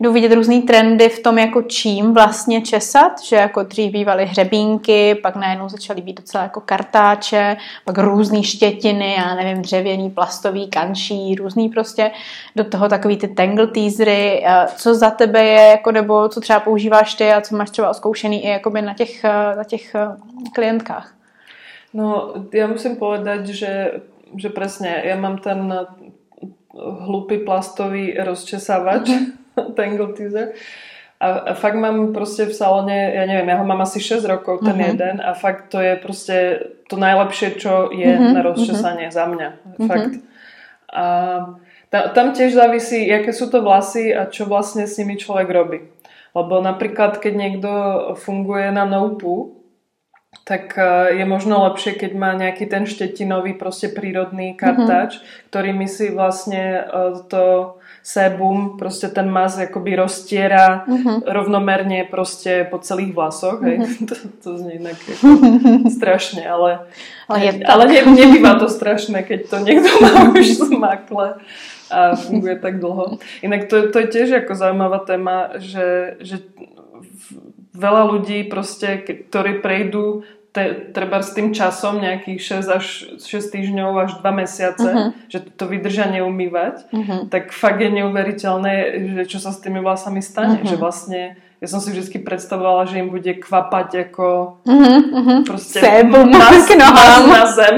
jdu 0.00 0.12
vidět 0.12 0.34
různý 0.34 0.62
trendy 0.62 1.08
v 1.08 1.22
tom, 1.22 1.38
jako 1.38 1.62
čím 1.62 2.14
vlastně 2.14 2.60
česat, 2.62 3.22
že 3.22 3.36
jako 3.36 3.62
dřív 3.62 3.92
bývaly 3.92 4.26
hřebínky, 4.26 5.14
pak 5.14 5.36
najednou 5.36 5.68
začaly 5.68 6.00
být 6.00 6.20
docela 6.20 6.42
jako 6.42 6.60
kartáče, 6.60 7.56
pak 7.84 7.98
různý 7.98 8.44
štětiny, 8.44 9.14
já 9.18 9.34
nevím, 9.34 9.62
dřevěný, 9.62 10.10
plastový, 10.10 10.68
kanší, 10.68 11.34
různý 11.34 11.68
prostě, 11.68 12.10
do 12.56 12.64
toho 12.64 12.88
takový 12.88 13.16
ty 13.16 13.28
tangle 13.28 13.66
teasery, 13.66 14.44
co 14.76 14.94
za 14.94 15.10
tebe 15.10 15.44
je, 15.44 15.62
jako 15.62 15.92
nebo 15.92 16.28
co 16.28 16.40
třeba 16.40 16.60
používáš 16.60 17.14
ty 17.14 17.32
a 17.32 17.40
co 17.40 17.56
máš 17.56 17.70
třeba 17.70 17.90
oskoušený 17.90 18.44
i 18.44 18.48
jakoby 18.48 18.82
na 18.82 18.94
těch, 18.94 19.24
na 19.56 19.64
těch 19.64 19.94
eh, 19.94 20.08
klientkách. 20.54 21.12
No, 21.94 22.36
ja 22.52 22.68
musím 22.68 23.00
povedať, 23.00 23.56
že, 23.56 24.04
že 24.36 24.52
presne, 24.52 25.00
ja 25.00 25.16
mám 25.16 25.40
ten 25.40 25.64
hlupý 26.76 27.40
plastový 27.40 28.12
rozčesávač, 28.20 29.08
mm-hmm 29.08 29.45
Tangle 29.76 30.12
teaser. 30.12 30.52
A, 31.16 31.28
a 31.32 31.52
fakt 31.56 31.80
mám 31.80 32.12
proste 32.12 32.44
v 32.44 32.52
salóne, 32.52 32.92
ja 32.92 33.24
neviem, 33.24 33.48
ja 33.48 33.56
ho 33.56 33.64
mám 33.64 33.80
asi 33.80 34.04
6 34.04 34.20
rokov, 34.28 34.60
ten 34.60 34.76
uh-huh. 34.76 34.92
jeden 34.92 35.16
a 35.24 35.32
fakt 35.32 35.72
to 35.72 35.80
je 35.80 35.96
proste 35.96 36.36
to 36.92 37.00
najlepšie, 37.00 37.56
čo 37.56 37.88
je 37.88 38.04
uh-huh. 38.04 38.36
na 38.36 38.44
rozčesanie 38.44 39.08
uh-huh. 39.08 39.16
za 39.16 39.24
mňa. 39.24 39.48
Fakt. 39.88 40.12
Uh-huh. 40.20 40.92
A 40.92 41.04
ta, 41.88 42.12
tam 42.12 42.36
tiež 42.36 42.52
závisí, 42.52 43.08
aké 43.08 43.32
sú 43.32 43.48
to 43.48 43.64
vlasy 43.64 44.12
a 44.12 44.28
čo 44.28 44.44
vlastne 44.44 44.84
s 44.84 45.00
nimi 45.00 45.16
človek 45.16 45.48
robí. 45.48 45.78
Lebo 46.36 46.60
napríklad, 46.60 47.16
keď 47.16 47.32
niekto 47.32 47.70
funguje 48.20 48.68
na 48.68 48.84
noupu, 48.84 49.56
tak 50.44 50.76
e, 50.76 51.16
je 51.16 51.24
možno 51.24 51.64
lepšie, 51.64 51.96
keď 51.96 52.12
má 52.12 52.36
nejaký 52.36 52.68
ten 52.68 52.84
štetinový, 52.84 53.56
proste 53.56 53.88
prírodný 53.88 54.52
kartáč, 54.52 55.16
mm-hmm. 55.16 55.48
ktorými 55.48 55.86
si 55.88 56.12
vlastne 56.12 56.84
e, 56.84 57.22
to 57.32 57.75
sebum, 58.06 58.78
proste 58.78 59.10
ten 59.10 59.26
mas 59.26 59.58
akoby 59.58 59.98
roztiera 59.98 60.86
uh-huh. 60.86 61.26
rovnomerne 61.26 62.06
proste 62.06 62.62
po 62.62 62.78
celých 62.78 63.10
vlasoch, 63.10 63.58
hej. 63.66 63.82
Uh-huh. 63.82 64.06
To, 64.06 64.14
to 64.38 64.48
znie 64.62 64.78
inak 64.78 64.94
ako 64.94 65.26
strašne, 65.98 66.46
ale, 66.46 66.86
ale, 67.26 67.38
je 67.42 67.50
ale 67.66 67.84
ne, 67.90 68.00
nebýva 68.06 68.62
to 68.62 68.70
strašné, 68.70 69.26
keď 69.26 69.50
to 69.50 69.56
niekto 69.58 69.90
má 69.98 70.12
už 70.38 70.70
zmakle 70.70 71.42
a 71.90 72.14
funguje 72.14 72.54
tak 72.62 72.78
dlho. 72.78 73.18
Inak 73.42 73.66
to, 73.66 73.90
to 73.90 73.98
je 73.98 74.06
tiež 74.06 74.46
ako 74.46 74.54
zaujímavá 74.54 75.02
téma, 75.02 75.58
že, 75.58 76.14
že 76.22 76.46
veľa 77.74 78.02
ľudí 78.06 78.46
proste, 78.46 79.02
ktorí 79.02 79.58
prejdú 79.58 80.22
te, 80.56 80.88
treba 80.96 81.20
s 81.20 81.36
tým 81.36 81.52
časom 81.52 82.00
nejakých 82.00 82.64
6 82.64 82.78
až 82.80 82.86
6 83.20 83.52
týždňov 83.52 83.92
až 84.00 84.10
2 84.24 84.40
mesiace, 84.40 84.88
uh-huh. 84.88 85.12
že 85.28 85.44
to 85.52 85.68
vydržia 85.68 86.08
neumývať, 86.08 86.88
uh-huh. 86.88 87.28
tak 87.28 87.52
fakt 87.52 87.84
je 87.84 87.92
neuveriteľné, 87.92 88.74
že 89.20 89.22
čo 89.28 89.36
sa 89.36 89.52
s 89.52 89.60
tými 89.60 89.84
vlasami 89.84 90.24
stane. 90.24 90.64
Uh-huh. 90.64 90.72
Že 90.72 90.76
vlastne, 90.80 91.20
ja 91.60 91.68
som 91.68 91.84
si 91.84 91.92
vždy 91.92 92.24
predstavovala, 92.24 92.88
že 92.88 93.04
im 93.04 93.12
bude 93.12 93.28
kvapať 93.36 94.08
ako 94.08 94.26
uh-huh. 94.64 95.44
proste 95.44 95.84
Sebu, 95.84 96.24
mas, 96.24 96.64
mas 96.72 97.24
na 97.28 97.44
zem. 97.52 97.76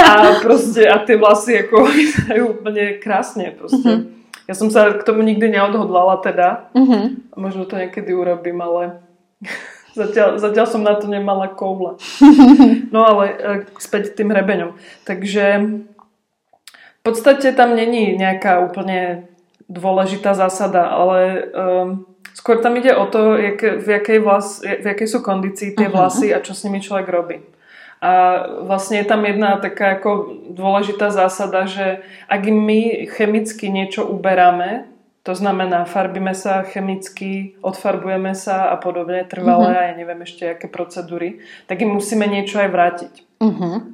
A 0.00 0.40
proste, 0.40 0.88
a 0.88 1.04
tie 1.04 1.20
vlasy 1.20 1.68
ako 1.68 1.84
vyzerajú 1.92 2.44
úplne 2.56 2.96
krásne 2.96 3.52
proste. 3.52 4.08
Uh-huh. 4.08 4.08
Ja 4.48 4.56
som 4.56 4.72
sa 4.72 4.96
k 4.96 5.04
tomu 5.04 5.20
nikdy 5.20 5.52
neodhodlala 5.52 6.24
teda. 6.24 6.72
Uh-huh. 6.72 7.12
Možno 7.36 7.68
to 7.68 7.76
niekedy 7.76 8.16
urobím, 8.16 8.64
ale 8.64 9.04
Zatiaľ, 9.90 10.38
zatiaľ 10.38 10.66
som 10.70 10.82
na 10.86 10.94
to 10.94 11.10
nemala 11.10 11.50
koule. 11.50 11.98
No 12.94 13.06
ale 13.06 13.24
e, 13.30 13.36
späť 13.78 14.18
tým 14.18 14.34
hrebeňom. 14.34 14.74
Takže 15.06 15.44
v 17.00 17.02
podstate 17.02 17.54
tam 17.54 17.78
není 17.78 18.18
nejaká 18.18 18.60
úplne 18.66 19.30
dôležitá 19.70 20.34
zásada, 20.34 20.90
ale 20.90 21.46
um, 21.54 21.88
skôr 22.34 22.58
tam 22.58 22.74
ide 22.76 22.90
o 22.90 23.06
to, 23.06 23.38
jak, 23.38 23.62
v, 23.62 23.86
jakej 23.86 24.18
vlas, 24.18 24.60
v 24.60 24.84
jakej 24.84 25.08
sú 25.08 25.22
kondícii 25.22 25.78
tie 25.78 25.86
vlasy 25.86 26.34
a 26.34 26.42
čo 26.42 26.52
s 26.52 26.66
nimi 26.66 26.82
človek 26.82 27.06
robí. 27.06 27.38
A 28.02 28.42
vlastne 28.64 28.98
je 28.98 29.06
tam 29.06 29.22
jedna 29.22 29.60
taká 29.60 30.00
ako 30.00 30.42
dôležitá 30.56 31.12
zásada, 31.12 31.68
že 31.68 32.02
ak 32.26 32.42
my 32.48 33.06
chemicky 33.12 33.70
niečo 33.70 34.08
uberáme, 34.08 34.90
to 35.22 35.34
znamená, 35.34 35.84
farbíme 35.84 36.32
sa 36.32 36.64
chemicky, 36.64 37.52
odfarbujeme 37.60 38.32
sa 38.32 38.72
a 38.72 38.76
podobne, 38.80 39.28
trvalé 39.28 39.68
uh-huh. 39.68 39.80
a 39.84 39.88
ja 39.92 39.94
neviem 39.94 40.24
ešte 40.24 40.56
aké 40.56 40.64
procedúry, 40.64 41.44
tak 41.68 41.84
im 41.84 41.92
musíme 41.92 42.24
niečo 42.24 42.56
aj 42.56 42.68
vrátiť. 42.72 43.14
Uh-huh. 43.44 43.84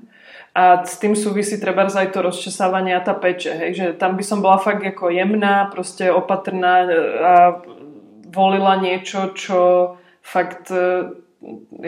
A 0.54 0.86
s 0.86 1.02
tým 1.02 1.18
súvisí 1.18 1.58
treba 1.58 1.84
aj 1.84 2.14
to 2.14 2.22
rozčesávanie 2.22 2.94
a 2.94 3.02
tá 3.02 3.12
peče, 3.12 3.52
hej, 3.58 3.70
že 3.74 3.86
tam 3.98 4.14
by 4.14 4.24
som 4.24 4.38
bola 4.38 4.56
fakt 4.62 4.86
ako 4.86 5.10
jemná, 5.10 5.66
proste 5.68 6.08
opatrná 6.14 6.74
a 7.20 7.34
volila 8.30 8.78
niečo, 8.78 9.34
čo 9.34 9.60
fakt 10.22 10.70
e, 10.70 11.10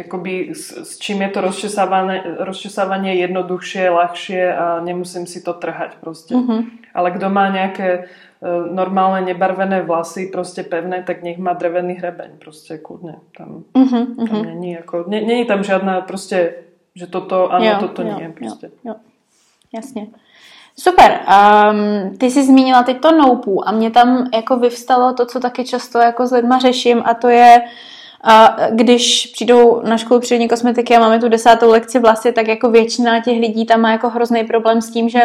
akoby 0.04 0.52
s, 0.52 0.74
s 0.84 0.90
čím 0.98 1.22
je 1.22 1.30
to 1.30 1.40
rozčesávanie, 1.46 2.42
rozčesávanie 2.42 3.22
jednoduchšie, 3.22 3.86
ľahšie 3.86 4.42
a 4.50 4.66
nemusím 4.82 5.30
si 5.30 5.40
to 5.40 5.54
trhať 5.54 6.02
proste. 6.02 6.34
Uh-huh. 6.34 6.66
Ale 6.92 7.08
kto 7.14 7.26
má 7.30 7.48
nejaké 7.54 8.10
E, 8.10 8.27
normálne 8.70 9.26
nebarvené 9.26 9.82
vlasy, 9.82 10.30
proste 10.30 10.62
pevné, 10.62 11.02
tak 11.02 11.22
nech 11.22 11.38
má 11.38 11.52
drevený 11.58 11.98
hrebeň, 11.98 12.38
proste 12.38 12.78
kľudne. 12.78 13.18
Tam, 13.34 13.66
uh-huh, 13.74 14.04
uh-huh. 14.14 14.28
tam 14.28 14.42
není 14.46 14.78
ako, 14.78 15.10
nie, 15.10 15.26
není 15.26 15.44
tam 15.44 15.66
žiadna 15.66 16.00
proste, 16.06 16.70
že 16.94 17.06
toto, 17.10 17.50
áno, 17.50 17.64
jo, 17.64 17.76
toto 17.80 18.02
jo, 18.02 18.14
nie. 18.14 18.30
Proste. 18.30 18.70
Jo, 18.86 18.94
jo. 18.94 18.94
Jasně. 19.74 20.06
Super. 20.78 21.20
Um, 21.28 22.16
ty 22.18 22.30
jsi 22.30 22.46
zmínila 22.46 22.82
teď 22.82 23.00
to 23.00 23.12
noupu 23.12 23.68
a 23.68 23.72
mě 23.72 23.90
tam 23.90 24.30
jako 24.34 24.56
vyvstalo 24.56 25.12
to, 25.12 25.26
co 25.26 25.40
taky 25.40 25.64
často 25.64 25.98
jako 25.98 26.26
s 26.26 26.32
lidma 26.32 26.58
řeším 26.58 27.02
a 27.04 27.14
to 27.14 27.28
je 27.28 27.62
uh, 28.26 28.76
když 28.76 29.26
přijdou 29.26 29.82
na 29.82 29.98
školu 29.98 30.20
přírodní 30.20 30.48
kosmetiky 30.48 30.96
a 30.96 31.00
máme 31.00 31.20
tu 31.20 31.28
desátou 31.28 31.70
lekci 31.70 31.98
vlasy, 31.98 32.32
tak 32.32 32.48
jako 32.48 32.70
většina 32.70 33.20
těch 33.20 33.40
lidí 33.40 33.66
tam 33.66 33.80
má 33.80 33.92
jako 33.92 34.08
hrozný 34.08 34.44
problém 34.44 34.82
s 34.82 34.90
tím, 34.90 35.08
že 35.08 35.20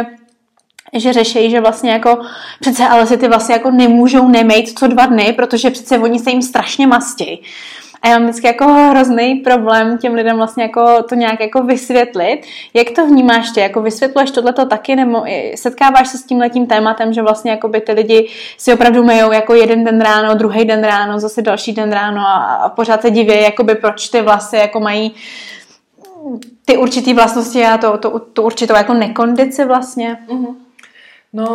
že 0.94 1.14
řeší, 1.14 1.50
že 1.50 1.62
vlastně 1.62 1.92
jako 1.92 2.20
přece 2.60 2.88
ale 2.88 3.08
si 3.08 3.18
ty 3.18 3.28
vlastně 3.28 3.56
jako 3.56 3.72
nemůžou 3.72 4.28
nemejt 4.28 4.80
co 4.80 4.88
dva 4.88 5.06
dny, 5.06 5.34
protože 5.34 5.70
přece 5.70 6.00
oni 6.00 6.20
se 6.20 6.30
jim 6.30 6.42
strašně 6.42 6.88
mastí. 6.88 7.44
A 8.04 8.08
já 8.08 8.20
mám 8.20 8.28
vždycky 8.28 8.48
jako 8.48 8.68
hrozný 8.68 9.36
problém 9.36 9.98
těm 9.98 10.14
lidem 10.14 10.38
vlastně 10.38 10.64
jako 10.64 11.04
to 11.10 11.16
nějak 11.16 11.40
jako 11.40 11.64
vysvětlit. 11.64 12.42
Jak 12.74 12.92
to 12.92 13.08
vnímáš 13.08 13.52
ty? 13.52 13.60
Jako 13.60 13.82
vysvětluješ 13.82 14.32
tohleto 14.32 14.66
taky 14.66 14.96
nebo 14.96 15.24
setkáváš 15.56 16.08
se 16.08 16.18
s 16.18 16.24
tím 16.24 16.40
letím 16.40 16.68
tématem, 16.68 17.14
že 17.14 17.22
vlastně 17.22 17.52
jako 17.52 17.68
by 17.68 17.82
ty 17.82 17.92
lidi 17.92 18.30
si 18.58 18.74
opravdu 18.74 19.04
mejou 19.04 19.32
jako 19.32 19.54
jeden 19.54 19.84
den 19.84 20.02
ráno, 20.02 20.36
druhý 20.36 20.66
den 20.66 20.84
ráno, 20.84 21.20
zase 21.20 21.42
další 21.42 21.74
den 21.74 21.92
ráno 21.92 22.22
a, 22.22 22.56
a 22.56 22.70
pořád 22.70 23.02
se 23.02 23.12
diví, 23.12 23.42
jakoby 23.42 23.76
proč 23.76 24.10
ty 24.10 24.22
vlasy 24.22 24.58
jako 24.58 24.80
mají 24.80 25.16
ty 26.66 26.78
určitý 26.78 27.14
vlastnosti 27.14 27.66
a 27.66 27.78
to, 27.78 27.98
to, 27.98 28.20
to 28.20 28.44
určitou 28.44 28.76
jako 28.76 28.94
nekondici 28.94 29.66
vlastně. 29.66 30.18
Mm-hmm. 30.28 30.56
No, 31.34 31.48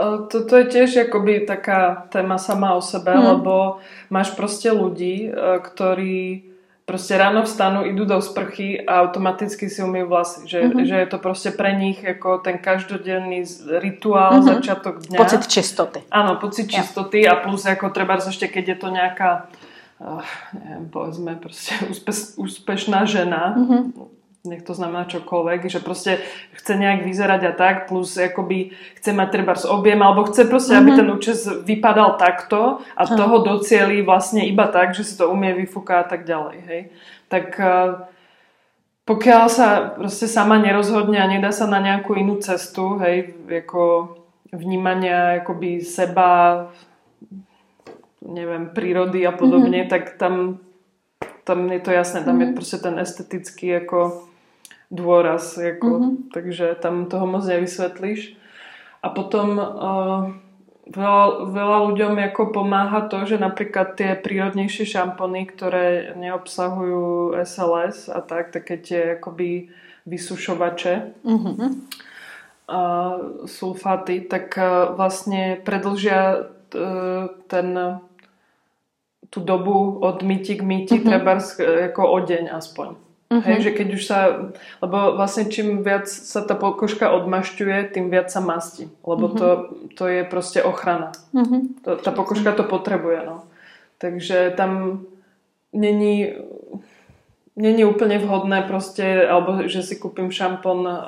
e, 0.00 0.04
toto 0.32 0.56
je 0.56 0.66
tiež 0.66 1.06
akoby 1.08 1.44
taká 1.44 2.08
téma 2.08 2.40
sama 2.40 2.74
o 2.74 2.82
sebe, 2.82 3.12
hmm. 3.12 3.24
lebo 3.36 3.84
máš 4.08 4.32
proste 4.32 4.72
ľudí, 4.72 5.28
e, 5.28 5.60
ktorí 5.60 6.52
proste 6.82 7.14
ráno 7.14 7.46
vstanú, 7.46 7.86
idú 7.86 8.02
do 8.02 8.18
sprchy 8.18 8.82
a 8.82 9.06
automaticky 9.06 9.70
si 9.70 9.80
umývajú 9.80 10.10
vlasy. 10.10 10.38
Že, 10.50 10.58
mm-hmm. 10.60 10.84
že 10.84 10.96
je 10.98 11.08
to 11.08 11.18
proste 11.22 11.50
pre 11.54 11.72
nich 11.78 12.02
ako 12.02 12.42
ten 12.42 12.58
každodenný 12.58 13.46
rituál, 13.78 14.42
mm-hmm. 14.42 14.50
začiatok 14.50 14.94
dňa. 15.06 15.18
Pocit 15.18 15.42
čistoty. 15.46 15.98
Áno, 16.10 16.42
pocit 16.42 16.66
ja. 16.68 16.82
čistoty 16.82 17.22
a 17.24 17.38
plus 17.38 17.62
ako 17.64 17.94
treba 17.94 18.18
ešte, 18.18 18.50
keď 18.50 18.64
je 18.74 18.76
to 18.76 18.88
nejaká 18.90 19.46
uh, 20.02 20.26
neviem, 20.52 20.84
povedzme 20.90 21.32
proste 21.38 21.78
úspe, 21.92 22.12
úspešná 22.36 23.06
žena, 23.06 23.54
mm-hmm 23.54 24.20
nech 24.42 24.66
to 24.66 24.74
znamená 24.74 25.06
čokoľvek, 25.06 25.70
že 25.70 25.78
proste 25.78 26.18
chce 26.58 26.74
nejak 26.74 27.06
vyzerať 27.06 27.40
a 27.46 27.52
tak, 27.54 27.86
plus 27.86 28.18
akoby 28.18 28.74
chce 28.98 29.14
mať 29.14 29.28
treba 29.30 29.54
z 29.54 29.70
objem, 29.70 30.02
alebo 30.02 30.26
chce 30.26 30.50
proste, 30.50 30.74
mm-hmm. 30.74 30.82
aby 30.82 30.90
mhm. 30.90 30.98
ten 30.98 31.08
účes 31.14 31.38
vypadal 31.62 32.18
takto 32.18 32.82
a 32.98 33.02
mm. 33.06 33.14
toho 33.14 33.36
docieli 33.46 34.02
vlastne 34.02 34.42
iba 34.42 34.66
tak, 34.66 34.98
že 34.98 35.06
si 35.06 35.14
to 35.14 35.30
umie 35.30 35.54
vyfúka 35.54 36.02
a 36.02 36.06
tak 36.06 36.26
ďalej, 36.26 36.58
hej. 36.66 36.82
Tak 37.30 37.46
eh, 37.54 38.02
pokiaľ 39.06 39.44
sa 39.46 39.94
proste 39.94 40.26
sama 40.26 40.58
nerozhodne 40.58 41.22
a 41.22 41.30
nedá 41.30 41.54
sa 41.54 41.70
na 41.70 41.78
nejakú 41.78 42.18
inú 42.18 42.42
cestu, 42.42 42.98
hej, 42.98 43.38
ako 43.46 44.14
vnímania 44.50 45.38
akoby 45.38 45.86
seba, 45.86 46.66
neviem, 48.26 48.74
prírody 48.74 49.22
a 49.22 49.30
podobne, 49.30 49.86
mm-hmm. 49.86 49.94
tak 49.94 50.18
tam 50.18 50.58
tam 51.42 51.66
je 51.74 51.80
to 51.82 51.90
jasné, 51.90 52.22
tam 52.22 52.38
mm-hmm. 52.38 52.42
je 52.42 52.46
mhm. 52.50 52.54
proste 52.54 52.78
ten 52.78 52.94
estetický 52.98 53.86
ako 53.86 54.30
dôraz, 54.92 55.56
ako, 55.56 55.88
mm-hmm. 55.88 56.14
takže 56.36 56.76
tam 56.76 57.08
toho 57.08 57.24
moc 57.24 57.48
nevysvetlíš. 57.48 58.36
A 59.00 59.08
potom 59.10 59.56
uh, 59.56 60.30
veľa, 60.86 61.24
veľa 61.48 61.78
ľuďom 61.90 62.12
ako 62.30 62.52
pomáha 62.52 63.08
to, 63.08 63.24
že 63.24 63.40
napríklad 63.40 63.96
tie 63.96 64.12
prírodnejšie 64.14 64.84
šampóny, 64.84 65.48
ktoré 65.48 66.12
neobsahujú 66.20 67.34
SLS 67.40 68.12
a 68.12 68.20
tak, 68.20 68.52
také 68.52 68.76
tie 68.78 69.16
akoby 69.16 69.72
vysušovače, 70.04 71.24
mm-hmm. 71.24 71.70
a 72.68 72.80
sulfáty, 73.48 74.28
tak 74.28 74.52
uh, 74.60 74.92
vlastne 74.92 75.56
predlžia 75.64 76.52
uh, 76.76 77.32
ten 77.48 77.68
tú 79.32 79.40
dobu 79.40 80.04
od 80.04 80.20
myti 80.20 80.60
k 80.60 80.62
myti, 80.62 81.00
mm-hmm. 81.00 81.08
treba 81.08 81.40
ako 81.88 82.02
o 82.04 82.18
deň 82.20 82.52
aspoň. 82.52 83.11
Uh-huh. 83.32 83.40
Hej, 83.40 83.64
že 83.64 83.70
keď 83.72 83.88
už 83.96 84.02
sa, 84.04 84.18
lebo 84.84 85.16
vlastne 85.16 85.48
čím 85.48 85.80
viac 85.80 86.04
sa 86.04 86.44
tá 86.44 86.52
pokožka 86.52 87.08
odmašťuje, 87.08 87.96
tým 87.96 88.12
viac 88.12 88.28
sa 88.28 88.44
mastí. 88.44 88.92
Lebo 89.00 89.32
uh-huh. 89.32 89.38
to, 89.40 89.48
to 89.96 90.04
je 90.04 90.20
proste 90.28 90.60
ochrana. 90.60 91.16
Uh-huh. 91.32 91.64
To, 91.88 91.96
tá 91.96 92.12
pokožka 92.12 92.52
to 92.52 92.68
potrebuje. 92.68 93.24
No. 93.24 93.48
Takže 93.96 94.52
tam 94.52 95.00
není, 95.72 96.36
není 97.56 97.82
úplne 97.88 98.20
vhodné 98.20 98.68
proste, 98.68 99.24
alebo 99.24 99.64
že 99.64 99.80
si 99.80 99.96
kúpim 99.96 100.28
šampón 100.28 100.84
uh, 100.84 101.00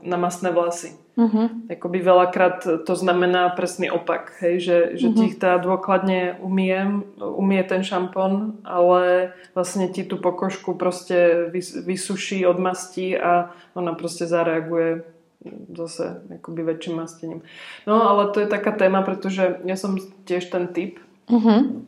na 0.00 0.16
masné 0.16 0.48
vlasy. 0.48 0.96
Uh-huh. 1.16 1.48
Jakoby 1.72 2.04
veľakrát 2.04 2.84
to 2.84 2.92
znamená 2.92 3.48
presný 3.56 3.88
opak, 3.88 4.36
hej, 4.44 4.60
že, 4.60 4.78
že 5.00 5.06
uh-huh. 5.08 5.16
ti 5.16 5.22
ich 5.32 5.40
tá 5.40 5.56
dôkladne 5.56 6.36
umiem, 6.44 7.08
umie 7.16 7.64
ten 7.64 7.80
šampón, 7.80 8.60
ale 8.68 9.32
vlastne 9.56 9.88
ti 9.88 10.04
tú 10.04 10.20
pokožku 10.20 10.76
proste 10.76 11.48
vys, 11.48 11.72
vysuší, 11.72 12.44
odmastí 12.44 13.16
a 13.16 13.48
ona 13.72 13.96
proste 13.96 14.28
zareaguje 14.28 15.08
zase 15.72 16.20
akoby 16.36 16.60
väčším 16.68 16.94
mastením. 17.00 17.40
No 17.88 18.04
ale 18.04 18.28
to 18.36 18.44
je 18.44 18.52
taká 18.52 18.76
téma, 18.76 19.00
pretože 19.00 19.64
ja 19.64 19.76
som 19.80 19.96
tiež 20.28 20.52
ten 20.52 20.68
typ. 20.68 21.00
Uh-huh. 21.32 21.80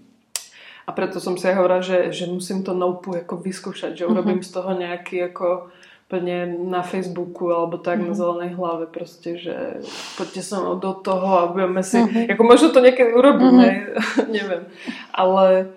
A 0.88 0.90
preto 0.96 1.20
som 1.20 1.36
si 1.36 1.44
aj 1.44 1.60
hovorila, 1.60 1.84
že, 1.84 2.16
že 2.16 2.24
musím 2.32 2.64
to 2.64 2.72
noupu 2.72 3.12
ako 3.12 3.44
vyskúšať, 3.44 3.92
že 3.92 4.08
urobím 4.08 4.40
uh-huh. 4.40 4.48
z 4.48 4.56
toho 4.56 4.72
nejaký 4.72 5.16
ako 5.28 5.68
úplne 6.08 6.48
na 6.72 6.80
Facebooku 6.80 7.52
alebo 7.52 7.76
tak 7.76 8.00
mm-hmm. 8.00 8.08
na 8.08 8.14
mhm. 8.16 8.20
zelenej 8.24 8.50
hlave 8.56 8.84
proste, 8.88 9.36
že 9.36 9.84
poďte 10.16 10.40
sa 10.40 10.56
do 10.80 10.92
toho 10.96 11.28
a 11.44 11.52
budeme 11.52 11.84
si, 11.84 12.00
mm-hmm. 12.00 12.32
ako 12.32 12.42
možno 12.48 12.72
to 12.72 12.80
niekedy 12.80 13.12
urobíme, 13.12 13.92
mm-hmm. 13.92 14.32
neviem, 14.40 14.64
ale 15.12 15.68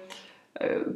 e, 0.56 0.88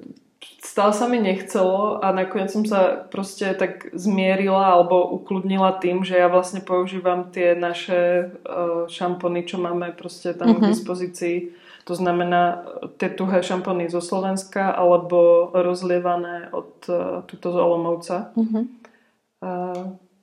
stále 0.64 0.96
sa 0.96 1.12
mi 1.12 1.20
nechcelo 1.20 2.00
a 2.00 2.16
nakoniec 2.16 2.48
som 2.48 2.64
sa 2.64 2.96
proste 3.12 3.52
tak 3.60 3.92
zmierila 3.92 4.72
alebo 4.72 5.04
ukludnila 5.20 5.84
tým, 5.84 6.08
že 6.08 6.16
ja 6.16 6.32
vlastne 6.32 6.64
používam 6.64 7.28
tie 7.28 7.60
naše 7.60 8.32
uh, 8.48 8.88
šampóny, 8.88 9.44
čo 9.44 9.60
máme 9.60 9.92
proste 10.00 10.32
tam 10.32 10.56
mm-hmm. 10.56 10.64
k 10.64 10.66
mhm. 10.66 10.72
dispozícii. 10.72 11.38
To 11.86 11.94
znamená 11.94 12.66
tie 12.98 13.14
tuhé 13.14 13.46
šampóny 13.46 13.94
zo 13.94 14.02
Slovenska 14.02 14.74
alebo 14.74 15.52
rozlievané 15.54 16.50
od 16.50 16.82
tuto 17.30 17.48
z 17.54 17.58
Olomovca. 17.62 18.34
Mm-hmm. 18.34 18.85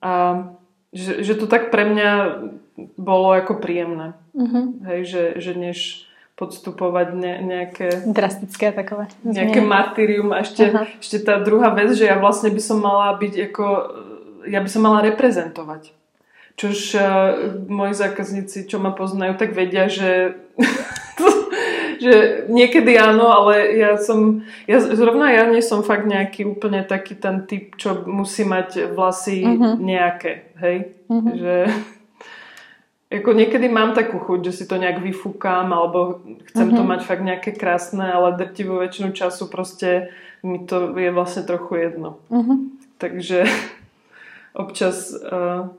A, 0.03 0.11
že, 0.91 1.23
že 1.23 1.33
to 1.39 1.47
tak 1.47 1.71
pre 1.71 1.87
mňa 1.87 2.11
bolo 2.97 3.33
ako 3.33 3.57
príjemné. 3.61 4.13
Uh-huh. 4.33 4.77
Hej, 4.89 5.01
že, 5.05 5.23
že 5.39 5.51
než 5.53 5.77
podstupovať 6.33 7.07
ne, 7.13 7.33
nejaké... 7.45 8.09
Drastické 8.09 8.73
takové. 8.73 9.07
Nejaké 9.21 9.61
martyrium. 9.61 10.33
A 10.33 10.41
ešte, 10.41 10.69
uh-huh. 10.69 10.85
ešte 10.97 11.21
tá 11.21 11.37
druhá 11.39 11.69
vec, 11.71 11.93
že 11.93 12.09
ja 12.09 12.17
vlastne 12.17 12.49
by 12.49 12.61
som 12.61 12.81
mala 12.81 13.13
byť 13.17 13.33
ako... 13.53 13.65
Ja 14.49 14.59
by 14.59 14.69
som 14.69 14.81
mala 14.83 15.05
reprezentovať. 15.07 15.95
Čož 16.53 16.77
uh, 16.93 17.01
moji 17.65 17.97
zákazníci, 17.97 18.69
čo 18.69 18.77
ma 18.77 18.93
poznajú, 18.93 19.39
tak 19.39 19.57
vedia, 19.57 19.89
že 19.89 20.37
že 22.03 22.15
niekedy 22.51 22.99
áno, 22.99 23.31
ale 23.31 23.79
ja 23.79 23.95
som, 23.95 24.43
ja, 24.67 24.83
zrovna 24.83 25.31
ja 25.31 25.47
nie 25.47 25.63
som 25.63 25.87
fakt 25.87 26.03
nejaký 26.03 26.43
úplne 26.43 26.83
taký 26.83 27.15
ten 27.15 27.47
typ, 27.47 27.79
čo 27.79 28.03
musí 28.03 28.43
mať 28.43 28.91
vlasy 28.91 29.47
uh-huh. 29.47 29.79
nejaké, 29.79 30.51
hej, 30.59 30.77
uh-huh. 31.07 31.33
že 31.33 31.55
ako 33.23 33.31
niekedy 33.31 33.71
mám 33.71 33.95
takú 33.95 34.19
chuť, 34.19 34.39
že 34.51 34.51
si 34.51 34.63
to 34.67 34.75
nejak 34.75 34.99
vyfúkam 34.99 35.71
alebo 35.71 36.19
chcem 36.51 36.75
uh-huh. 36.75 36.77
to 36.77 36.83
mať 36.83 37.01
fakt 37.07 37.23
nejaké 37.23 37.55
krásne, 37.55 38.03
ale 38.03 38.35
drtivú 38.35 38.83
väčšinu 38.83 39.15
času 39.15 39.47
proste 39.47 40.11
mi 40.43 40.67
to 40.67 40.91
je 40.99 41.07
vlastne 41.15 41.47
trochu 41.47 41.87
jedno. 41.87 42.19
Uh-huh. 42.27 42.67
Takže 42.99 43.47
občas 44.63 45.15
uh, 45.15 45.71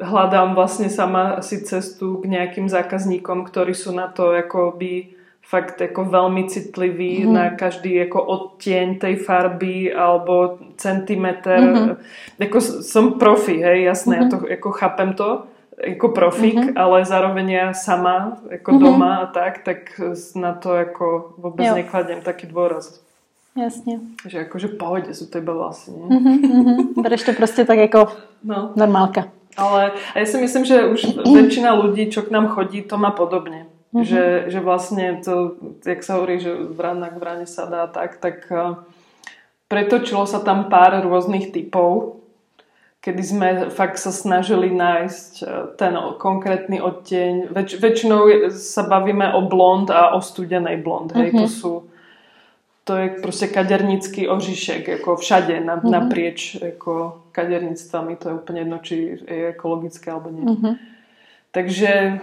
hľadám 0.00 0.56
vlastne 0.56 0.88
sama 0.88 1.44
si 1.44 1.60
cestu 1.60 2.18
k 2.24 2.26
nejakým 2.26 2.66
zákazníkom, 2.66 3.44
ktorí 3.44 3.76
sú 3.76 3.92
na 3.92 4.08
to 4.08 4.32
by 4.74 5.20
fakt 5.40 5.82
ako 5.82 6.06
veľmi 6.06 6.46
citliví 6.46 7.26
mm. 7.26 7.30
na 7.30 7.44
každý 7.58 8.06
ako 8.06 8.18
odtieň 8.22 9.02
tej 9.02 9.18
farby 9.18 9.90
alebo 9.90 10.62
centimeter. 10.78 11.58
Mm-hmm. 11.98 12.38
Ako 12.38 12.58
som 12.86 13.18
profi, 13.18 13.58
hej, 13.58 13.90
jasné, 13.90 14.22
mm-hmm. 14.22 14.30
ja 14.30 14.32
to 14.32 14.46
ako 14.46 14.68
chápem 14.70 15.10
to 15.18 15.50
ako 15.80 16.12
profik, 16.12 16.60
mm-hmm. 16.60 16.76
ale 16.76 17.08
zároveň 17.08 17.46
ja 17.50 17.66
sama 17.72 18.38
ako 18.46 18.68
mm-hmm. 18.68 18.84
doma 18.84 19.10
a 19.24 19.26
tak, 19.32 19.64
tak 19.64 19.96
na 20.36 20.52
to 20.54 20.76
ako 20.76 21.34
vôbec 21.40 21.66
jo. 21.66 21.74
nekladiem 21.74 22.20
taký 22.22 22.46
dôraz. 22.46 23.00
Jasně. 23.56 23.98
Že 24.26 24.46
akože 24.46 24.68
pohode 24.78 25.10
sú 25.10 25.26
to 25.26 25.42
iba 25.42 25.50
vlastne. 25.50 25.98
Mm-hmm, 25.98 26.36
mm-hmm. 26.38 27.02
Bereš 27.02 27.26
to 27.26 27.32
proste 27.34 27.66
tak 27.66 27.82
ako 27.90 28.06
no. 28.46 28.70
normálka. 28.78 29.26
Ale 29.60 29.92
ja 30.16 30.24
si 30.24 30.40
myslím, 30.40 30.64
že 30.64 30.88
už 30.88 31.20
väčšina 31.20 31.76
ľudí, 31.76 32.08
čo 32.08 32.24
k 32.24 32.32
nám 32.32 32.48
chodí, 32.56 32.80
to 32.80 32.96
má 32.96 33.12
podobne. 33.12 33.68
Mm-hmm. 33.92 34.06
Že, 34.06 34.24
že 34.48 34.58
vlastne 34.64 35.04
to, 35.20 35.60
jak 35.84 36.00
sa 36.00 36.16
hovorí, 36.16 36.40
že 36.40 36.54
vrana 36.54 37.12
k 37.12 37.20
vrane 37.20 37.44
sa 37.44 37.68
dá 37.68 37.84
tak, 37.90 38.22
tak 38.22 38.48
pretočilo 39.68 40.24
sa 40.24 40.40
tam 40.40 40.72
pár 40.72 41.02
rôznych 41.02 41.50
typov, 41.50 42.22
kedy 43.02 43.22
sme 43.22 43.48
fakt 43.72 43.98
sa 43.98 44.12
snažili 44.12 44.70
nájsť 44.70 45.32
uh, 45.40 45.48
ten 45.74 45.96
konkrétny 46.20 46.84
odtieň. 46.84 47.48
Väč, 47.50 47.80
väčšinou 47.80 48.52
sa 48.52 48.84
bavíme 48.84 49.32
o 49.32 49.40
blond 49.48 49.88
a 49.88 50.12
o 50.12 50.20
studenej 50.20 50.84
blond. 50.84 51.10
Mm-hmm. 51.10 51.20
Hej, 51.20 51.30
to 51.34 51.46
mhm. 51.48 51.52
sú 51.52 51.72
to 52.90 52.98
je 52.98 53.22
proste 53.22 53.46
kadernický 53.46 54.26
ožišek, 54.26 54.98
ako 54.98 55.14
všade 55.22 55.62
na, 55.62 55.78
mm-hmm. 55.78 55.94
naprieč 55.94 56.58
ako 56.58 57.22
kadernictvami, 57.30 58.18
to 58.18 58.24
je 58.26 58.34
úplne 58.34 58.66
jedno, 58.66 58.78
či 58.82 58.94
je 59.14 59.54
ekologické 59.54 60.10
alebo 60.10 60.34
nie. 60.34 60.42
Mm-hmm. 60.42 60.74
Takže 61.54 62.18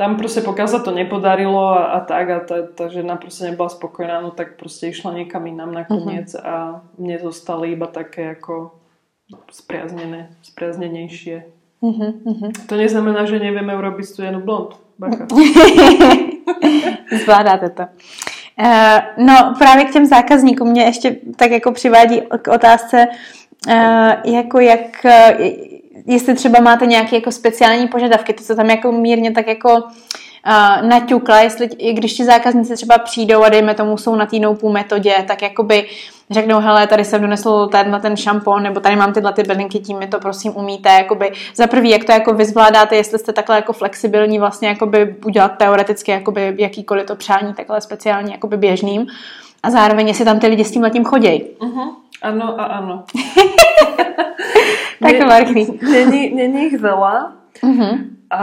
tam 0.00 0.16
proste 0.16 0.40
pokiaľ 0.40 0.68
sa 0.72 0.80
to 0.80 0.96
nepodarilo 0.96 1.76
a, 1.76 1.92
a 1.92 1.98
tak 2.00 2.24
a 2.32 2.38
tá, 2.40 2.64
tá 2.64 2.88
žena 2.88 3.20
proste 3.20 3.52
nebola 3.52 3.68
spokojná, 3.68 4.24
no 4.24 4.32
tak 4.32 4.56
proste 4.56 4.88
išla 4.88 5.12
niekam 5.12 5.44
inám 5.44 5.84
nakoniec 5.84 6.32
mm-hmm. 6.32 6.48
a 6.48 6.80
mne 6.96 7.16
zostali 7.20 7.76
iba 7.76 7.84
také 7.84 8.32
ako 8.40 8.72
spriaznené, 9.52 10.32
spriaznenejšie. 10.40 11.44
Mm-hmm. 11.84 12.64
To 12.64 12.74
neznamená, 12.80 13.28
že 13.28 13.36
nevieme 13.36 13.76
urobiť 13.76 14.04
studenú 14.08 14.40
blond. 14.40 14.80
Bacha. 14.96 15.28
Zvládáte 17.20 17.68
to. 17.76 17.84
Uh, 18.62 19.26
no 19.26 19.54
právě 19.58 19.84
k 19.84 19.92
těm 19.92 20.06
zákazníkům 20.06 20.70
mě 20.70 20.82
ještě 20.82 21.16
tak 21.36 21.50
jako 21.50 21.72
přivádí 21.72 22.22
k 22.42 22.48
otázce, 22.48 23.08
uh, 23.68 24.34
jako 24.34 24.60
jak, 24.60 25.04
uh, 25.04 25.46
jestli 26.06 26.34
třeba 26.34 26.60
máte 26.60 26.86
nějaké 26.86 27.16
jako 27.16 27.32
speciální 27.32 27.88
požadavky, 27.88 28.32
to 28.32 28.42
se 28.42 28.56
tam 28.56 28.70
jako 28.70 28.92
mírně 28.92 29.30
tak 29.30 29.46
jako 29.46 29.82
uh, 30.46 30.88
naťukla, 30.88 31.40
jestli 31.40 31.66
i 31.66 31.92
když 31.92 32.14
ti 32.14 32.24
zákazníci 32.24 32.74
třeba 32.74 32.98
přijdou 32.98 33.42
a 33.42 33.48
dejme 33.48 33.74
tomu 33.74 33.98
jsou 33.98 34.16
na 34.16 34.26
té 34.26 34.38
noupů 34.38 34.72
metodě, 34.72 35.24
tak 35.26 35.42
jakoby 35.42 35.86
řeknou, 36.30 36.60
hele, 36.60 36.86
tady 36.86 37.04
jsem 37.04 37.20
donesl 37.20 37.66
ten, 37.66 37.90
na 37.90 37.98
ten 37.98 38.16
šampon, 38.16 38.62
nebo 38.62 38.80
tady 38.80 38.96
mám 38.96 39.12
tyhle 39.12 39.32
ty 39.32 39.42
bylinky, 39.42 39.78
tím 39.78 39.98
mi 39.98 40.06
to 40.06 40.20
prosím 40.20 40.56
umíte. 40.56 40.88
Jakoby 40.88 41.32
za 41.54 41.66
prvý, 41.66 41.90
jak 41.90 42.04
to 42.04 42.12
jako 42.12 42.34
vy 42.34 42.44
zvládáte, 42.44 42.96
jestli 42.96 43.18
jste 43.18 43.32
takhle 43.32 43.56
jako 43.56 43.72
flexibilní 43.72 44.38
vlastně 44.38 44.68
jakoby 44.68 45.16
udělat 45.26 45.48
teoreticky 45.48 46.10
jakoby 46.10 46.54
jakýkoliv 46.58 47.06
to 47.06 47.16
přání 47.16 47.54
takhle 47.54 47.80
speciálně 47.80 48.32
jakoby 48.32 48.56
běžným. 48.56 49.06
A 49.62 49.70
zároveň, 49.70 50.08
jestli 50.08 50.24
tam 50.24 50.38
ty 50.38 50.46
lidi 50.46 50.64
s 50.64 50.70
tím 50.70 50.82
letím 50.82 51.04
chodí. 51.04 51.44
Uh-huh. 51.58 51.90
Ano 52.22 52.60
a 52.60 52.64
ano. 52.64 53.04
tak 55.00 55.12
to. 55.18 55.86
Není, 55.90 56.34
není 56.34 56.66
ich 56.66 56.80
veľa. 56.80 57.32
Uh-huh. 57.62 57.98
A, 58.30 58.42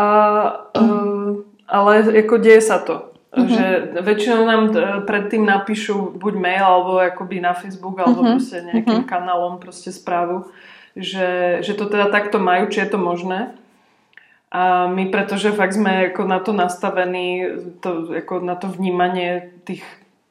uh, 0.82 1.53
ale 1.68 2.04
ako 2.24 2.36
deje 2.40 2.62
sa 2.62 2.82
to. 2.82 3.14
Mm-hmm. 3.34 3.50
Že 3.50 3.66
väčšinou 4.06 4.42
nám 4.46 4.62
e, 4.70 4.78
predtým 5.10 5.42
napíšu 5.42 6.14
buď 6.22 6.34
mail, 6.38 6.62
alebo 6.62 7.02
akoby 7.02 7.42
na 7.42 7.58
Facebook, 7.58 7.98
alebo 7.98 8.22
mm-hmm. 8.22 8.34
proste 8.38 8.58
nejakým 8.62 9.02
mm-hmm. 9.02 9.10
kanálom 9.10 9.58
proste 9.58 9.90
správu, 9.90 10.54
že, 10.94 11.60
že 11.66 11.74
to 11.74 11.90
teda 11.90 12.14
takto 12.14 12.38
majú, 12.38 12.70
či 12.70 12.86
je 12.86 12.94
to 12.94 13.02
možné. 13.02 13.58
A 14.54 14.86
my, 14.86 15.10
pretože 15.10 15.50
fakt 15.50 15.74
sme 15.74 16.14
ako 16.14 16.30
na 16.30 16.38
to 16.38 16.54
nastavení, 16.54 17.58
to, 17.82 18.14
ako 18.22 18.46
na 18.46 18.54
to 18.54 18.70
vnímanie 18.70 19.50
tých 19.66 19.82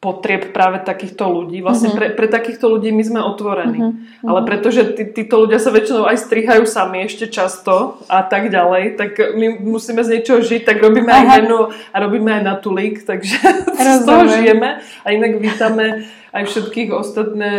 potrieb 0.03 0.51
práve 0.51 0.83
takýchto 0.83 1.31
ľudí. 1.31 1.63
Vlastne 1.63 1.95
mm-hmm. 1.95 2.11
pre, 2.11 2.19
pre 2.19 2.27
takýchto 2.27 2.67
ľudí 2.67 2.91
my 2.91 3.07
sme 3.07 3.21
otvorení. 3.23 3.79
Mm-hmm. 3.79 4.27
Ale 4.27 4.41
pretože 4.43 4.99
tí, 4.99 5.07
títo 5.15 5.47
ľudia 5.47 5.63
sa 5.63 5.71
väčšinou 5.71 6.11
aj 6.11 6.27
strihajú 6.27 6.67
sami 6.67 7.07
ešte 7.07 7.31
často 7.31 8.03
a 8.11 8.27
tak 8.27 8.51
ďalej, 8.51 8.99
tak 8.99 9.15
my 9.39 9.63
musíme 9.63 10.03
z 10.03 10.19
niečoho 10.19 10.43
žiť, 10.43 10.67
tak 10.67 10.83
robíme 10.83 11.07
Aha. 11.07 11.23
aj 11.23 11.29
menu 11.39 11.71
a 11.71 11.97
robíme 12.03 12.35
aj 12.35 12.43
na 12.43 12.55
tulík, 12.59 13.07
takže 13.07 13.39
z 13.79 14.03
toho 14.03 14.27
žijeme. 14.27 14.83
A 15.07 15.15
inak 15.15 15.39
vítame 15.39 16.11
aj 16.35 16.51
všetkých 16.51 16.91
ostatné 16.91 17.51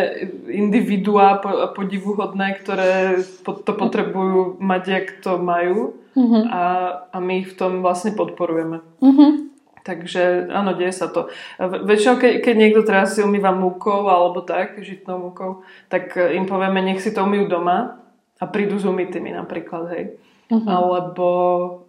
individuá 0.52 1.40
podivuhodné, 1.72 2.60
ktoré 2.60 3.24
to 3.48 3.72
potrebujú 3.72 4.60
mať, 4.60 4.84
jak 4.92 5.08
to 5.24 5.40
majú. 5.40 5.96
Mm-hmm. 6.12 6.44
A, 6.52 6.62
a 7.08 7.18
my 7.24 7.40
ich 7.40 7.56
v 7.56 7.58
tom 7.58 7.80
vlastne 7.80 8.12
podporujeme. 8.12 8.84
Mm-hmm. 9.00 9.53
Takže 9.84 10.48
áno, 10.48 10.80
deje 10.80 10.96
sa 10.96 11.12
to. 11.12 11.28
Väčšinou, 11.60 12.16
keď, 12.16 12.34
keď 12.40 12.56
niekto 12.56 12.82
teraz 12.88 13.20
si 13.20 13.22
umýva 13.22 13.52
múkou 13.52 14.08
alebo 14.08 14.40
tak, 14.40 14.80
žitnou 14.80 15.30
múkou, 15.30 15.68
tak 15.92 16.16
e, 16.16 16.40
im 16.40 16.48
povieme, 16.48 16.80
nech 16.80 17.04
si 17.04 17.12
to 17.12 17.28
umýjú 17.28 17.52
doma 17.52 18.00
a 18.40 18.44
prídu 18.48 18.80
s 18.80 18.88
umytými 18.88 19.36
napríklad, 19.36 19.92
hej. 19.92 20.04
Uh-huh. 20.48 20.68
Alebo 20.68 21.28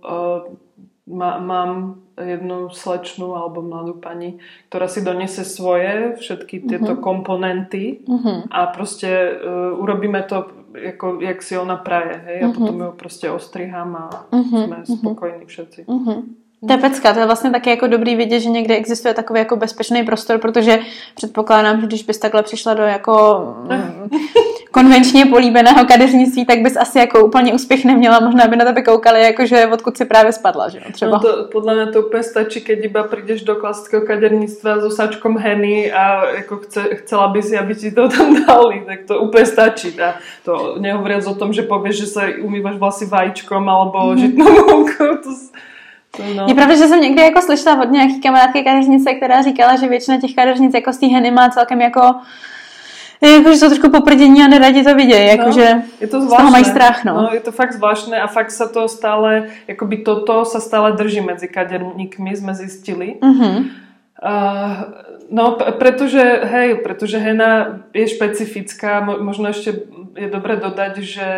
uh, 0.03 0.51
má, 1.07 1.39
mám 1.39 2.03
jednu 2.15 2.71
slečnú 2.71 3.35
alebo 3.35 3.63
mladú 3.63 3.99
pani, 3.99 4.39
ktorá 4.71 4.87
si 4.87 5.03
donese 5.03 5.43
svoje 5.43 6.15
všetky 6.23 6.67
tieto 6.71 6.95
uh-huh. 6.95 7.03
komponenty 7.03 8.07
uh-huh. 8.07 8.47
a 8.51 8.71
proste 8.71 9.11
uh, 9.11 9.75
urobíme 9.75 10.23
to, 10.27 10.47
ako, 10.75 11.19
jak 11.23 11.43
si 11.43 11.59
ona 11.59 11.79
praje, 11.79 12.19
hej. 12.27 12.39
Uh-huh. 12.43 12.51
A 12.51 12.55
potom 12.55 12.77
ju 12.79 12.91
proste 12.95 13.27
ostrihám 13.31 13.91
a 13.99 14.05
uh-huh. 14.31 14.63
sme 14.67 14.79
uh-huh. 14.83 14.95
spokojní 14.99 15.45
všetci. 15.47 15.81
Uh-huh. 15.87 16.23
To 16.67 16.73
je 16.73 16.79
pecka, 16.79 17.13
to 17.13 17.19
je 17.19 17.27
vlastně 17.27 17.51
taky 17.51 17.71
jako 17.71 17.87
dobrý 17.87 18.17
vidět, 18.17 18.41
že 18.41 18.51
někde 18.51 18.77
existuje 18.77 19.15
takový 19.15 19.39
jako 19.39 19.57
bezpečný 19.57 20.03
prostor, 20.03 20.39
protože 20.39 20.79
předpokládám, 21.15 21.81
že 21.81 21.87
když 21.87 22.03
bys 22.03 22.19
takhle 22.19 22.43
přišla 22.43 22.75
do 22.75 22.83
jako 22.83 23.45
mm, 23.71 24.09
konvenčně 24.71 25.27
políbeného 25.27 25.85
kadeřnictví, 25.85 26.45
tak 26.45 26.59
bys 26.59 26.77
asi 26.77 26.99
jako 26.99 27.27
úplně 27.27 27.55
úspěch 27.55 27.85
neměla, 27.85 28.21
možná 28.21 28.47
by 28.47 28.57
na 28.57 28.65
tebe 28.65 28.83
koukali, 28.83 29.23
jakože 29.23 29.67
odkud 29.67 29.97
si 29.97 30.05
právě 30.05 30.33
spadla, 30.33 30.69
že 30.69 30.79
jo, 30.79 30.85
třeba. 30.93 31.13
No 31.13 31.21
to, 31.21 31.49
podle 31.53 31.75
mě 31.75 31.87
to 31.93 32.03
úplně 32.03 32.23
stačí, 32.23 32.61
keď 32.61 32.85
iba 32.85 33.03
přijdeš 33.03 33.43
do 33.43 33.57
klasického 33.57 34.07
kadernictva 34.07 34.79
s 34.81 34.85
osačkom 34.85 35.39
heny 35.39 35.93
a 35.93 36.31
jako 36.31 36.57
chce, 36.57 36.83
chcela 36.95 37.29
by 37.29 37.43
si, 37.43 37.59
aby 37.59 37.75
ti 37.75 37.91
to 37.91 38.09
tam 38.09 38.47
dali, 38.47 38.83
tak 38.87 38.99
to 39.07 39.21
úplně 39.21 39.47
stačí. 39.47 40.01
A 40.01 40.15
to 40.45 40.77
nehovoriac 40.79 41.27
o 41.27 41.35
tom, 41.35 41.53
že 41.53 41.63
povieš, 41.63 41.97
že 41.97 42.07
sa 42.07 42.23
umývaš 42.43 42.77
vlasy 42.77 43.07
vajíčkom 43.07 43.63
alebo 43.69 43.99
mm-hmm. 43.99 44.21
žitnou 44.21 44.53
moukou, 44.71 45.17
to, 45.23 45.31
No. 46.37 46.47
Je 46.49 46.55
pravda, 46.55 46.75
že 46.77 46.89
jsem 46.89 47.01
někdy 47.01 47.23
jako 47.23 47.43
slyšela 47.43 47.83
od 47.83 47.91
nějaký 47.91 48.21
kamarádky 48.21 48.63
kadeřnice, 48.63 49.15
která 49.15 49.43
říkala, 49.43 49.77
že 49.77 49.89
většina 49.89 50.21
těch 50.21 50.35
kadeřnic 50.35 50.75
jako 50.75 50.93
z 50.93 50.99
té 50.99 51.07
heny 51.07 51.31
má 51.31 51.49
celkem 51.49 51.81
jako 51.81 52.01
jako, 53.23 53.51
že 53.51 53.57
jsou 53.57 53.69
trošku 53.69 53.91
poprdění 53.91 54.43
a 54.43 54.49
neradi 54.49 54.85
to 54.85 54.95
vidějí, 54.95 55.29
jako, 55.29 55.47
no, 55.47 55.53
že 55.53 55.83
je 56.01 56.07
to 56.07 56.21
zvláštne. 56.21 56.37
z 56.37 56.39
toho 56.39 56.51
mají 56.51 56.65
strach. 56.65 57.05
No. 57.05 57.15
no. 57.15 57.29
je 57.33 57.41
to 57.41 57.53
fakt 57.53 57.73
zvláštne 57.73 58.21
a 58.21 58.27
fakt 58.27 58.51
sa 58.51 58.69
to 58.69 58.89
stále, 58.89 59.49
akoby 59.69 60.05
toto 60.05 60.45
sa 60.45 60.61
stále 60.61 60.93
drží 60.93 61.21
medzi 61.21 61.49
kaderníkmi, 61.49 62.37
sme 62.37 62.53
zistili. 62.55 63.17
Mm-hmm. 63.23 63.57
Uh, 64.25 64.77
no, 65.31 65.57
pretože, 65.57 66.23
hej, 66.45 66.81
pretože 66.85 67.19
hena 67.19 67.83
je 67.97 68.07
špecifická, 68.09 69.01
možno 69.01 69.51
ešte 69.51 69.89
je 70.15 70.29
dobre 70.31 70.57
dodať, 70.57 71.03
že, 71.03 71.33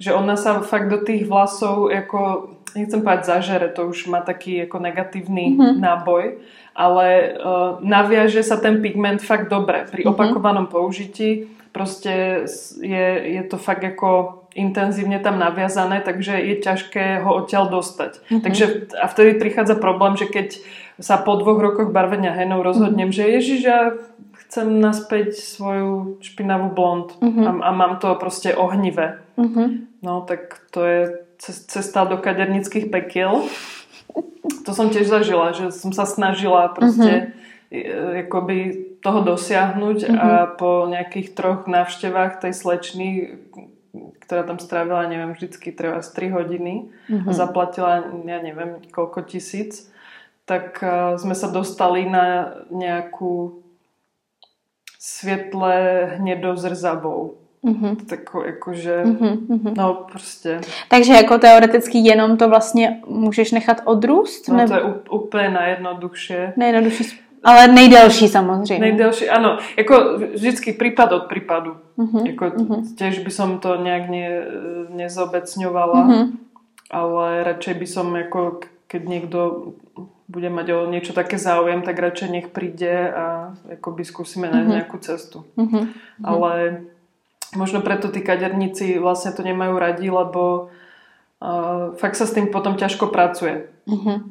že 0.00 0.10
ona 0.12 0.34
sa 0.36 0.60
fakt 0.60 0.88
do 0.88 0.98
tých 1.04 1.28
vlasov 1.28 1.92
ako 1.92 2.50
nechcem 2.74 3.00
povedať 3.04 3.22
zažere, 3.28 3.68
to 3.70 3.86
už 3.86 4.10
má 4.10 4.24
taký 4.24 4.66
ako 4.66 4.82
negatívny 4.82 5.54
mm-hmm. 5.54 5.78
náboj, 5.78 6.40
ale 6.74 7.06
uh, 7.36 7.78
naviaže 7.84 8.42
sa 8.42 8.58
ten 8.58 8.82
pigment 8.82 9.22
fakt 9.22 9.52
dobre. 9.52 9.86
Pri 9.86 10.02
mm-hmm. 10.02 10.12
opakovanom 10.16 10.66
použití 10.66 11.52
proste 11.76 12.44
je, 12.80 13.08
je 13.36 13.42
to 13.44 13.60
fakt 13.60 13.84
ako 13.84 14.42
intenzívne 14.56 15.20
tam 15.20 15.36
naviazané, 15.36 16.00
takže 16.00 16.40
je 16.40 16.56
ťažké 16.64 17.20
ho 17.20 17.44
odtiaľ 17.44 17.68
dostať. 17.68 18.12
Mm-hmm. 18.16 18.40
Takže 18.40 18.64
a 18.96 19.04
vtedy 19.12 19.36
prichádza 19.36 19.76
problém, 19.76 20.16
že 20.16 20.26
keď 20.26 20.56
sa 20.96 21.20
po 21.20 21.36
dvoch 21.36 21.60
rokoch 21.60 21.92
barvenia 21.92 22.32
henou 22.32 22.64
rozhodnem, 22.64 23.12
mm-hmm. 23.12 23.28
že 23.28 23.34
ježiš, 23.36 23.60
ja 23.60 23.80
chcem 24.48 24.80
naspäť 24.80 25.36
svoju 25.36 26.16
špinavú 26.24 26.72
blond 26.72 27.12
mm-hmm. 27.20 27.44
a, 27.44 27.50
a 27.68 27.70
mám 27.76 28.00
to 28.00 28.16
proste 28.16 28.56
ohnivé. 28.56 29.20
Mm-hmm. 29.36 30.00
No 30.00 30.24
tak 30.24 30.64
to 30.72 30.80
je 30.80 31.00
cesta 31.52 32.04
do 32.06 32.18
kadernických 32.18 32.90
pekiel. 32.90 33.46
To 34.66 34.70
som 34.74 34.90
tiež 34.90 35.06
zažila, 35.06 35.54
že 35.54 35.70
som 35.70 35.90
sa 35.94 36.06
snažila 36.06 36.70
proste 36.74 37.34
mm-hmm. 37.70 38.26
akoby 38.26 38.58
toho 39.02 39.22
dosiahnuť 39.22 39.98
mm-hmm. 40.06 40.18
a 40.18 40.28
po 40.58 40.90
nejakých 40.90 41.38
troch 41.38 41.70
návštevách 41.70 42.42
tej 42.42 42.52
slečny, 42.54 43.08
ktorá 44.26 44.42
tam 44.42 44.58
strávila, 44.58 45.06
neviem, 45.06 45.34
vždycky 45.34 45.70
treba 45.70 46.02
3 46.02 46.34
hodiny 46.34 46.90
mm-hmm. 46.90 47.28
a 47.28 47.30
zaplatila, 47.30 48.02
ja 48.26 48.38
neviem, 48.42 48.82
koľko 48.90 49.22
tisíc, 49.26 49.86
tak 50.46 50.78
uh, 50.82 51.18
sme 51.18 51.34
sa 51.34 51.50
dostali 51.50 52.06
na 52.06 52.58
nejakú 52.70 53.62
svetle 54.98 55.74
hnedozrzavou 56.18 57.45
Mm-hmm. 57.66 57.96
Tak 58.06 58.20
jakože, 58.46 59.02
mm-hmm. 59.04 59.74
no 59.76 60.06
prostě. 60.12 60.60
Takže 60.88 61.12
jako 61.12 61.38
teoreticky 61.38 61.98
jenom 61.98 62.36
to 62.36 62.48
vlastně 62.48 63.00
můžeš 63.06 63.52
nechat 63.52 63.80
odrůst? 63.84 64.48
No 64.48 64.56
nebo... 64.56 64.68
to 64.68 64.74
je 64.74 64.94
úplně 65.10 65.48
najjednoduchší. 65.48 66.34
Nejjednodušší, 66.56 67.20
ale 67.44 67.68
nejdelší 67.68 68.28
samozřejmě. 68.28 68.78
Nejdelší, 68.78 69.28
ano. 69.28 69.58
Jako 69.76 70.18
vždycky 70.34 70.72
prípad 70.72 71.12
od 71.12 71.22
prípadu. 71.22 71.76
Mm-hmm. 71.98 72.26
Jako 72.26 72.44
mm-hmm. 72.44 72.94
tiež 72.94 73.18
by 73.18 73.30
som 73.30 73.58
to 73.58 73.82
nejak 73.82 74.08
ne, 74.08 74.28
nezobecňovala, 74.90 76.06
mm-hmm. 76.06 76.24
ale 76.90 77.44
radšej 77.44 77.74
by 77.74 77.86
som 77.86 78.16
jako, 78.16 78.60
keď 78.86 79.02
niekto 79.08 79.72
bude 80.28 80.50
mať 80.50 80.66
o 80.74 80.90
niečo 80.90 81.14
také 81.14 81.38
záujem, 81.38 81.82
tak 81.82 81.98
radšej 81.98 82.28
nech 82.30 82.48
príde 82.50 83.14
a 83.14 83.54
by 83.70 84.04
skúsime 84.04 84.50
nájsť 84.50 84.66
mm-hmm. 84.66 84.76
nejakú 84.76 84.96
cestu. 84.98 85.38
Mm-hmm. 85.56 85.84
Ale 86.26 86.82
možno 87.56 87.80
preto 87.80 88.12
tí 88.12 88.20
kaderníci 88.20 89.00
vlastne 89.00 89.32
to 89.32 89.40
nemajú 89.40 89.74
radi, 89.80 90.12
lebo 90.12 90.68
uh, 91.40 91.96
fakt 91.96 92.20
sa 92.20 92.28
s 92.28 92.36
tým 92.36 92.52
potom 92.52 92.76
ťažko 92.76 93.08
pracuje. 93.08 93.72
Uh-huh. 93.88 94.28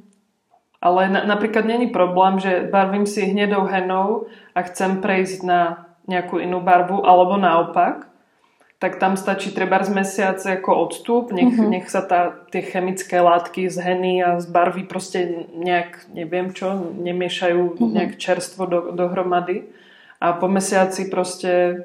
Ale 0.79 1.09
na, 1.09 1.25
napríklad 1.25 1.65
není 1.65 1.89
problém, 1.89 2.37
že 2.37 2.69
barvím 2.69 3.09
si 3.09 3.25
hnedou 3.25 3.65
henou 3.65 4.29
a 4.53 4.61
chcem 4.69 5.01
prejsť 5.01 5.41
na 5.41 5.89
nejakú 6.05 6.37
inú 6.37 6.61
barvu, 6.61 7.01
alebo 7.01 7.33
naopak, 7.33 8.05
tak 8.77 9.01
tam 9.01 9.17
stačí 9.17 9.49
treba 9.49 9.81
z 9.81 9.89
mesiac 9.89 10.37
ako 10.37 10.85
odstup, 10.85 11.33
nech, 11.33 11.57
uh-huh. 11.57 11.71
nech 11.73 11.89
sa 11.89 12.05
tá, 12.05 12.45
tie 12.53 12.61
chemické 12.61 13.17
látky 13.17 13.65
z 13.65 13.81
heny 13.81 14.13
a 14.21 14.37
z 14.37 14.45
barvy 14.45 14.85
proste 14.85 15.49
nejak, 15.57 16.13
neviem 16.13 16.53
čo, 16.53 16.93
nemiešajú 16.93 17.61
uh-huh. 17.73 17.89
nejak 17.89 18.21
čerstvo 18.21 18.69
do, 18.69 18.79
dohromady. 18.93 19.65
A 20.21 20.37
po 20.37 20.45
mesiaci 20.45 21.09
proste 21.09 21.83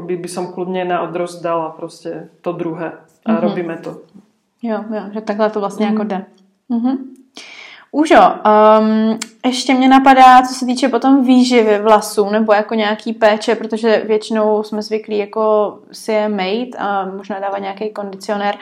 by, 0.00 0.16
by 0.16 0.28
som 0.28 0.52
kľudne 0.52 0.84
na 0.84 1.02
odrost 1.02 1.42
dala 1.42 1.70
prostě 1.70 2.28
to 2.40 2.52
druhé 2.52 2.92
a 3.24 3.32
mm-hmm. 3.32 3.40
robíme 3.40 3.76
to. 3.76 4.00
Jo, 4.62 4.84
jo, 4.94 5.02
že 5.12 5.20
takhle 5.20 5.50
to 5.50 5.60
vlastně 5.60 5.86
mm. 5.86 5.92
jako 5.92 6.04
jde. 6.04 6.24
Mm-hmm. 6.70 6.96
Užo, 7.92 8.16
um, 8.16 9.18
ještě 9.46 9.74
mě 9.74 9.88
napadá, 9.88 10.42
co 10.42 10.54
se 10.54 10.66
týče 10.66 10.88
potom 10.88 11.24
výživy 11.24 11.78
vlasů 11.78 12.30
nebo 12.30 12.52
jako 12.52 12.74
nějaký 12.74 13.12
péče, 13.12 13.54
protože 13.54 14.02
většinou 14.06 14.62
jsme 14.62 14.82
zvyklí 14.82 15.18
jako 15.18 15.78
si 15.92 16.12
je 16.12 16.28
mít 16.28 16.76
a 16.78 17.06
možná 17.16 17.38
dávat 17.38 17.58
nějaký 17.58 17.90
kondicionér. 17.90 18.54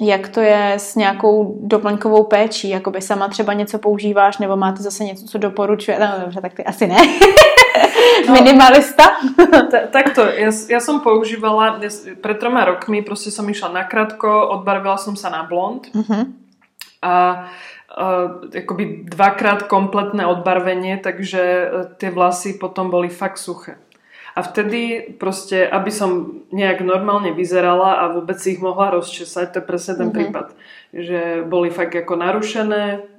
Jak 0.00 0.28
to 0.28 0.40
je 0.40 0.72
s 0.76 0.96
nějakou 0.96 1.58
doplňkovou 1.62 2.24
péčí? 2.24 2.68
Jakoby 2.68 3.02
sama 3.02 3.28
třeba 3.28 3.52
něco 3.52 3.78
používáš 3.78 4.38
nebo 4.38 4.56
máte 4.56 4.82
zase 4.82 5.04
něco, 5.04 5.26
co 5.26 5.38
doporučuje? 5.38 5.98
No 5.98 6.06
dobře, 6.20 6.40
tak 6.40 6.54
ty 6.54 6.64
asi 6.64 6.86
ne. 6.86 6.96
No, 8.26 8.32
Minimalista? 8.36 9.16
takto, 9.92 10.28
ja, 10.28 10.52
ja 10.52 10.80
som 10.80 11.00
používala, 11.00 11.80
ja, 11.80 11.90
pred 12.20 12.36
troma 12.36 12.68
rokmi 12.68 13.00
proste 13.00 13.32
som 13.32 13.48
išla 13.48 13.72
na 13.72 13.84
krátko, 13.88 14.28
odbarvila 14.60 15.00
som 15.00 15.16
sa 15.16 15.32
na 15.32 15.48
blond 15.48 15.88
uh-huh. 15.90 16.28
a 17.00 17.12
uh, 17.90 18.28
akoby 18.52 19.08
dvakrát 19.08 19.66
kompletné 19.66 20.28
odbarvenie, 20.28 21.00
takže 21.00 21.42
uh, 21.42 21.68
tie 21.96 22.12
vlasy 22.12 22.60
potom 22.60 22.92
boli 22.92 23.08
fakt 23.08 23.40
suché. 23.40 23.80
A 24.30 24.46
vtedy 24.46 25.10
proste, 25.18 25.66
aby 25.66 25.90
som 25.90 26.40
nejak 26.54 26.86
normálne 26.86 27.34
vyzerala 27.34 27.98
a 27.98 28.14
vôbec 28.14 28.38
si 28.38 28.54
ich 28.54 28.62
mohla 28.62 28.94
rozčesať, 28.94 29.46
to 29.50 29.58
je 29.58 29.66
presne 29.66 29.94
ten 29.98 30.08
mm-hmm. 30.08 30.16
prípad. 30.16 30.46
Že 30.94 31.20
boli 31.50 31.68
fakt 31.74 31.98
ako 31.98 32.14
narušené, 32.14 33.09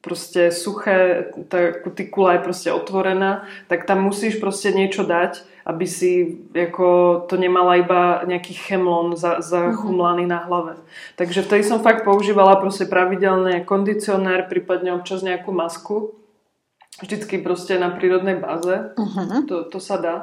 proste 0.00 0.48
suché, 0.50 1.28
tá 1.48 1.72
kutikula 1.84 2.40
je 2.40 2.44
proste 2.44 2.68
otvorená, 2.72 3.44
tak 3.68 3.84
tam 3.84 4.08
musíš 4.08 4.40
proste 4.40 4.72
niečo 4.72 5.04
dať, 5.04 5.44
aby 5.68 5.84
si 5.84 6.40
ako, 6.56 7.24
to 7.28 7.36
nemala 7.36 7.76
iba 7.76 8.24
nejaký 8.24 8.56
chemlon 8.56 9.12
za, 9.14 9.44
zachumlaný 9.44 10.24
uh-huh. 10.24 10.34
na 10.34 10.40
hlave. 10.48 10.72
Takže 11.20 11.44
vtedy 11.44 11.62
som 11.68 11.84
fakt 11.84 12.02
používala 12.02 12.56
proste 12.56 12.88
pravidelné 12.88 13.62
kondicionér, 13.68 14.48
prípadne 14.48 14.96
občas 14.96 15.20
nejakú 15.20 15.52
masku. 15.52 16.16
Vždycky 17.00 17.40
proste 17.40 17.76
na 17.76 17.92
prírodnej 17.92 18.40
báze. 18.40 18.96
Uh-huh. 18.96 19.44
To, 19.46 19.68
to 19.68 19.78
sa 19.78 20.00
dá 20.00 20.16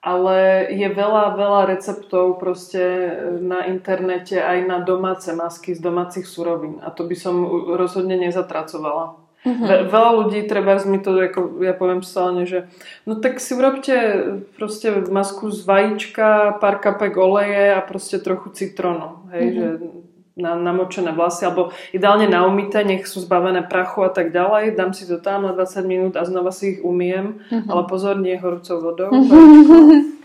ale 0.00 0.68
je 0.72 0.88
veľa, 0.88 1.36
veľa 1.36 1.62
receptov 1.68 2.40
proste 2.40 3.12
na 3.44 3.68
internete 3.68 4.40
aj 4.40 4.64
na 4.64 4.80
domáce 4.80 5.28
masky 5.36 5.76
z 5.76 5.80
domácich 5.84 6.24
surovín 6.24 6.80
a 6.80 6.88
to 6.88 7.04
by 7.04 7.12
som 7.12 7.44
rozhodne 7.76 8.16
nezatracovala. 8.16 9.20
Mm-hmm. 9.40 9.66
Ve, 9.68 9.76
veľa 9.88 10.10
ľudí, 10.20 10.44
treba 10.44 10.76
mi 10.84 11.00
to, 11.00 11.16
ako 11.16 11.64
ja 11.64 11.72
poviem 11.72 12.04
stále, 12.04 12.44
že 12.44 12.68
no 13.08 13.16
tak 13.16 13.40
si 13.40 13.56
urobte 13.56 13.96
proste 14.56 14.92
masku 15.08 15.48
z 15.48 15.64
vajíčka, 15.64 16.60
pár 16.60 16.76
kapek 16.80 17.16
oleje 17.16 17.72
a 17.72 17.80
proste 17.80 18.20
trochu 18.20 18.52
citrónu. 18.52 19.24
Hej, 19.32 19.44
mm-hmm. 19.44 19.56
že 19.56 19.68
na 20.38 20.54
namočené 20.54 21.10
vlasy, 21.12 21.46
alebo 21.46 21.74
ideálne 21.90 22.30
na 22.30 22.46
umité, 22.46 22.86
nech 22.86 23.06
sú 23.06 23.20
zbavené 23.22 23.66
prachu 23.66 24.06
a 24.06 24.10
tak 24.10 24.30
ďalej. 24.30 24.78
Dám 24.78 24.94
si 24.94 25.04
to 25.06 25.18
tam 25.18 25.46
na 25.46 25.52
20 25.52 25.84
minút 25.86 26.12
a 26.14 26.22
znova 26.22 26.54
si 26.54 26.76
ich 26.76 26.80
umiem, 26.80 27.42
uh-huh. 27.50 27.66
ale 27.66 27.82
pozor, 27.90 28.18
nie 28.18 28.38
horúcou 28.38 28.78
vodou. 28.80 29.10
Uh-huh. 29.10 30.18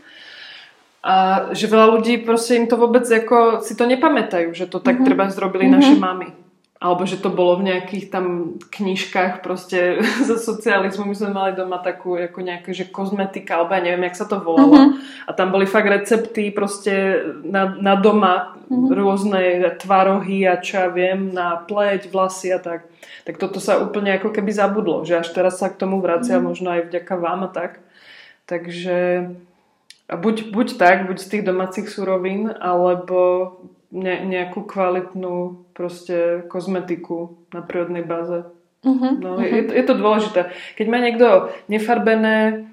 A 1.05 1.13
že 1.53 1.69
veľa 1.69 1.93
ľudí 1.93 2.25
proste 2.25 2.57
im 2.57 2.65
to 2.65 2.81
vôbec 2.81 3.05
ako, 3.05 3.61
si 3.61 3.77
to 3.77 3.85
nepamätajú, 3.85 4.57
že 4.57 4.65
to 4.65 4.81
tak 4.81 4.97
uh-huh. 4.97 5.05
treba 5.05 5.29
zrobili 5.29 5.69
uh-huh. 5.69 5.77
naše 5.77 5.95
mamy. 5.97 6.44
Alebo 6.76 7.07
že 7.07 7.23
to 7.23 7.32
bolo 7.32 7.55
v 7.63 7.71
nejakých 7.71 8.11
tam 8.11 8.59
knižkách 8.59 9.39
proste 9.39 10.03
zo 10.28 10.36
socializmu. 10.36 11.07
My 11.07 11.15
sme 11.15 11.32
mali 11.32 11.51
doma 11.55 11.80
takú 11.80 12.19
ako 12.19 12.43
nejaké, 12.43 12.76
že 12.76 12.91
kozmetika, 12.91 13.55
alebo 13.55 13.80
ja 13.80 13.82
neviem, 13.82 14.05
jak 14.11 14.19
sa 14.19 14.28
to 14.28 14.43
volalo. 14.43 14.76
Uh-huh. 14.76 14.99
A 15.23 15.32
tam 15.32 15.55
boli 15.55 15.63
fakt 15.63 15.88
recepty 15.88 16.51
proste 16.51 17.23
na, 17.47 17.71
na 17.80 17.95
doma, 17.95 18.59
uh-huh. 18.67 18.91
rôzne 18.91 19.71
tvarohy 19.80 20.43
a 20.43 20.59
čo 20.59 20.84
ja 20.84 20.88
viem, 20.91 21.32
na 21.32 21.55
pleť, 21.63 22.11
vlasy 22.11 22.51
a 22.51 22.59
tak. 22.59 22.91
Tak 23.23 23.39
toto 23.39 23.63
sa 23.63 23.80
úplne 23.80 24.11
ako 24.19 24.36
keby 24.36 24.51
zabudlo, 24.51 25.07
že 25.07 25.23
až 25.23 25.32
teraz 25.32 25.63
sa 25.63 25.71
k 25.71 25.80
tomu 25.80 26.03
vracia, 26.03 26.38
uh-huh. 26.38 26.51
možno 26.51 26.76
aj 26.76 26.91
vďaka 26.91 27.15
vám 27.15 27.47
a 27.47 27.49
tak. 27.55 27.80
Takže 28.45 29.32
buď, 30.11 30.36
buď 30.51 30.67
tak, 30.78 31.07
buď 31.07 31.17
z 31.23 31.30
tých 31.32 31.43
domácich 31.47 31.88
surovín, 31.88 32.51
alebo 32.51 33.55
ne, 33.95 34.27
nejakú 34.27 34.67
kvalitnú 34.67 35.65
proste 35.71 36.43
kozmetiku 36.51 37.39
na 37.55 37.63
prírodnej 37.63 38.03
báze. 38.03 38.43
Uh-huh, 38.83 39.17
no, 39.17 39.39
uh-huh. 39.39 39.47
Je, 39.47 39.61
je 39.71 39.85
to 39.87 39.95
dôležité. 39.95 40.51
Keď 40.75 40.85
má 40.91 40.99
niekto 40.99 41.49
nefarbené 41.71 42.67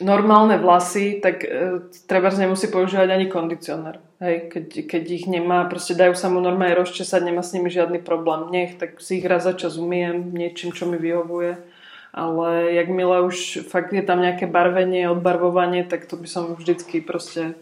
normálne 0.00 0.56
vlasy, 0.56 1.20
tak 1.20 1.44
e, 1.44 1.84
treba 2.08 2.32
nemusí 2.32 2.72
používať 2.72 3.08
ani 3.12 3.26
kondicionér. 3.28 4.00
Hej, 4.18 4.48
keď, 4.48 4.66
keď 4.88 5.04
ich 5.12 5.26
nemá, 5.28 5.68
proste 5.68 5.92
dajú 5.92 6.16
sa 6.16 6.32
mu 6.32 6.40
normálne 6.40 6.76
rozčesať, 6.80 7.20
nemá 7.20 7.44
s 7.44 7.52
nimi 7.52 7.68
žiadny 7.68 8.00
problém. 8.00 8.48
Nech, 8.48 8.80
tak 8.80 8.98
si 8.98 9.20
ich 9.20 9.28
raz 9.28 9.44
za 9.44 9.52
čas 9.52 9.76
umiem 9.76 10.32
niečím, 10.32 10.72
čo 10.72 10.88
mi 10.88 10.96
vyhovuje. 10.96 11.60
Ale 12.10 12.74
jakmile 12.74 13.22
už 13.22 13.70
fakt 13.70 13.94
je 13.94 14.02
tam 14.02 14.18
nejaké 14.18 14.50
barvenie, 14.50 15.06
odbarvovanie, 15.06 15.86
tak 15.86 16.10
to 16.10 16.18
by 16.18 16.26
som 16.26 16.58
vždycky 16.58 16.98
proste 16.98 17.54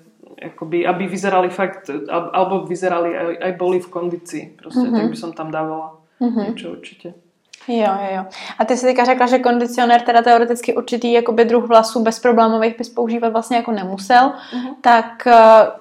akoby, 0.42 0.86
aby 0.86 1.06
vyzerali 1.06 1.50
fakt, 1.50 1.90
alebo 2.10 2.66
vyzerali, 2.66 3.16
aj, 3.18 3.36
aj 3.42 3.52
boli 3.58 3.80
v 3.80 3.88
kondícii. 3.88 4.44
Proste, 4.56 4.86
mm-hmm. 4.86 4.98
tak 5.00 5.10
by 5.10 5.16
som 5.16 5.32
tam 5.32 5.50
dávala 5.50 5.98
mm-hmm. 6.20 6.44
niečo 6.48 6.70
určitě. 6.70 7.14
Jo, 7.68 7.92
jo, 8.00 8.16
jo. 8.16 8.24
A 8.58 8.64
ty 8.64 8.76
si 8.76 8.86
teďka 8.86 9.04
řekla, 9.04 9.26
že 9.26 9.38
kondicionér 9.38 10.00
teda 10.00 10.22
teoreticky 10.22 10.74
určitý 10.74 11.12
jakoby 11.12 11.44
druh 11.44 11.64
vlasů 11.68 12.02
bezproblémových 12.02 12.78
bys 12.78 12.88
používat 12.88 13.32
vlastně 13.32 13.56
jako 13.56 13.72
nemusel, 13.72 14.32
uh-huh. 14.32 14.74
tak 14.80 15.26
eh, 15.26 15.36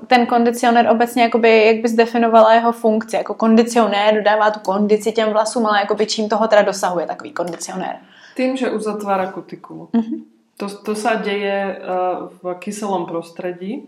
ten 0.07 0.25
kondicionér 0.25 0.89
obecně 0.91 1.23
jakoby, 1.23 1.65
jak 1.65 1.75
bys 1.81 1.93
definovala 1.93 2.53
jeho 2.53 2.71
funkci? 2.71 3.15
Jako 3.15 3.33
kondicionér 3.33 4.15
dodává 4.15 4.51
tu 4.51 4.59
kondici 4.59 5.11
těm 5.11 5.29
vlasům, 5.29 5.65
ale 5.65 5.79
jakoby 5.79 6.05
čím 6.05 6.29
toho 6.29 6.47
teda 6.47 6.61
dosahuje 6.61 7.05
takový 7.05 7.31
kondicionér? 7.31 7.95
Tým, 8.35 8.57
že 8.57 8.69
uzatvára 8.69 9.31
kutikulu. 9.31 9.89
Uh-huh. 9.93 10.23
To, 10.57 10.69
to 10.69 10.95
sa 10.95 11.15
deje 11.15 11.77
uh, 11.77 12.33
v 12.41 12.55
kyselom 12.57 13.05
prostredí, 13.05 13.85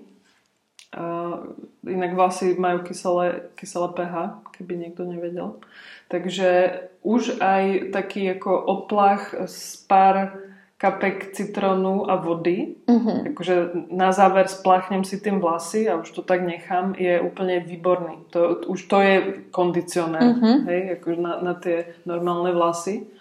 Uh, 0.90 1.54
inak 1.86 2.18
vlasy 2.18 2.58
majú 2.58 2.82
kyselé, 2.82 3.54
kyselé 3.54 3.94
pH, 3.94 4.42
keby 4.58 4.74
niekto 4.74 5.06
nevedel. 5.06 5.62
Takže 6.10 6.82
už 7.06 7.38
aj 7.38 7.94
taký 7.94 8.26
ako 8.34 8.50
oplach 8.58 9.38
z 9.46 9.86
pár 9.86 10.34
kapek 10.80 11.36
citrónu 11.36 12.08
a 12.10 12.16
vody, 12.16 12.80
uh-huh. 12.88 13.36
akože 13.36 13.86
na 13.92 14.16
záver 14.16 14.48
spláchnem 14.48 15.04
si 15.04 15.20
tým 15.20 15.44
vlasy 15.44 15.92
a 15.92 16.00
už 16.00 16.10
to 16.10 16.22
tak 16.24 16.40
nechám, 16.42 16.96
je 16.96 17.20
úplne 17.20 17.60
výborný. 17.60 18.26
To, 18.32 18.64
už 18.64 18.88
to 18.88 18.98
je 19.04 19.16
kondicionér, 19.52 20.24
uh-huh. 20.24 20.58
hej, 20.72 20.82
akože 20.98 21.20
na, 21.20 21.34
na 21.44 21.54
tie 21.60 22.00
normálne 22.08 22.56
vlasy. 22.56 23.12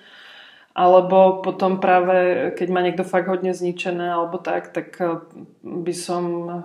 Alebo 0.77 1.43
potom 1.43 1.83
práve, 1.83 2.51
keď 2.55 2.69
má 2.71 2.81
niekto 2.87 3.03
fakt 3.03 3.27
hodne 3.27 3.51
zničené 3.51 4.15
alebo 4.15 4.39
tak, 4.39 4.71
tak 4.71 4.95
eh, 5.03 5.19
by 5.65 5.95
som 5.97 6.25
eh, 6.47 6.63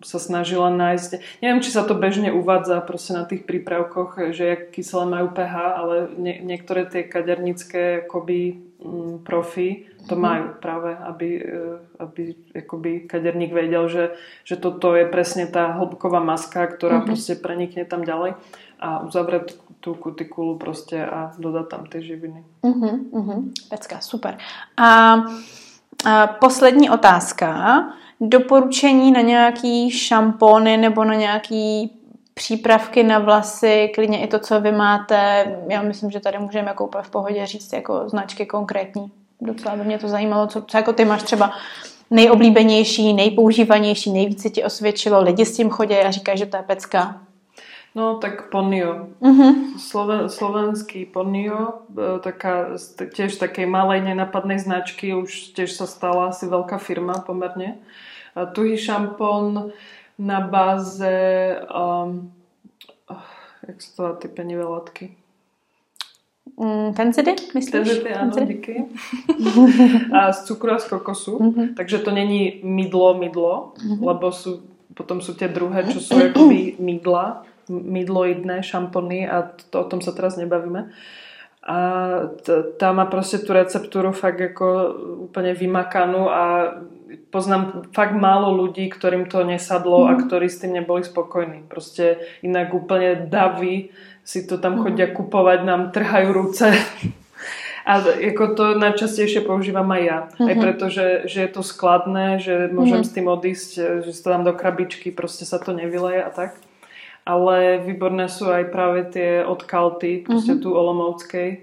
sa 0.00 0.18
snažila 0.18 0.72
nájsť, 0.72 1.42
neviem, 1.44 1.60
či 1.60 1.68
sa 1.68 1.84
to 1.84 1.92
bežne 1.98 2.32
uvádza 2.32 2.80
proste 2.80 3.12
na 3.12 3.28
tých 3.28 3.44
prípravkoch, 3.44 4.32
že 4.32 4.44
jak 4.56 4.62
kyselé 4.72 5.04
majú 5.04 5.28
pH, 5.36 5.54
ale 5.54 5.94
nie, 6.16 6.40
niektoré 6.40 6.88
tie 6.88 7.04
kadernické 7.04 8.08
akoby 8.08 8.56
mm, 8.80 9.26
profi 9.26 9.84
to 10.06 10.14
mm-hmm. 10.14 10.22
majú 10.22 10.46
práve, 10.62 10.90
aby, 10.96 11.28
eh, 11.42 11.76
aby 12.00 12.22
akoby 12.56 13.04
kaderník 13.04 13.52
vedel, 13.52 13.90
že, 13.90 14.04
že 14.48 14.56
toto 14.56 14.94
je 14.94 15.04
presne 15.04 15.44
tá 15.50 15.76
hĺbková 15.76 16.22
maska, 16.22 16.62
ktorá 16.72 17.02
mm-hmm. 17.02 17.08
proste 17.10 17.34
prenikne 17.36 17.84
tam 17.84 18.06
ďalej 18.06 18.38
a 18.80 18.98
uzavrieť 18.98 19.54
tú 19.80 19.94
kutikulu 19.94 20.58
prostě 20.58 21.06
a 21.06 21.32
dodat 21.38 21.68
tam 21.68 21.86
ty 21.86 22.02
živiny. 22.02 22.44
Uh-huh, 22.62 23.10
uh-huh. 23.10 23.52
Pecka, 23.68 24.00
super. 24.00 24.38
A, 24.76 25.14
a 26.04 26.26
poslední 26.26 26.90
otázka. 26.90 27.78
Doporučení 28.20 29.12
na 29.12 29.20
nějaký 29.20 29.90
šampony 29.90 30.76
nebo 30.76 31.04
na 31.04 31.14
nějaký 31.14 31.92
přípravky 32.34 33.02
na 33.02 33.18
vlasy, 33.18 33.92
klidně 33.94 34.24
i 34.24 34.26
to, 34.26 34.38
co 34.38 34.60
vy 34.60 34.72
máte. 34.72 35.46
Já 35.68 35.82
myslím, 35.82 36.10
že 36.10 36.20
tady 36.20 36.38
můžeme 36.38 36.68
jako 36.68 36.90
v 37.02 37.10
pohodě 37.10 37.46
říct 37.46 37.72
jako 37.72 38.08
značky 38.08 38.46
konkrétní. 38.46 39.12
Docela 39.40 39.76
by 39.76 39.84
mě 39.84 39.98
to 39.98 40.08
zajímalo, 40.08 40.46
co, 40.46 40.62
co 40.62 40.76
jako 40.76 40.92
ty 40.92 41.04
máš 41.04 41.22
třeba 41.22 41.52
nejoblíbenější, 42.10 43.14
nejpoužívanější, 43.14 44.12
nejvíce 44.12 44.50
ti 44.50 44.64
osvědčilo, 44.64 45.22
lidi 45.22 45.46
s 45.46 45.56
tím 45.56 45.70
chodí 45.70 45.94
a 45.94 46.10
říkají, 46.10 46.38
že 46.38 46.46
to 46.46 46.56
je 46.56 46.62
pecka. 46.62 47.20
No 47.96 48.20
tak 48.20 48.52
Ponio. 48.52 49.08
Uh-huh. 49.24 49.80
Sloven, 49.80 50.28
slovenský 50.28 51.08
Ponio, 51.08 51.88
e, 51.96 52.20
taká, 52.20 52.76
tiež 52.92 53.40
takej 53.40 53.64
malej 53.64 54.04
nenapadnej 54.04 54.60
značky, 54.60 55.16
už 55.16 55.56
tiež 55.56 55.72
sa 55.72 55.88
stala 55.88 56.28
asi 56.28 56.44
veľká 56.44 56.76
firma 56.76 57.24
pomerne. 57.24 57.80
A 58.36 58.44
tuhý 58.44 58.76
šampón 58.76 59.72
na 60.20 60.44
báze 60.44 61.16
um, 61.72 62.28
jak 63.64 63.82
sa 63.82 63.90
to 63.96 64.02
dá, 64.02 64.12
ty 64.20 64.28
penivé 64.28 64.64
látky? 64.64 65.16
Mm, 66.60 66.92
tenzidy, 66.94 67.32
myslíš? 67.54 67.72
Tenzidy, 67.72 68.10
áno, 68.12 68.32
tenzidy? 68.32 68.54
díky. 68.54 68.74
a 70.20 70.32
z 70.32 70.44
cukru 70.44 70.72
a 70.72 70.78
z 70.78 70.88
kokosu. 70.88 71.38
Uh-huh. 71.38 71.74
Takže 71.76 71.98
to 71.98 72.10
není 72.10 72.60
mydlo, 72.60 73.16
mydlo, 73.18 73.72
uh-huh. 73.72 74.04
lebo 74.04 74.32
sú, 74.32 74.68
potom 74.92 75.24
sú 75.24 75.32
tie 75.32 75.48
druhé, 75.48 75.88
čo 75.88 76.00
sú 76.00 76.20
akoby 76.28 76.76
mydla 76.76 77.55
mydloidné 77.68 78.62
šampony 78.62 79.26
a 79.26 79.50
to, 79.70 79.82
o 79.82 79.86
tom 79.86 80.00
sa 80.00 80.14
teraz 80.14 80.38
nebavíme. 80.38 80.90
A 81.66 81.78
t- 82.46 82.62
tá 82.78 82.94
má 82.94 83.10
proste 83.10 83.42
tú 83.42 83.50
receptúru 83.50 84.14
fakt 84.14 84.38
ako 84.38 84.66
úplne 85.26 85.50
vymakanú 85.50 86.30
a 86.30 86.78
poznám 87.34 87.90
fakt 87.90 88.14
málo 88.14 88.54
ľudí, 88.54 88.86
ktorým 88.86 89.26
to 89.26 89.42
nesadlo 89.42 90.06
mm. 90.06 90.08
a 90.08 90.12
mhm. 90.14 90.20
ktorí 90.26 90.46
s 90.46 90.62
tým 90.62 90.78
neboli 90.78 91.02
spokojní. 91.02 91.66
Proste 91.66 92.22
inak 92.46 92.70
úplne 92.70 93.26
davy 93.26 93.90
si 94.22 94.46
to 94.46 94.62
tam 94.62 94.82
chodia 94.82 95.10
mm. 95.10 95.14
kupovať, 95.18 95.58
nám 95.66 95.82
trhajú 95.90 96.28
ruce. 96.30 96.70
A 97.86 98.02
ako 98.02 98.58
to 98.58 98.64
najčastejšie 98.82 99.46
používam 99.46 99.86
aj 99.94 100.02
ja. 100.02 100.18
Mm-hmm. 100.26 100.48
Aj 100.50 100.54
mhm. 100.58 100.62
preto, 100.62 100.84
že, 100.90 101.06
že 101.30 101.46
je 101.46 101.50
to 101.54 101.62
skladné, 101.62 102.42
že 102.42 102.66
môžem 102.70 103.02
mm-hmm. 103.02 103.10
s 103.10 103.14
tým 103.14 103.26
odísť, 103.30 103.70
že 104.02 104.10
si 104.10 104.20
to 104.22 104.34
dám 104.34 104.42
do 104.42 104.54
krabičky, 104.54 105.14
proste 105.14 105.46
sa 105.46 105.62
to 105.62 105.70
nevyleje 105.70 106.22
a 106.22 106.30
tak 106.34 106.58
ale 107.26 107.82
výborné 107.82 108.30
sú 108.30 108.46
aj 108.46 108.70
práve 108.70 109.02
tie 109.10 109.42
od 109.42 109.66
Kalty, 109.66 110.22
proste 110.22 110.54
uh-huh. 110.54 110.62
tu 110.62 110.70
Olomovskej, 110.70 111.48
e, 111.50 111.58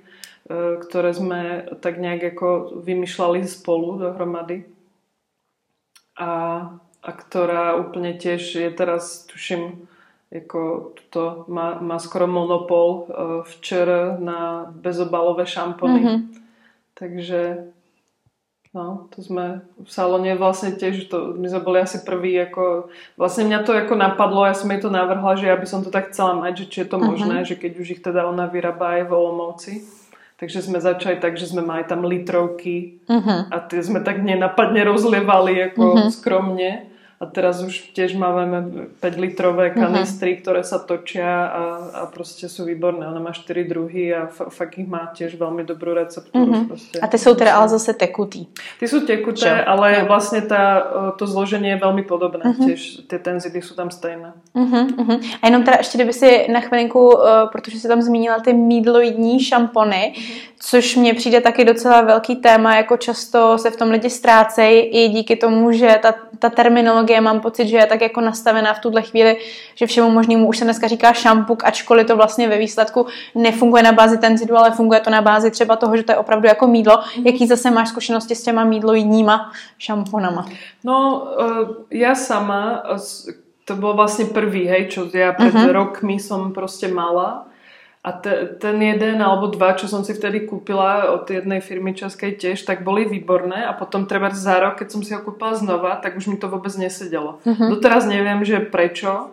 ktoré 0.84 1.16
sme 1.16 1.72
tak 1.80 2.03
nejak 2.03 2.36
ako 2.36 2.84
vymýšľali 2.84 3.47
spolu 3.47 3.95
dohromady. 3.95 4.68
A, 6.20 6.32
a 6.99 7.09
ktorá 7.16 7.80
úplne 7.80 8.20
tiež 8.20 8.43
je 8.43 8.70
teraz, 8.76 9.24
tuším, 9.26 9.88
ako 10.30 10.93
to 11.09 11.47
má, 11.47 11.82
má 11.82 11.97
skoro 12.01 12.26
monopol 12.26 12.88
uh, 12.89 13.05
včer 13.45 14.18
na 14.18 14.70
bezobalové 14.70 15.45
šampony. 15.45 16.01
Mm-hmm. 16.01 16.20
Takže 16.93 17.72
No, 18.74 19.05
to 19.13 19.21
sme 19.21 19.61
v 19.78 19.86
salóne 19.86 20.34
vlastne 20.34 20.74
tiež, 20.74 21.05
to, 21.05 21.38
my 21.38 21.45
sme 21.45 21.61
boli 21.61 21.78
asi 21.86 22.01
prví, 22.01 22.34
ako, 22.41 22.89
vlastne 23.21 23.45
mňa 23.45 23.69
to 23.69 23.71
ako 23.78 23.93
napadlo, 23.93 24.49
ja 24.49 24.57
som 24.57 24.65
jej 24.74 24.82
to 24.82 24.89
navrhla, 24.89 25.38
že 25.38 25.45
ja 25.45 25.53
by 25.53 25.67
som 25.69 25.86
to 25.86 25.93
tak 25.93 26.09
chcela 26.09 26.34
mať, 26.34 26.65
že 26.65 26.69
či 26.74 26.78
je 26.82 26.89
to 26.89 26.97
uh-huh. 26.97 27.13
možné, 27.13 27.45
že 27.45 27.53
keď 27.53 27.71
už 27.78 27.88
ich 27.93 28.01
teda 28.01 28.26
ona 28.26 28.49
vyrába 28.49 28.97
aj 28.97 29.01
v 29.05 29.11
Olomouci. 29.13 29.74
Takže 30.41 30.65
sme 30.65 30.82
začali 30.82 31.21
tak, 31.21 31.38
že 31.38 31.53
sme 31.53 31.61
mali 31.61 31.86
tam 31.86 32.01
litrovky 32.01 32.97
uh-huh. 33.05 33.53
a 33.53 33.61
tie 33.61 33.80
sme 33.86 34.01
tak 34.01 34.26
nenapadne 34.26 34.82
rozlievali 34.89 35.69
ako 35.69 35.84
uh-huh. 35.93 36.09
skromne. 36.09 36.92
A 37.24 37.32
teraz 37.32 37.63
už 37.63 37.95
tiež 37.95 38.19
máme 38.19 38.67
5 38.99 39.15
litrové 39.15 39.71
mhm. 39.71 39.80
kanistry, 39.80 40.36
uh-huh. 40.36 40.41
ktoré 40.43 40.61
sa 40.67 40.84
točia 40.84 41.47
a, 41.47 41.63
a 41.95 42.01
proste 42.11 42.51
sú 42.51 42.67
výborné. 42.67 43.07
Ona 43.07 43.24
má 43.24 43.32
4 43.32 43.63
druhy 43.63 44.11
a 44.11 44.28
f- 44.28 44.51
fakt 44.51 44.76
ich 44.76 44.88
má 44.88 45.07
tiež 45.15 45.39
veľmi 45.39 45.63
dobrú 45.63 45.95
receptúru. 45.95 46.67
Uh-huh. 46.67 46.99
A 46.99 47.07
ty 47.07 47.15
sú 47.15 47.32
teda 47.32 47.55
ale 47.55 47.71
zase 47.71 47.95
tekutý. 47.95 48.51
Ty 48.80 48.86
sú 48.91 49.07
tekuté, 49.07 49.47
Čo? 49.47 49.63
ale 49.71 50.03
no. 50.03 50.11
vlastne 50.11 50.43
tá, 50.43 50.84
to 51.15 51.24
zloženie 51.24 51.80
je 51.80 51.80
veľmi 51.80 52.03
podobné. 52.03 52.43
Uh-huh. 52.43 52.65
Tiež 52.67 53.07
tie 53.07 53.19
tenzidy 53.24 53.63
sú 53.63 53.71
tam 53.80 53.88
stejné. 53.88 54.36
Uh-huh, 54.51 54.84
uh-huh. 54.99 55.17
A 55.39 55.47
jenom 55.47 55.63
teda 55.63 55.78
ještě 55.80 55.97
kdyby 55.97 56.13
si 56.13 56.51
na 56.51 56.59
chvilinku, 56.59 57.07
uh, 57.07 57.24
protože 57.51 57.80
si 57.80 57.88
tam 57.88 58.01
zmínila 58.01 58.39
ty 58.39 58.53
mídloidní 58.53 59.39
šampony, 59.39 60.13
uh-huh. 60.17 60.34
což 60.59 60.95
mně 60.95 61.13
přijde 61.13 61.41
taky 61.41 61.65
docela 61.65 62.01
velký 62.01 62.36
téma, 62.36 62.76
jako 62.76 62.97
často 62.97 63.57
se 63.57 63.69
v 63.69 63.78
tom 63.78 63.89
lidi 63.91 64.09
ztrácejí 64.09 64.80
i 64.82 65.09
díky 65.09 65.36
tomu, 65.36 65.71
že 65.71 65.99
ta, 66.01 66.13
ta 66.39 66.49
terminologie 66.49 67.12
technologie 67.14 67.22
mám 67.22 67.39
pocit, 67.41 67.68
že 67.68 67.78
je 67.78 67.86
tak 67.86 68.01
jako 68.01 68.22
nastavená 68.22 68.74
v 68.74 68.80
tuhle 68.80 69.01
chvíli, 69.01 69.38
že 69.76 69.86
všemu 69.86 70.09
možnému 70.09 70.47
už 70.47 70.57
se 70.57 70.66
dneska 70.66 70.88
říká 70.88 71.14
šampuk, 71.14 71.64
ačkoliv 71.64 72.07
to 72.07 72.16
vlastně 72.16 72.49
ve 72.49 72.57
výsledku 72.57 73.07
nefunguje 73.36 73.84
na 73.84 73.91
bázi 73.91 74.18
tenzidu, 74.18 74.57
ale 74.57 74.72
funguje 74.72 74.99
to 74.99 75.09
na 75.09 75.22
bázi 75.22 75.51
třeba 75.51 75.76
toho, 75.76 75.97
že 75.97 76.03
to 76.03 76.11
je 76.11 76.18
opravdu 76.18 76.47
jako 76.47 76.68
mídlo. 76.68 77.03
Mm. 77.18 77.28
Jaký 77.28 77.47
zase 77.47 77.72
máš 77.72 77.89
zkušenosti 77.89 78.36
s 78.36 78.43
těma 78.43 78.64
mídloidníma 78.64 79.51
šamponama? 79.78 80.45
No, 80.84 81.24
uh, 81.24 81.88
ja 81.91 82.16
sama, 82.16 82.84
to 83.64 83.80
bol 83.80 83.95
vlastne 83.95 84.28
prvý, 84.28 84.68
hej, 84.68 84.91
čo 84.91 85.07
ja 85.07 85.32
pred 85.32 85.55
uh-huh. 85.55 85.72
rokmi 85.72 86.20
som 86.20 86.51
proste 86.51 86.91
mala 86.91 87.47
a 88.04 88.12
te, 88.12 88.60
ten 88.60 88.76
jeden 88.84 89.24
alebo 89.24 89.47
dva, 89.47 89.80
čo 89.80 89.88
som 89.88 90.04
si 90.04 90.12
vtedy 90.12 90.43
kúpila 90.43 91.16
od 91.16 91.24
jednej 91.32 91.64
firmy 91.64 91.95
českej 91.95 92.36
tiež, 92.36 92.68
tak 92.68 92.84
boli 92.84 93.08
výborné 93.08 93.64
a 93.64 93.72
potom 93.72 94.04
treba 94.04 94.28
za 94.36 94.60
rok, 94.60 94.84
keď 94.84 94.88
som 94.91 95.01
si 95.08 95.16
ho 95.16 95.24
kúpila 95.24 95.56
znova, 95.56 95.95
tak 96.04 96.20
už 96.20 96.28
mi 96.28 96.36
to 96.36 96.51
vôbec 96.51 96.76
nesedelo. 96.76 97.39
Uh-huh. 97.47 97.72
Doteraz 97.72 98.04
neviem, 98.04 98.43
že 98.43 98.60
prečo, 98.60 99.32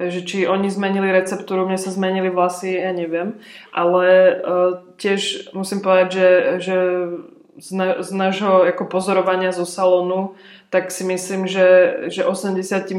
že 0.00 0.24
či 0.24 0.48
oni 0.48 0.72
zmenili 0.72 1.12
receptúru, 1.12 1.68
mne 1.68 1.76
sa 1.76 1.92
zmenili 1.92 2.32
vlasy, 2.32 2.80
ja 2.80 2.96
neviem, 2.96 3.36
ale 3.68 4.08
uh, 4.08 4.32
tiež 4.96 5.52
musím 5.52 5.84
povedať, 5.84 6.08
že, 6.08 6.28
že 6.64 6.76
z, 7.60 7.70
na, 7.72 8.00
z 8.00 8.10
nášho 8.12 8.64
ako 8.68 8.84
pozorovania 8.88 9.52
zo 9.52 9.64
salónu 9.64 10.36
tak 10.70 10.90
si 10.90 11.06
myslím, 11.06 11.46
že, 11.46 11.66
že 12.10 12.26
80% 12.26 12.90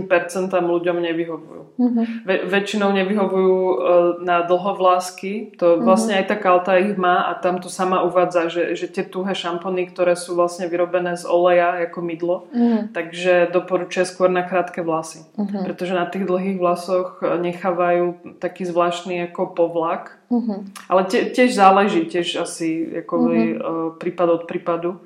ľuďom 0.56 0.98
nevyhovujú. 1.04 1.62
Mm-hmm. 1.78 2.06
Ve, 2.24 2.36
väčšinou 2.48 2.96
nevyhovujú 2.96 3.58
uh, 3.60 3.76
na 4.24 4.48
dlhovlásky, 4.48 5.60
to 5.60 5.76
mm-hmm. 5.76 5.84
vlastne 5.84 6.14
aj 6.16 6.26
tá 6.32 6.36
kalta 6.40 6.80
ich 6.80 6.96
má 6.96 7.28
a 7.28 7.36
tam 7.36 7.60
to 7.60 7.68
sama 7.68 8.08
uvádza, 8.08 8.48
že, 8.48 8.64
že 8.80 8.88
tie 8.88 9.04
tuhé 9.04 9.36
šampóny, 9.36 9.92
ktoré 9.92 10.16
sú 10.16 10.40
vlastne 10.40 10.72
vyrobené 10.72 11.20
z 11.20 11.28
oleja 11.28 11.76
ako 11.92 12.00
mydlo, 12.00 12.38
mm-hmm. 12.56 12.82
takže 12.96 13.52
doporučuje 13.52 14.08
skôr 14.08 14.32
na 14.32 14.48
krátke 14.48 14.80
vlasy. 14.80 15.28
Mm-hmm. 15.36 15.64
Pretože 15.68 15.94
na 15.94 16.08
tých 16.08 16.24
dlhých 16.24 16.58
vlasoch 16.58 17.20
nechávajú 17.20 18.40
taký 18.40 18.64
zvláštny 18.64 19.28
ako 19.28 19.54
povlak. 19.54 20.16
Mm-hmm. 20.32 20.88
Ale 20.88 21.02
tie, 21.12 21.30
tiež 21.36 21.52
záleží, 21.52 22.08
tiež 22.08 22.40
asi 22.40 22.96
ako 23.04 23.16
mm-hmm. 23.16 24.00
prípad 24.00 24.28
od 24.32 24.44
prípadu 24.48 25.04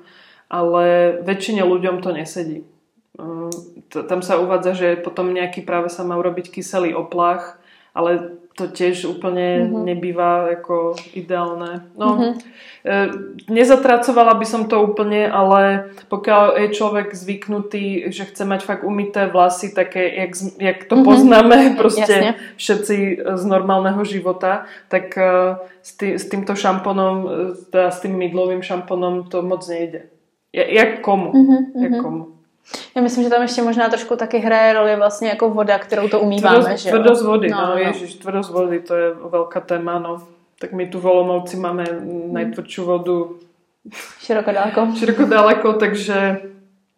ale 0.52 1.16
väčšine 1.24 1.64
ľuďom 1.64 2.04
to 2.04 2.12
nesedí. 2.12 2.68
Ehm, 3.16 3.48
tam 3.88 4.20
sa 4.20 4.36
uvádza, 4.36 4.76
že 4.76 4.88
potom 5.00 5.32
nejaký 5.32 5.64
práve 5.64 5.88
sa 5.88 6.04
má 6.04 6.20
urobiť 6.20 6.52
kyselý 6.52 6.92
oplach, 6.92 7.56
ale 7.96 8.36
to 8.52 8.68
tiež 8.68 9.08
úplne 9.08 9.64
mm-hmm. 9.64 9.84
nebýva 9.88 10.60
ako 10.60 10.92
ideálne. 11.16 11.88
No, 11.96 12.08
mm-hmm. 12.12 12.32
e, 12.84 12.92
nezatracovala 13.48 14.36
by 14.36 14.44
som 14.44 14.68
to 14.68 14.76
úplne, 14.76 15.24
ale 15.24 15.92
pokiaľ 16.12 16.60
je 16.60 16.76
človek 16.76 17.16
zvyknutý, 17.16 18.12
že 18.12 18.28
chce 18.28 18.44
mať 18.44 18.60
fakt 18.68 18.84
umité 18.84 19.24
vlasy, 19.32 19.72
také, 19.72 20.04
jak, 20.04 20.32
jak 20.60 20.78
to 20.84 21.00
mm-hmm. 21.00 21.08
poznáme 21.08 21.56
proste 21.80 22.12
Jasne. 22.12 22.30
všetci 22.60 22.96
z 23.24 23.44
normálneho 23.48 24.04
života, 24.04 24.68
tak 24.92 25.16
e, 25.16 25.56
s, 25.80 25.96
tý, 25.96 26.20
s 26.20 26.28
týmto 26.28 26.52
šamponom, 26.52 27.16
e, 27.24 27.28
teda 27.72 27.88
s 27.88 28.04
tým 28.04 28.20
mydlovým 28.20 28.60
šamponom 28.60 29.32
to 29.32 29.40
moc 29.40 29.64
nejde. 29.64 30.12
Jak 30.52 31.00
komu? 31.00 31.32
Mm-hmm, 31.32 31.82
Jak 31.82 32.02
komu? 32.02 32.28
Já 32.96 33.02
myslím, 33.02 33.24
že 33.24 33.30
tam 33.30 33.42
ještě 33.42 33.62
možná 33.62 33.88
trošku 33.88 34.16
taky 34.16 34.38
hraje 34.38 34.72
roli 34.72 34.96
vlastně 34.96 35.28
jako 35.28 35.50
voda, 35.50 35.78
kterou 35.78 36.08
to 36.08 36.20
umýváme. 36.20 36.60
Tvrdost, 36.60 36.82
že 36.82 36.90
tvrdost 36.90 37.24
vody, 37.24 37.48
no, 37.48 37.60
no, 37.60 37.68
no. 37.68 37.76
ježiš, 37.76 38.14
tvrdost 38.14 38.50
vody, 38.50 38.80
to 38.80 38.94
je 38.94 39.14
velká 39.14 39.60
téma, 39.60 39.98
no. 39.98 40.22
Tak 40.58 40.72
my 40.72 40.86
tu 40.86 41.00
v 41.00 41.06
Olomouci 41.06 41.56
máme 41.56 41.84
najtvrdšiu 42.32 42.84
vodu 42.84 43.38
široko 44.18 44.52
daleko. 44.52 44.88
široko 44.98 45.24
daleko, 45.24 45.72
takže 45.72 46.40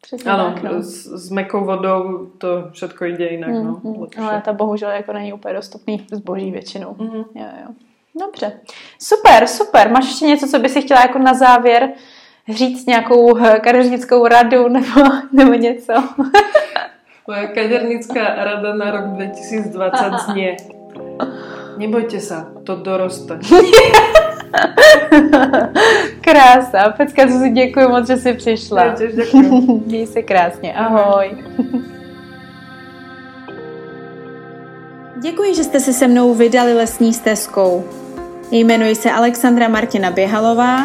Přesně 0.03 0.31
ano, 0.31 0.53
tak, 0.55 0.63
no. 0.63 0.83
s, 0.83 1.07
s 1.07 1.31
mekou 1.31 1.65
vodou 1.65 2.27
to 2.39 2.69
všetko 2.73 3.05
jde 3.05 3.29
jinak. 3.29 3.51
Mm, 3.51 3.65
no, 3.65 3.81
mm, 3.83 4.07
ale 4.19 4.41
ta 4.41 4.53
bohužel 4.53 4.91
jako 4.91 5.13
není 5.13 5.33
úplně 5.33 5.55
dostupný 5.55 6.07
zboží 6.13 6.51
většinou. 6.51 6.97
Mm. 6.99 7.15
Jo, 7.15 7.25
jo. 7.35 7.69
Dobře. 8.21 8.53
Super, 8.99 9.47
super. 9.47 9.91
Máš 9.91 10.05
ještě 10.05 10.27
něco, 10.27 10.47
co 10.47 10.59
by 10.59 10.69
si 10.69 10.83
chtěla 10.83 11.01
jako 11.01 11.19
na 11.19 11.35
závěr 11.35 11.93
říct 12.49 12.87
nějakou 12.87 13.39
eh, 13.39 13.61
kadeřnickou 13.61 14.27
radu 14.27 14.69
nebo, 14.69 15.01
nebo 15.33 15.53
něco? 15.53 15.93
Moja 17.27 17.47
kadernická 17.47 18.21
rada 18.45 18.75
na 18.75 18.91
rok 18.91 19.05
2020 19.17 20.13
znie 20.31 20.57
Nebojte 21.77 22.21
sa, 22.21 22.47
to 22.65 22.77
doroste. 22.77 23.39
Krása. 26.21 26.91
Pecka, 26.97 27.29
si 27.29 27.51
děkuji 27.51 27.89
moc, 27.89 28.07
že 28.07 28.17
jsi 28.17 28.35
přišla. 28.35 28.85
Já 28.85 28.95
těž 28.95 29.15
děkuji. 29.15 29.83
Měj 29.87 30.07
se 30.07 30.23
krásně. 30.23 30.75
Ahoj. 30.75 31.31
Děkuji, 35.23 35.55
že 35.55 35.65
jste 35.65 35.81
se 35.81 35.93
se 35.93 36.09
mnou 36.09 36.35
vydali 36.35 36.75
lesní 36.75 37.15
stezkou. 37.15 37.85
Jmenuji 38.51 38.95
se 38.95 39.11
Alexandra 39.11 39.69
Martina 39.69 40.11
Běhalová 40.11 40.85